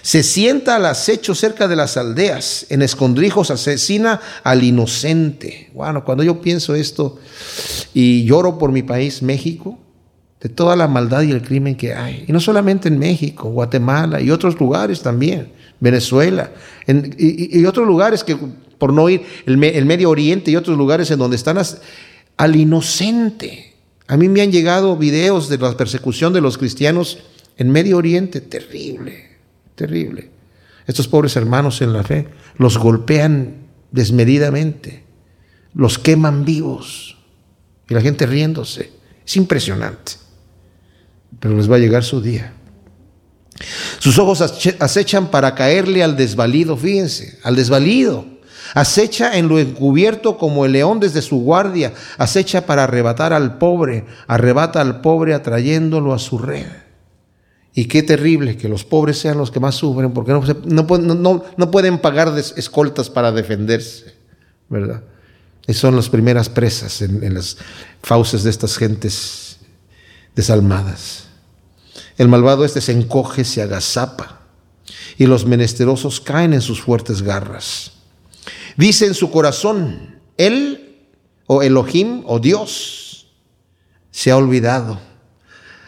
Se 0.02 0.24
sienta 0.24 0.76
al 0.76 0.86
acecho 0.88 1.36
cerca 1.36 1.68
de 1.68 1.76
las 1.76 1.98
aldeas, 1.98 2.66
en 2.70 2.82
escondrijos 2.82 3.52
asesina 3.52 4.22
al 4.44 4.64
inocente. 4.64 5.72
Bueno, 5.74 6.04
cuando 6.04 6.24
yo 6.24 6.42
pienso 6.42 6.74
esto 6.74 7.20
y 7.94 8.24
lloro 8.26 8.58
por 8.58 8.72
mi 8.72 8.84
país, 8.84 9.22
México, 9.22 9.80
de 10.46 10.50
toda 10.50 10.76
la 10.76 10.88
maldad 10.88 11.24
y 11.24 11.32
el 11.32 11.42
crimen 11.42 11.74
que 11.74 11.96
hay. 11.96 12.24
Y 12.28 12.32
no 12.32 12.40
solamente 12.40 12.88
en 12.88 13.00
México, 13.00 13.50
Guatemala 13.50 14.22
y 14.22 14.30
otros 14.30 14.60
lugares 14.60 15.02
también, 15.02 15.48
Venezuela 15.80 16.52
y, 17.18 17.66
otros 17.66 17.88
lugares 17.88 18.24
que, 18.24 18.38
por 18.78 18.94
no 18.94 19.10
ir, 19.10 19.24
el, 19.48 19.58
Medio 19.58 20.08
Oriente 20.08 20.52
y 20.52 20.56
otros 20.56 20.78
lugares 20.78 21.10
en 21.10 21.18
donde 21.18 21.36
están 21.36 21.58
al 22.38 22.56
inocente. 22.56 23.74
A 24.06 24.18
mí 24.18 24.30
me 24.30 24.42
han 24.42 24.52
llegado 24.52 24.96
videos 24.98 25.50
de 25.50 25.58
la 25.58 25.76
persecución 25.76 26.32
de 26.32 26.42
los 26.42 26.60
cristianos 26.60 27.18
en 27.58 27.72
Medio 27.72 27.98
Oriente, 27.98 28.40
terrible, 28.40 29.40
terrible. 29.74 30.30
Estos 30.86 31.08
pobres 31.08 31.36
hermanos 31.38 31.82
en 31.82 31.92
la 31.92 32.04
fe 32.04 32.28
los 32.60 32.78
golpean 32.78 33.66
desmedidamente, 33.92 35.06
los 35.74 35.98
queman 35.98 36.46
vivos 36.46 37.18
y 37.90 37.96
la 37.96 38.02
gente 38.02 38.28
riéndose. 38.28 38.92
Es 39.26 39.38
impresionante 39.38 40.25
pero 41.40 41.56
les 41.56 41.70
va 41.70 41.76
a 41.76 41.80
llegar 41.80 42.04
su 42.04 42.22
día. 42.22 42.54
Sus 44.00 44.20
ojos 44.20 44.42
acechan 44.80 45.28
para 45.28 45.56
caerle 45.56 46.04
al 46.04 46.18
desvalido, 46.18 46.76
fíjense, 46.76 47.40
al 47.44 47.56
desvalido. 47.56 48.26
Acecha 48.74 49.38
en 49.38 49.48
lo 49.48 49.60
encubierto 49.60 50.38
como 50.38 50.66
el 50.66 50.74
león 50.74 51.00
desde 51.00 51.22
su 51.22 51.38
guardia. 51.38 51.94
Acecha 52.18 52.66
para 52.66 52.84
arrebatar 52.84 53.32
al 53.32 53.58
pobre. 53.58 54.06
Arrebata 54.28 54.82
al 54.82 55.02
pobre 55.02 55.34
atrayéndolo 55.34 56.14
a 56.14 56.20
su 56.20 56.38
red. 56.38 56.66
Y 57.74 57.86
qué 57.86 58.04
terrible 58.04 58.58
que 58.58 58.68
los 58.68 58.84
pobres 58.84 59.18
sean 59.18 59.38
los 59.38 59.52
que 59.52 59.60
más 59.60 59.76
sufren 59.76 60.14
porque 60.14 60.32
no, 60.34 61.72
pueden 61.72 62.00
pagar 62.00 62.34
escoltas 62.38 63.10
para 63.10 63.32
defenderse, 63.32 64.16
¿verdad? 64.70 65.04
Y 65.68 65.74
son 65.74 65.96
las 65.96 66.10
primeras 66.10 66.48
presas 66.48 67.02
en 67.02 67.34
las 67.34 67.58
fauces 68.02 68.44
de 68.44 68.50
estas 68.50 68.78
gentes 68.78 69.58
desalmadas. 70.36 71.25
El 72.18 72.28
malvado 72.28 72.64
este 72.64 72.82
se 72.82 72.94
encoge, 72.94 73.44
se 73.44 73.62
agazapa, 73.62 74.42
y 75.18 75.26
los 75.26 75.46
menesterosos 75.46 76.22
caen 76.22 76.54
en 76.54 76.62
sus 76.62 76.82
fuertes 76.82 77.22
garras. 77.22 77.92
Dice 78.78 79.06
en 79.06 79.14
su 79.14 79.32
corazón, 79.32 80.20
Él, 80.38 81.08
o 81.48 81.62
Elohim, 81.62 82.24
o 82.26 82.40
Dios, 82.40 83.28
se 84.12 84.32
ha 84.32 84.38
olvidado. 84.38 85.00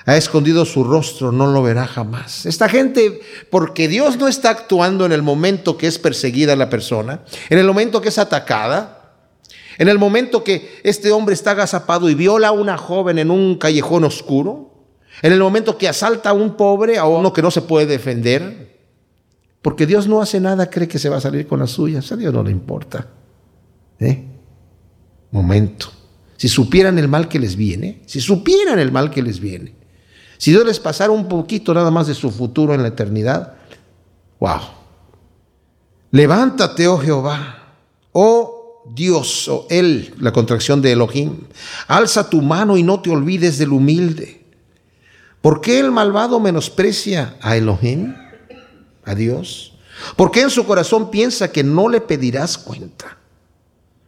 Ha 0.06 0.16
escondido 0.16 0.66
su 0.66 0.86
rostro, 0.86 1.34
no 1.34 1.48
lo 1.48 1.62
verá 1.62 1.86
jamás. 1.86 2.46
Esta 2.46 2.70
gente, 2.70 3.20
porque 3.50 3.90
Dios 3.90 4.18
no 4.18 4.28
está 4.28 4.50
actuando 4.52 5.06
en 5.06 5.12
el 5.12 5.22
momento 5.22 5.78
que 5.78 5.88
es 5.88 6.00
perseguida 6.00 6.56
la 6.56 6.70
persona, 6.70 7.24
en 7.50 7.60
el 7.60 7.68
momento 7.68 8.02
que 8.02 8.10
es 8.10 8.18
atacada, 8.18 9.16
en 9.78 9.90
el 9.90 10.00
momento 10.00 10.44
que 10.44 10.80
este 10.84 11.12
hombre 11.12 11.34
está 11.34 11.52
agazapado 11.52 12.10
y 12.10 12.16
viola 12.16 12.50
a 12.50 12.54
una 12.54 12.78
joven 12.78 13.20
en 13.20 13.32
un 13.32 13.58
callejón 13.58 14.06
oscuro, 14.06 14.77
en 15.22 15.34
el 15.34 15.40
momento 15.40 15.78
que 15.78 15.88
asalta 15.88 16.30
a 16.30 16.34
un 16.34 16.56
pobre, 16.56 16.98
a 16.98 17.06
uno 17.06 17.34
que 17.34 17.42
no 17.42 17.52
se 17.52 17.62
puede 17.62 17.86
defender, 17.86 18.78
porque 19.62 19.86
Dios 19.86 20.08
no 20.08 20.22
hace 20.22 20.40
nada, 20.40 20.70
cree 20.70 20.88
que 20.88 21.00
se 21.00 21.10
va 21.10 21.18
a 21.18 21.22
salir 21.22 21.48
con 21.48 21.60
las 21.60 21.72
suyas. 21.72 22.12
A 22.12 22.16
Dios 22.16 22.34
no 22.34 22.44
le 22.44 22.52
importa. 22.52 23.08
¿Eh? 24.00 24.24
Momento. 25.32 25.92
Si 26.38 26.48
supieran 26.48 27.00
el 27.00 27.08
mal 27.08 27.28
que 27.28 27.40
les 27.40 27.56
viene, 27.56 28.04
si 28.06 28.22
supieran 28.22 28.80
el 28.80 28.92
mal 28.92 29.10
que 29.10 29.24
les 29.24 29.40
viene, 29.40 29.74
si 30.38 30.52
Dios 30.52 30.66
les 30.66 30.80
pasara 30.80 31.12
un 31.12 31.28
poquito 31.28 31.74
nada 31.74 31.90
más 31.90 32.08
de 32.08 32.14
su 32.14 32.30
futuro 32.30 32.76
en 32.76 32.84
la 32.84 32.90
eternidad, 32.90 33.56
wow, 34.40 34.60
Levántate, 36.12 36.88
oh 36.88 36.98
Jehová, 36.98 37.76
oh 38.14 38.84
Dios, 38.96 39.48
oh 39.50 39.68
Él, 39.70 40.14
la 40.20 40.32
contracción 40.32 40.82
de 40.82 40.94
Elohim. 40.94 41.42
Alza 41.88 42.30
tu 42.30 42.42
mano 42.42 42.78
y 42.78 42.84
no 42.84 43.02
te 43.02 43.10
olvides 43.10 43.58
del 43.58 43.74
humilde. 43.74 44.46
¿Por 45.48 45.62
qué 45.62 45.80
el 45.80 45.94
malvado 45.94 46.42
menosprecia 46.42 47.38
a 47.40 47.56
Elohim, 47.56 48.14
a 49.06 49.16
Dios? 49.16 49.78
¿Por 50.18 50.30
qué 50.30 50.42
en 50.42 50.50
su 50.50 50.66
corazón 50.66 51.10
piensa 51.10 51.54
que 51.54 51.64
no 51.64 51.88
le 51.88 52.02
pedirás 52.02 52.58
cuenta? 52.58 53.18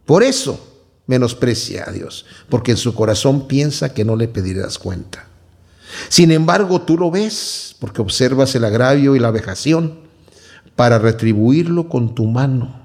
Por 0.04 0.22
eso 0.22 0.84
menosprecia 1.06 1.88
a 1.88 1.92
Dios, 1.92 2.26
porque 2.50 2.72
en 2.72 2.76
su 2.76 2.92
corazón 2.94 3.48
piensa 3.48 3.94
que 3.94 4.04
no 4.04 4.16
le 4.16 4.28
pedirás 4.28 4.78
cuenta. 4.78 5.28
Sin 6.10 6.30
embargo, 6.30 6.82
tú 6.82 6.98
lo 6.98 7.10
ves, 7.10 7.74
porque 7.80 8.02
observas 8.02 8.54
el 8.54 8.66
agravio 8.66 9.16
y 9.16 9.18
la 9.18 9.30
vejación 9.30 10.00
para 10.76 10.98
retribuirlo 10.98 11.88
con 11.88 12.14
tu 12.14 12.26
mano. 12.26 12.82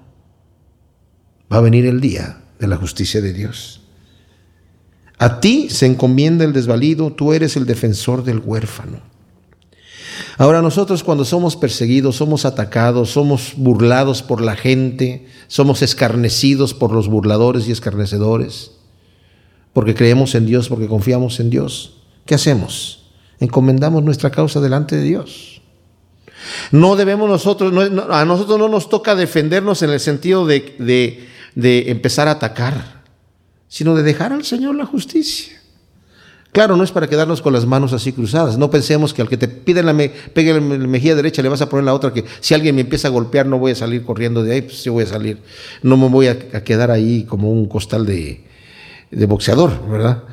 Va 1.51 1.57
a 1.57 1.59
venir 1.59 1.85
el 1.85 1.99
día 1.99 2.41
de 2.57 2.67
la 2.67 2.77
justicia 2.77 3.19
de 3.19 3.33
Dios. 3.33 3.81
A 5.17 5.39
ti 5.39 5.69
se 5.69 5.85
encomienda 5.85 6.43
el 6.43 6.53
desvalido, 6.53 7.11
tú 7.11 7.33
eres 7.33 7.55
el 7.55 7.65
defensor 7.65 8.23
del 8.23 8.39
huérfano. 8.39 8.99
Ahora 10.37 10.61
nosotros 10.61 11.03
cuando 11.03 11.23
somos 11.23 11.55
perseguidos, 11.55 12.17
somos 12.17 12.45
atacados, 12.45 13.11
somos 13.11 13.53
burlados 13.55 14.21
por 14.21 14.41
la 14.41 14.55
gente, 14.55 15.27
somos 15.47 15.81
escarnecidos 15.81 16.73
por 16.73 16.91
los 16.91 17.07
burladores 17.07 17.67
y 17.67 17.71
escarnecedores, 17.71 18.71
porque 19.71 19.95
creemos 19.95 20.35
en 20.35 20.45
Dios, 20.45 20.67
porque 20.67 20.87
confiamos 20.87 21.39
en 21.39 21.49
Dios. 21.49 22.01
¿Qué 22.25 22.35
hacemos? 22.35 23.05
Encomendamos 23.39 24.03
nuestra 24.03 24.29
causa 24.29 24.59
delante 24.59 24.97
de 24.97 25.03
Dios. 25.03 25.61
No 26.71 26.95
debemos 26.95 27.29
nosotros, 27.29 27.73
a 28.09 28.25
nosotros 28.25 28.59
no 28.59 28.67
nos 28.67 28.89
toca 28.89 29.15
defendernos 29.15 29.81
en 29.83 29.89
el 29.89 29.99
sentido 29.99 30.45
de, 30.45 30.75
de 31.55 31.91
empezar 31.91 32.27
a 32.27 32.31
atacar, 32.31 32.94
sino 33.67 33.95
de 33.95 34.03
dejar 34.03 34.33
al 34.33 34.43
Señor 34.43 34.75
la 34.75 34.85
justicia. 34.85 35.61
Claro, 36.55 36.77
no 36.77 36.85
es 36.85 36.91
para 36.93 37.09
quedarnos 37.09 37.41
con 37.41 37.51
las 37.51 37.65
manos 37.65 37.91
así 37.91 38.13
cruzadas. 38.13 38.57
No 38.57 38.69
pensemos 38.71 39.13
que 39.13 39.21
al 39.21 39.27
que 39.27 39.35
te 39.35 39.49
piden 39.49 39.85
la 39.85 39.91
me, 39.91 40.07
pegue 40.07 40.53
la 40.53 40.61
mejilla 40.61 41.13
derecha 41.13 41.41
le 41.41 41.49
vas 41.49 41.61
a 41.61 41.67
poner 41.67 41.83
la 41.83 41.93
otra, 41.93 42.13
que 42.13 42.23
si 42.39 42.53
alguien 42.53 42.75
me 42.75 42.81
empieza 42.81 43.09
a 43.09 43.11
golpear 43.11 43.45
no 43.45 43.59
voy 43.59 43.73
a 43.73 43.75
salir 43.75 44.05
corriendo 44.05 44.41
de 44.41 44.53
ahí, 44.53 44.61
pues 44.61 44.81
sí 44.81 44.89
voy 44.89 45.03
a 45.03 45.07
salir. 45.07 45.39
No 45.81 45.97
me 45.97 46.07
voy 46.07 46.27
a, 46.27 46.39
quedar 46.63 46.91
ahí 46.91 47.25
como 47.25 47.51
un 47.51 47.67
costal 47.67 48.05
de, 48.05 48.41
boxeador, 49.27 49.85
¿verdad? 49.89 50.23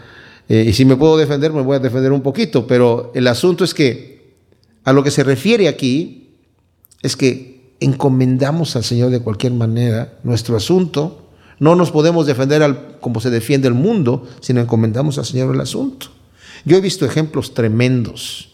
Eh, 0.49 0.67
y 0.69 0.73
si 0.75 0.85
me 0.85 0.95
puedo 0.95 1.17
defender, 1.17 1.53
me 1.53 1.63
voy 1.63 1.75
a 1.75 1.81
defender 1.81 2.13
un 2.13 2.23
poquito, 2.23 2.69
pero 2.69 3.11
el 3.17 3.27
asunto 3.27 3.65
es 3.65 3.75
que 3.75 4.37
a 4.85 4.93
lo 4.93 5.03
que 5.03 5.11
se 5.11 5.25
refiere 5.25 5.67
aquí 5.67 6.37
es 7.03 7.17
que 7.17 7.73
encomendamos 7.81 8.77
al 8.77 8.85
Señor 8.85 9.11
de 9.11 9.19
cualquier 9.19 9.55
manera 9.55 10.19
nuestro 10.23 10.57
asunto 10.57 11.32
no 11.63 11.77
nos 11.77 11.93
podemos 11.93 12.27
defender 12.27 12.99
como 13.01 13.21
se 13.21 13.31
defiende 13.31 13.69
el 13.69 13.75
mundo, 13.75 14.29
sino 14.41 14.61
encomendamos 14.61 15.17
al 15.19 15.25
Señor 15.25 15.55
el 15.55 15.61
asunto. 15.61 16.09
Yo 16.65 16.77
he 16.77 16.81
visto 16.81 17.07
ejemplos 17.07 17.55
tremendos. 17.55 18.49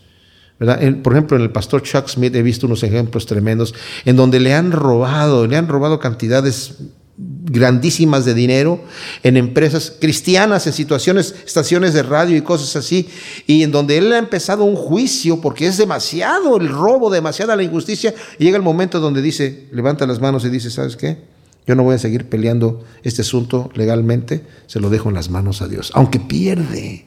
por 0.58 1.14
ejemplo, 1.14 1.38
en 1.38 1.42
el 1.42 1.50
pastor 1.50 1.82
Chuck 1.82 2.06
Smith 2.06 2.34
he 2.34 2.42
visto 2.42 2.66
unos 2.66 2.82
ejemplos 2.82 3.24
tremendos 3.24 3.74
en 4.04 4.16
donde 4.16 4.40
le 4.40 4.52
han 4.52 4.72
robado, 4.72 5.46
le 5.46 5.56
han 5.56 5.68
robado 5.68 5.98
cantidades 5.98 6.74
grandísimas 7.16 8.26
de 8.26 8.34
dinero 8.34 8.78
en 9.22 9.38
empresas 9.38 9.90
cristianas, 9.98 10.66
en 10.66 10.74
situaciones, 10.74 11.34
estaciones 11.46 11.94
de 11.94 12.02
radio 12.02 12.36
y 12.36 12.42
cosas 12.42 12.76
así, 12.76 13.08
y 13.46 13.62
en 13.62 13.72
donde 13.72 13.96
él 13.96 14.12
ha 14.12 14.18
empezado 14.18 14.64
un 14.64 14.76
juicio 14.76 15.40
porque 15.40 15.66
es 15.66 15.78
demasiado 15.78 16.58
el 16.58 16.68
robo, 16.68 17.08
demasiada 17.08 17.56
la 17.56 17.62
injusticia, 17.62 18.14
y 18.38 18.44
llega 18.44 18.58
el 18.58 18.62
momento 18.62 19.00
donde 19.00 19.22
dice, 19.22 19.66
levanta 19.72 20.06
las 20.06 20.20
manos 20.20 20.44
y 20.44 20.50
dice, 20.50 20.70
¿sabes 20.70 20.94
qué? 20.94 21.37
Yo 21.68 21.74
no 21.74 21.82
voy 21.82 21.96
a 21.96 21.98
seguir 21.98 22.30
peleando 22.30 22.82
este 23.02 23.20
asunto 23.20 23.70
legalmente, 23.74 24.42
se 24.66 24.80
lo 24.80 24.88
dejo 24.88 25.10
en 25.10 25.14
las 25.14 25.28
manos 25.28 25.60
a 25.60 25.68
Dios, 25.68 25.92
aunque 25.92 26.18
pierde. 26.18 27.04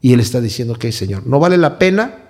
Y 0.00 0.12
Él 0.12 0.18
está 0.18 0.40
diciendo 0.40 0.74
que, 0.74 0.90
Señor, 0.90 1.28
no 1.28 1.38
vale 1.38 1.56
la 1.58 1.78
pena 1.78 2.24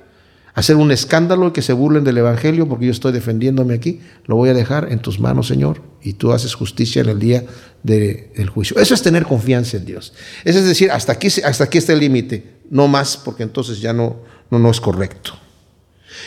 hacer 0.53 0.77
un 0.77 0.93
escándalo 0.93 1.49
y 1.49 1.53
que 1.53 1.63
se 1.63 1.73
burlen 1.73 2.05
del 2.05 2.19
Evangelio 2.19 2.69
porque 2.69 2.85
yo 2.85 2.93
estoy 2.93 3.13
defendiéndome 3.13 3.73
aquí, 3.73 4.01
lo 4.27 4.37
voy 4.37 4.51
a 4.51 4.55
dejar 4.55 4.93
en 4.93 4.99
tus 4.99 5.21
manos, 5.21 5.47
Señor, 5.47 5.81
y 6.03 6.13
tú 6.13 6.33
haces 6.33 6.55
justicia 6.55 7.01
en 7.01 7.09
el 7.09 7.19
día 7.19 7.47
del 7.83 8.51
juicio. 8.51 8.77
Eso 8.79 8.93
es 8.93 9.01
tener 9.01 9.25
confianza 9.25 9.79
en 9.79 9.87
Dios. 9.87 10.13
Eso 10.45 10.59
es 10.59 10.67
decir, 10.67 10.91
hasta 10.91 11.13
aquí, 11.13 11.29
hasta 11.29 11.65
aquí 11.65 11.79
está 11.79 11.95
el 11.95 12.01
límite, 12.01 12.59
no 12.69 12.89
más, 12.89 13.17
porque 13.17 13.43
entonces 13.43 13.81
ya 13.81 13.95
no, 13.95 14.17
no, 14.51 14.59
no 14.59 14.71
es 14.71 14.83
correcto. 14.83 15.33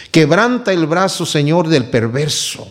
Quebranta 0.09 0.74
el 0.74 0.88
brazo, 0.88 1.28
Señor, 1.28 1.67
del 1.67 1.91
perverso 1.91 2.67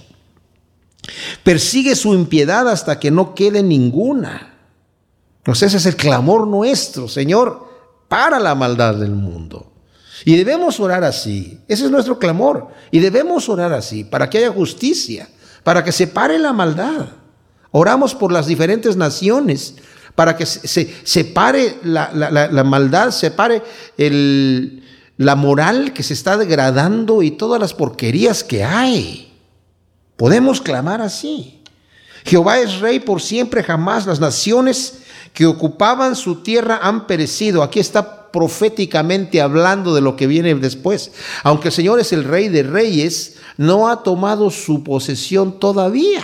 Persigue 1.43 1.97
su 1.97 2.15
impiedad 2.15 2.69
hasta 2.69 2.99
que 2.99 3.11
no 3.11 3.35
quede 3.35 3.63
ninguna. 3.63 4.55
Pues 5.43 5.63
ese 5.63 5.79
es 5.79 5.87
el 5.87 5.97
clamor 5.97 6.47
nuestro, 6.47 7.09
Señor, 7.09 7.67
para 8.09 8.39
la 8.39 8.55
maldad 8.55 8.95
del 8.95 9.13
mundo. 9.13 9.73
Y 10.25 10.37
debemos 10.37 10.81
orar 10.81 11.05
así. 11.05 11.61
Ese 11.67 11.87
es 11.87 11.91
nuestro 11.91 12.19
clamor. 12.19 12.69
Y 12.91 12.99
debemos 12.99 13.49
orar 13.49 13.73
así, 13.73 14.05
para 14.05 14.29
que 14.29 14.39
haya 14.39 14.53
justicia, 14.53 15.29
para 15.63 15.83
que 15.83 15.93
se 15.93 16.07
pare 16.07 16.39
la 16.39 16.53
maldad. 16.53 17.07
Oramos 17.71 18.15
por 18.15 18.33
las 18.33 18.47
diferentes 18.47 18.97
naciones, 18.97 19.77
para 20.15 20.37
que 20.37 20.45
se, 20.45 20.95
se 21.05 21.25
pare 21.25 21.79
la, 21.85 22.11
maldad, 22.65 23.11
se 23.11 23.31
pare 23.31 23.63
la 25.17 25.37
moral 25.37 25.93
que 25.93 26.03
se 26.03 26.15
está 26.15 26.37
degradando 26.37 27.23
y 27.23 27.31
todas 27.31 27.61
las 27.61 27.73
porquerías 27.73 28.43
que 28.43 28.65
hay. 28.65 29.30
Podemos 30.21 30.61
clamar 30.61 31.01
así. 31.01 31.63
Jehová 32.27 32.59
es 32.59 32.81
rey 32.81 33.01
por 33.01 33.23
siempre, 33.23 33.63
jamás. 33.63 34.07
Las 34.07 34.21
naciones 34.21 34.99
que 35.33 35.47
ocupaban 35.47 36.15
su 36.15 36.43
tierra 36.43 36.79
han 36.83 37.07
perecido. 37.07 37.63
Aquí 37.63 37.81
está 37.81 38.31
proféticamente 38.31 39.41
hablando 39.41 39.95
de 39.95 40.03
lo 40.03 40.17
que 40.17 40.27
viene 40.27 40.55
después. 40.57 41.13
Aunque 41.43 41.69
el 41.69 41.73
Señor 41.73 42.01
es 42.01 42.13
el 42.13 42.25
rey 42.25 42.51
de 42.51 42.65
reyes, 42.65 43.37
no 43.57 43.89
ha 43.89 44.03
tomado 44.03 44.51
su 44.51 44.85
posesión 44.85 45.59
todavía. 45.59 46.23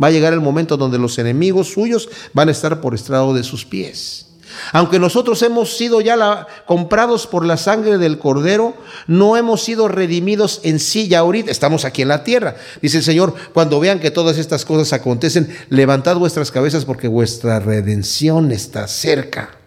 Va 0.00 0.06
a 0.06 0.12
llegar 0.12 0.32
el 0.32 0.40
momento 0.40 0.76
donde 0.76 0.96
los 0.96 1.18
enemigos 1.18 1.72
suyos 1.72 2.08
van 2.32 2.48
a 2.48 2.52
estar 2.52 2.80
por 2.80 2.94
estrado 2.94 3.34
de 3.34 3.42
sus 3.42 3.64
pies. 3.64 4.29
Aunque 4.72 4.98
nosotros 4.98 5.42
hemos 5.42 5.76
sido 5.76 6.00
ya 6.00 6.46
comprados 6.66 7.26
por 7.26 7.44
la 7.44 7.56
sangre 7.56 7.98
del 7.98 8.18
cordero, 8.18 8.74
no 9.06 9.36
hemos 9.36 9.62
sido 9.62 9.88
redimidos 9.88 10.60
en 10.62 10.78
sí 10.78 11.08
ya 11.08 11.20
ahorita, 11.20 11.50
estamos 11.50 11.84
aquí 11.84 12.02
en 12.02 12.08
la 12.08 12.24
tierra. 12.24 12.56
Dice 12.82 12.98
el 12.98 13.04
Señor, 13.04 13.34
cuando 13.52 13.80
vean 13.80 14.00
que 14.00 14.10
todas 14.10 14.38
estas 14.38 14.64
cosas 14.64 14.92
acontecen, 14.92 15.48
levantad 15.68 16.16
vuestras 16.16 16.50
cabezas 16.50 16.84
porque 16.84 17.08
vuestra 17.08 17.60
redención 17.60 18.52
está 18.52 18.86
cerca. 18.88 19.60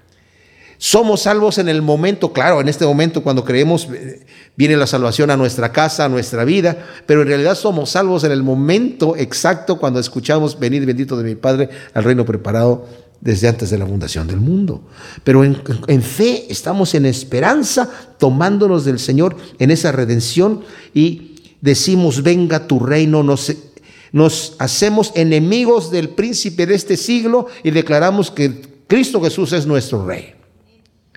Somos 0.77 1.21
salvos 1.21 1.59
en 1.59 1.69
el 1.69 1.81
momento, 1.81 2.33
claro, 2.33 2.59
en 2.59 2.67
este 2.67 2.85
momento 2.85 3.23
cuando 3.23 3.45
creemos 3.45 3.87
eh, 3.93 4.25
viene 4.57 4.75
la 4.75 4.85
salvación 4.85 5.31
a 5.31 5.37
nuestra 5.37 5.71
casa, 5.71 6.03
a 6.03 6.09
nuestra 6.09 6.43
vida, 6.43 6.75
pero 7.05 7.21
en 7.21 7.29
realidad 7.29 7.55
somos 7.55 7.91
salvos 7.91 8.25
en 8.25 8.33
el 8.33 8.43
momento 8.43 9.15
exacto 9.15 9.79
cuando 9.79 10.01
escuchamos, 10.01 10.59
venid 10.59 10.85
bendito 10.85 11.15
de 11.15 11.23
mi 11.23 11.35
Padre 11.35 11.69
al 11.93 12.03
reino 12.03 12.25
preparado 12.25 12.85
desde 13.23 13.47
antes 13.47 13.69
de 13.69 13.77
la 13.77 13.85
fundación 13.87 14.27
del 14.27 14.41
mundo. 14.41 14.83
Pero 15.23 15.45
en, 15.45 16.01
fe 16.01 16.45
estamos 16.49 16.93
en 16.93 17.05
esperanza, 17.05 17.89
tomándonos 18.19 18.83
del 18.83 18.99
Señor 18.99 19.37
en 19.59 19.71
esa 19.71 19.93
redención 19.93 20.61
y 20.93 21.55
decimos, 21.61 22.21
venga 22.21 22.67
tu 22.67 22.81
reino, 22.81 23.23
nos, 23.23 24.55
hacemos 24.59 25.13
enemigos 25.15 25.89
del 25.89 26.09
príncipe 26.09 26.65
de 26.65 26.75
este 26.75 26.97
siglo 26.97 27.47
y 27.63 27.71
declaramos 27.71 28.29
que 28.29 28.83
Cristo 28.87 29.21
Jesús 29.21 29.53
es 29.53 29.65
nuestro 29.65 30.05
rey. 30.05 30.33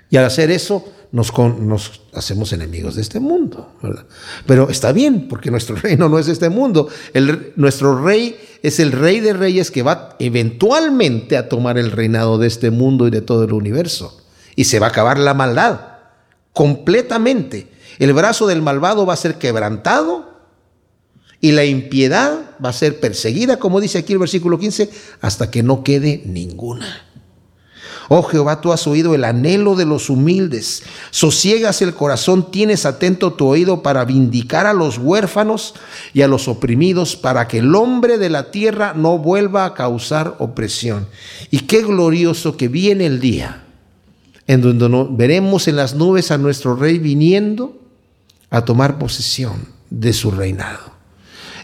Y 0.09 0.16
al 0.16 0.26
hacer 0.26 0.52
eso, 0.52 0.84
nos, 1.11 1.36
nos, 1.36 2.02
hacemos 2.12 2.52
enemigos 2.52 2.94
de 2.94 3.02
este 3.02 3.18
mundo. 3.18 3.72
Pero 4.46 4.70
está 4.70 4.92
bien, 4.92 5.26
porque 5.26 5.50
nuestro 5.50 5.74
reino 5.82 6.09
no 6.09 6.20
es 6.20 6.28
este 6.28 6.50
mundo. 6.50 6.88
El, 7.12 7.52
nuestro 7.57 8.00
rey 8.04 8.36
es 8.66 8.80
el 8.80 8.90
rey 8.90 9.20
de 9.20 9.32
reyes 9.32 9.70
que 9.70 9.84
va 9.84 10.16
eventualmente 10.18 11.36
a 11.36 11.48
tomar 11.48 11.78
el 11.78 11.92
reinado 11.92 12.36
de 12.36 12.48
este 12.48 12.72
mundo 12.72 13.06
y 13.06 13.10
de 13.10 13.20
todo 13.20 13.44
el 13.44 13.52
universo. 13.52 14.20
Y 14.56 14.64
se 14.64 14.80
va 14.80 14.86
a 14.86 14.90
acabar 14.90 15.20
la 15.20 15.34
maldad 15.34 15.80
completamente. 16.52 17.68
El 18.00 18.12
brazo 18.12 18.48
del 18.48 18.62
malvado 18.62 19.06
va 19.06 19.14
a 19.14 19.18
ser 19.18 19.36
quebrantado 19.36 20.34
y 21.40 21.52
la 21.52 21.64
impiedad 21.64 22.56
va 22.64 22.70
a 22.70 22.72
ser 22.72 22.98
perseguida, 22.98 23.60
como 23.60 23.80
dice 23.80 23.98
aquí 23.98 24.14
el 24.14 24.18
versículo 24.18 24.58
15, 24.58 24.90
hasta 25.20 25.48
que 25.48 25.62
no 25.62 25.84
quede 25.84 26.22
ninguna. 26.24 27.05
Oh 28.09 28.22
Jehová, 28.22 28.61
tú 28.61 28.72
has 28.72 28.86
oído 28.86 29.14
el 29.14 29.24
anhelo 29.24 29.74
de 29.74 29.84
los 29.84 30.11
humildes. 30.11 30.82
Sosiegas 31.11 31.82
el 31.82 31.94
corazón, 31.94 32.50
tienes 32.50 32.86
atento 32.86 33.32
tu 33.32 33.46
oído 33.46 33.82
para 33.82 34.04
vindicar 34.04 34.66
a 34.66 34.72
los 34.72 34.98
huérfanos 34.98 35.74
y 36.14 36.22
a 36.22 36.28
los 36.28 36.48
oprimidos, 36.48 37.16
para 37.16 37.48
que 37.48 37.59
el 37.59 37.74
hombre 37.74 38.18
de 38.18 38.30
la 38.30 38.50
tierra 38.50 38.94
no 38.94 39.18
vuelva 39.18 39.64
a 39.64 39.74
causar 39.74 40.36
opresión. 40.38 41.09
Y 41.50 41.61
qué 41.61 41.82
glorioso 41.82 42.57
que 42.57 42.68
viene 42.68 43.07
el 43.07 43.20
día 43.20 43.62
en 44.46 44.62
donde 44.62 45.09
veremos 45.11 45.68
en 45.68 45.76
las 45.76 45.94
nubes 45.94 46.30
a 46.30 46.38
nuestro 46.38 46.76
rey 46.76 46.98
viniendo 46.98 47.76
a 48.50 48.64
tomar 48.64 48.98
posesión 48.98 49.68
de 49.90 50.12
su 50.12 50.30
reinado. 50.30 50.92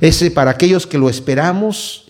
Ese 0.00 0.30
para 0.30 0.50
aquellos 0.50 0.86
que 0.86 0.98
lo 0.98 1.08
esperamos 1.08 2.01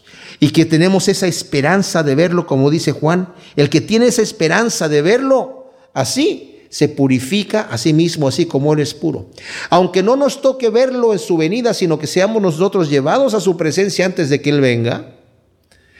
y 0.42 0.50
que 0.50 0.64
tenemos 0.64 1.06
esa 1.06 1.28
esperanza 1.28 2.02
de 2.02 2.16
verlo, 2.16 2.48
como 2.48 2.68
dice 2.68 2.90
Juan, 2.90 3.32
el 3.54 3.70
que 3.70 3.80
tiene 3.80 4.08
esa 4.08 4.22
esperanza 4.22 4.88
de 4.88 5.00
verlo 5.00 5.70
así, 5.94 6.64
se 6.68 6.88
purifica 6.88 7.68
a 7.70 7.78
sí 7.78 7.92
mismo, 7.92 8.26
así 8.26 8.46
como 8.46 8.72
Él 8.72 8.80
es 8.80 8.92
puro. 8.92 9.30
Aunque 9.70 10.02
no 10.02 10.16
nos 10.16 10.42
toque 10.42 10.68
verlo 10.68 11.12
en 11.12 11.20
su 11.20 11.36
venida, 11.36 11.72
sino 11.74 11.96
que 11.96 12.08
seamos 12.08 12.42
nosotros 12.42 12.90
llevados 12.90 13.34
a 13.34 13.40
su 13.40 13.56
presencia 13.56 14.04
antes 14.04 14.30
de 14.30 14.42
que 14.42 14.50
Él 14.50 14.60
venga, 14.60 15.14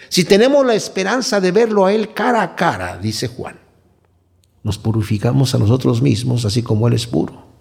si 0.08 0.24
tenemos 0.24 0.66
la 0.66 0.74
esperanza 0.74 1.40
de 1.40 1.52
verlo 1.52 1.86
a 1.86 1.92
Él 1.92 2.12
cara 2.12 2.42
a 2.42 2.56
cara, 2.56 2.98
dice 2.98 3.28
Juan, 3.28 3.60
nos 4.64 4.76
purificamos 4.76 5.54
a 5.54 5.58
nosotros 5.58 6.02
mismos, 6.02 6.44
así 6.44 6.64
como 6.64 6.88
Él 6.88 6.94
es 6.94 7.06
puro. 7.06 7.51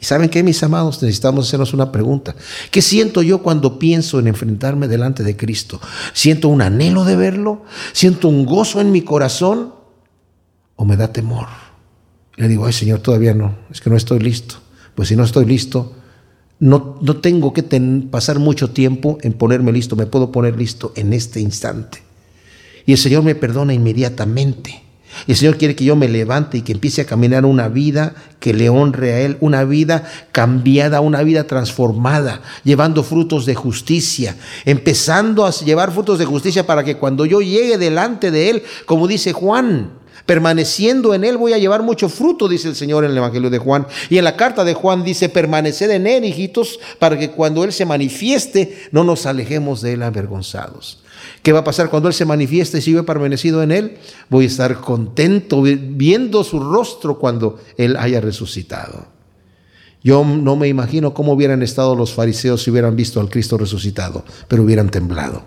¿Y 0.00 0.04
saben 0.04 0.28
qué, 0.28 0.42
mis 0.42 0.62
amados? 0.62 1.02
Necesitamos 1.02 1.46
hacernos 1.46 1.72
una 1.72 1.90
pregunta. 1.90 2.34
¿Qué 2.70 2.82
siento 2.82 3.22
yo 3.22 3.42
cuando 3.42 3.78
pienso 3.78 4.18
en 4.18 4.26
enfrentarme 4.26 4.88
delante 4.88 5.22
de 5.22 5.36
Cristo? 5.36 5.80
¿Siento 6.12 6.48
un 6.48 6.62
anhelo 6.62 7.04
de 7.04 7.16
verlo? 7.16 7.64
¿Siento 7.92 8.28
un 8.28 8.44
gozo 8.44 8.80
en 8.80 8.92
mi 8.92 9.02
corazón? 9.02 9.74
¿O 10.76 10.84
me 10.84 10.96
da 10.96 11.12
temor? 11.12 11.48
le 12.40 12.48
digo, 12.48 12.64
ay 12.64 12.72
Señor, 12.72 13.00
todavía 13.00 13.34
no, 13.34 13.54
es 13.70 13.82
que 13.82 13.90
no 13.90 13.96
estoy 13.96 14.18
listo. 14.18 14.56
Pues 14.94 15.08
si 15.08 15.16
no 15.16 15.24
estoy 15.24 15.44
listo, 15.44 15.94
no, 16.58 16.98
no 17.02 17.18
tengo 17.18 17.52
que 17.52 17.62
pasar 18.10 18.38
mucho 18.38 18.70
tiempo 18.70 19.18
en 19.20 19.34
ponerme 19.34 19.72
listo, 19.72 19.94
me 19.94 20.06
puedo 20.06 20.32
poner 20.32 20.56
listo 20.56 20.92
en 20.96 21.12
este 21.12 21.40
instante. 21.40 22.02
Y 22.86 22.92
el 22.92 22.98
Señor 22.98 23.24
me 23.24 23.34
perdona 23.34 23.74
inmediatamente. 23.74 24.82
Y 25.26 25.32
el 25.32 25.36
Señor 25.36 25.56
quiere 25.56 25.76
que 25.76 25.84
yo 25.84 25.96
me 25.96 26.08
levante 26.08 26.58
y 26.58 26.62
que 26.62 26.72
empiece 26.72 27.02
a 27.02 27.06
caminar 27.06 27.44
una 27.44 27.68
vida 27.68 28.14
que 28.38 28.54
le 28.54 28.68
honre 28.68 29.12
a 29.12 29.20
Él, 29.20 29.36
una 29.40 29.64
vida 29.64 30.04
cambiada, 30.32 31.00
una 31.00 31.22
vida 31.22 31.44
transformada, 31.44 32.42
llevando 32.64 33.02
frutos 33.02 33.46
de 33.46 33.54
justicia, 33.54 34.36
empezando 34.64 35.44
a 35.44 35.50
llevar 35.50 35.92
frutos 35.92 36.18
de 36.18 36.24
justicia 36.24 36.66
para 36.66 36.84
que 36.84 36.96
cuando 36.96 37.26
yo 37.26 37.40
llegue 37.40 37.78
delante 37.78 38.30
de 38.30 38.50
Él, 38.50 38.62
como 38.86 39.06
dice 39.06 39.32
Juan, 39.32 40.00
Permaneciendo 40.26 41.12
en 41.14 41.24
Él 41.24 41.36
voy 41.36 41.54
a 41.54 41.58
llevar 41.58 41.82
mucho 41.82 42.08
fruto, 42.08 42.46
dice 42.46 42.68
el 42.68 42.76
Señor 42.76 43.04
en 43.04 43.10
el 43.10 43.16
Evangelio 43.16 43.50
de 43.50 43.58
Juan. 43.58 43.86
Y 44.10 44.18
en 44.18 44.22
la 44.22 44.36
carta 44.36 44.64
de 44.64 44.74
Juan 44.74 45.02
dice, 45.02 45.28
permaneced 45.28 45.90
en 45.90 46.06
Él, 46.06 46.24
hijitos, 46.24 46.78
para 47.00 47.18
que 47.18 47.30
cuando 47.30 47.64
Él 47.64 47.72
se 47.72 47.84
manifieste 47.84 48.88
no 48.92 49.02
nos 49.02 49.26
alejemos 49.26 49.80
de 49.80 49.94
Él 49.94 50.02
avergonzados. 50.04 50.99
¿Qué 51.42 51.52
va 51.52 51.60
a 51.60 51.64
pasar 51.64 51.88
cuando 51.88 52.08
Él 52.08 52.14
se 52.14 52.26
manifieste 52.26 52.80
si 52.80 52.92
yo 52.92 53.00
he 53.00 53.04
permanecido 53.04 53.62
en 53.62 53.72
Él? 53.72 53.98
Voy 54.28 54.44
a 54.44 54.48
estar 54.48 54.80
contento 54.80 55.62
viendo 55.62 56.44
su 56.44 56.60
rostro 56.60 57.18
cuando 57.18 57.58
Él 57.78 57.96
haya 57.96 58.20
resucitado. 58.20 59.06
Yo 60.02 60.24
no 60.24 60.56
me 60.56 60.68
imagino 60.68 61.14
cómo 61.14 61.32
hubieran 61.32 61.62
estado 61.62 61.94
los 61.94 62.12
fariseos 62.12 62.62
si 62.62 62.70
hubieran 62.70 62.96
visto 62.96 63.20
al 63.20 63.28
Cristo 63.28 63.58
resucitado, 63.58 64.24
pero 64.48 64.62
hubieran 64.62 64.90
temblado. 64.90 65.44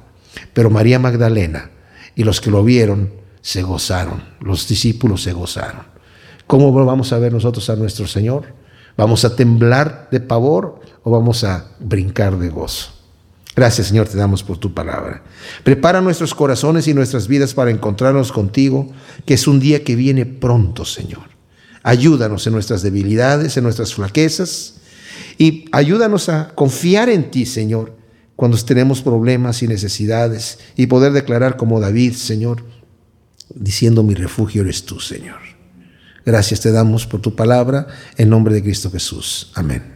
Pero 0.53 0.69
María 0.69 0.99
Magdalena 0.99 1.71
y 2.15 2.23
los 2.23 2.41
que 2.41 2.51
lo 2.51 2.63
vieron 2.63 3.11
se 3.41 3.61
gozaron, 3.63 4.23
los 4.39 4.67
discípulos 4.67 5.23
se 5.23 5.33
gozaron. 5.33 5.81
¿Cómo 6.47 6.71
vamos 6.71 7.13
a 7.13 7.19
ver 7.19 7.33
nosotros 7.33 7.69
a 7.69 7.75
nuestro 7.75 8.07
Señor? 8.07 8.53
¿Vamos 8.95 9.25
a 9.25 9.35
temblar 9.35 10.07
de 10.11 10.19
pavor 10.19 10.79
o 11.03 11.11
vamos 11.11 11.43
a 11.43 11.71
brincar 11.79 12.37
de 12.37 12.49
gozo? 12.49 12.92
Gracias 13.55 13.87
Señor, 13.87 14.07
te 14.07 14.17
damos 14.17 14.43
por 14.43 14.57
tu 14.57 14.73
palabra. 14.73 15.23
Prepara 15.63 16.01
nuestros 16.01 16.33
corazones 16.33 16.87
y 16.87 16.93
nuestras 16.93 17.27
vidas 17.27 17.53
para 17.53 17.71
encontrarnos 17.71 18.31
contigo, 18.31 18.91
que 19.25 19.35
es 19.35 19.47
un 19.47 19.59
día 19.59 19.83
que 19.83 19.95
viene 19.95 20.25
pronto, 20.25 20.85
Señor. 20.85 21.33
Ayúdanos 21.83 22.47
en 22.47 22.53
nuestras 22.53 22.81
debilidades, 22.81 23.55
en 23.57 23.63
nuestras 23.63 23.93
flaquezas, 23.93 24.75
y 25.37 25.65
ayúdanos 25.71 26.29
a 26.29 26.49
confiar 26.55 27.09
en 27.09 27.29
ti, 27.29 27.45
Señor, 27.45 27.95
cuando 28.35 28.57
tenemos 28.57 29.01
problemas 29.01 29.61
y 29.61 29.67
necesidades, 29.67 30.59
y 30.75 30.87
poder 30.87 31.11
declarar 31.11 31.57
como 31.57 31.79
David, 31.79 32.13
Señor, 32.13 32.63
diciendo 33.53 34.01
mi 34.01 34.15
refugio 34.15 34.63
eres 34.63 34.85
tú, 34.85 34.99
Señor. 34.99 35.39
Gracias 36.25 36.61
te 36.61 36.71
damos 36.71 37.05
por 37.05 37.21
tu 37.21 37.35
palabra, 37.35 37.87
en 38.17 38.29
nombre 38.29 38.55
de 38.55 38.63
Cristo 38.63 38.89
Jesús. 38.89 39.51
Amén. 39.53 39.92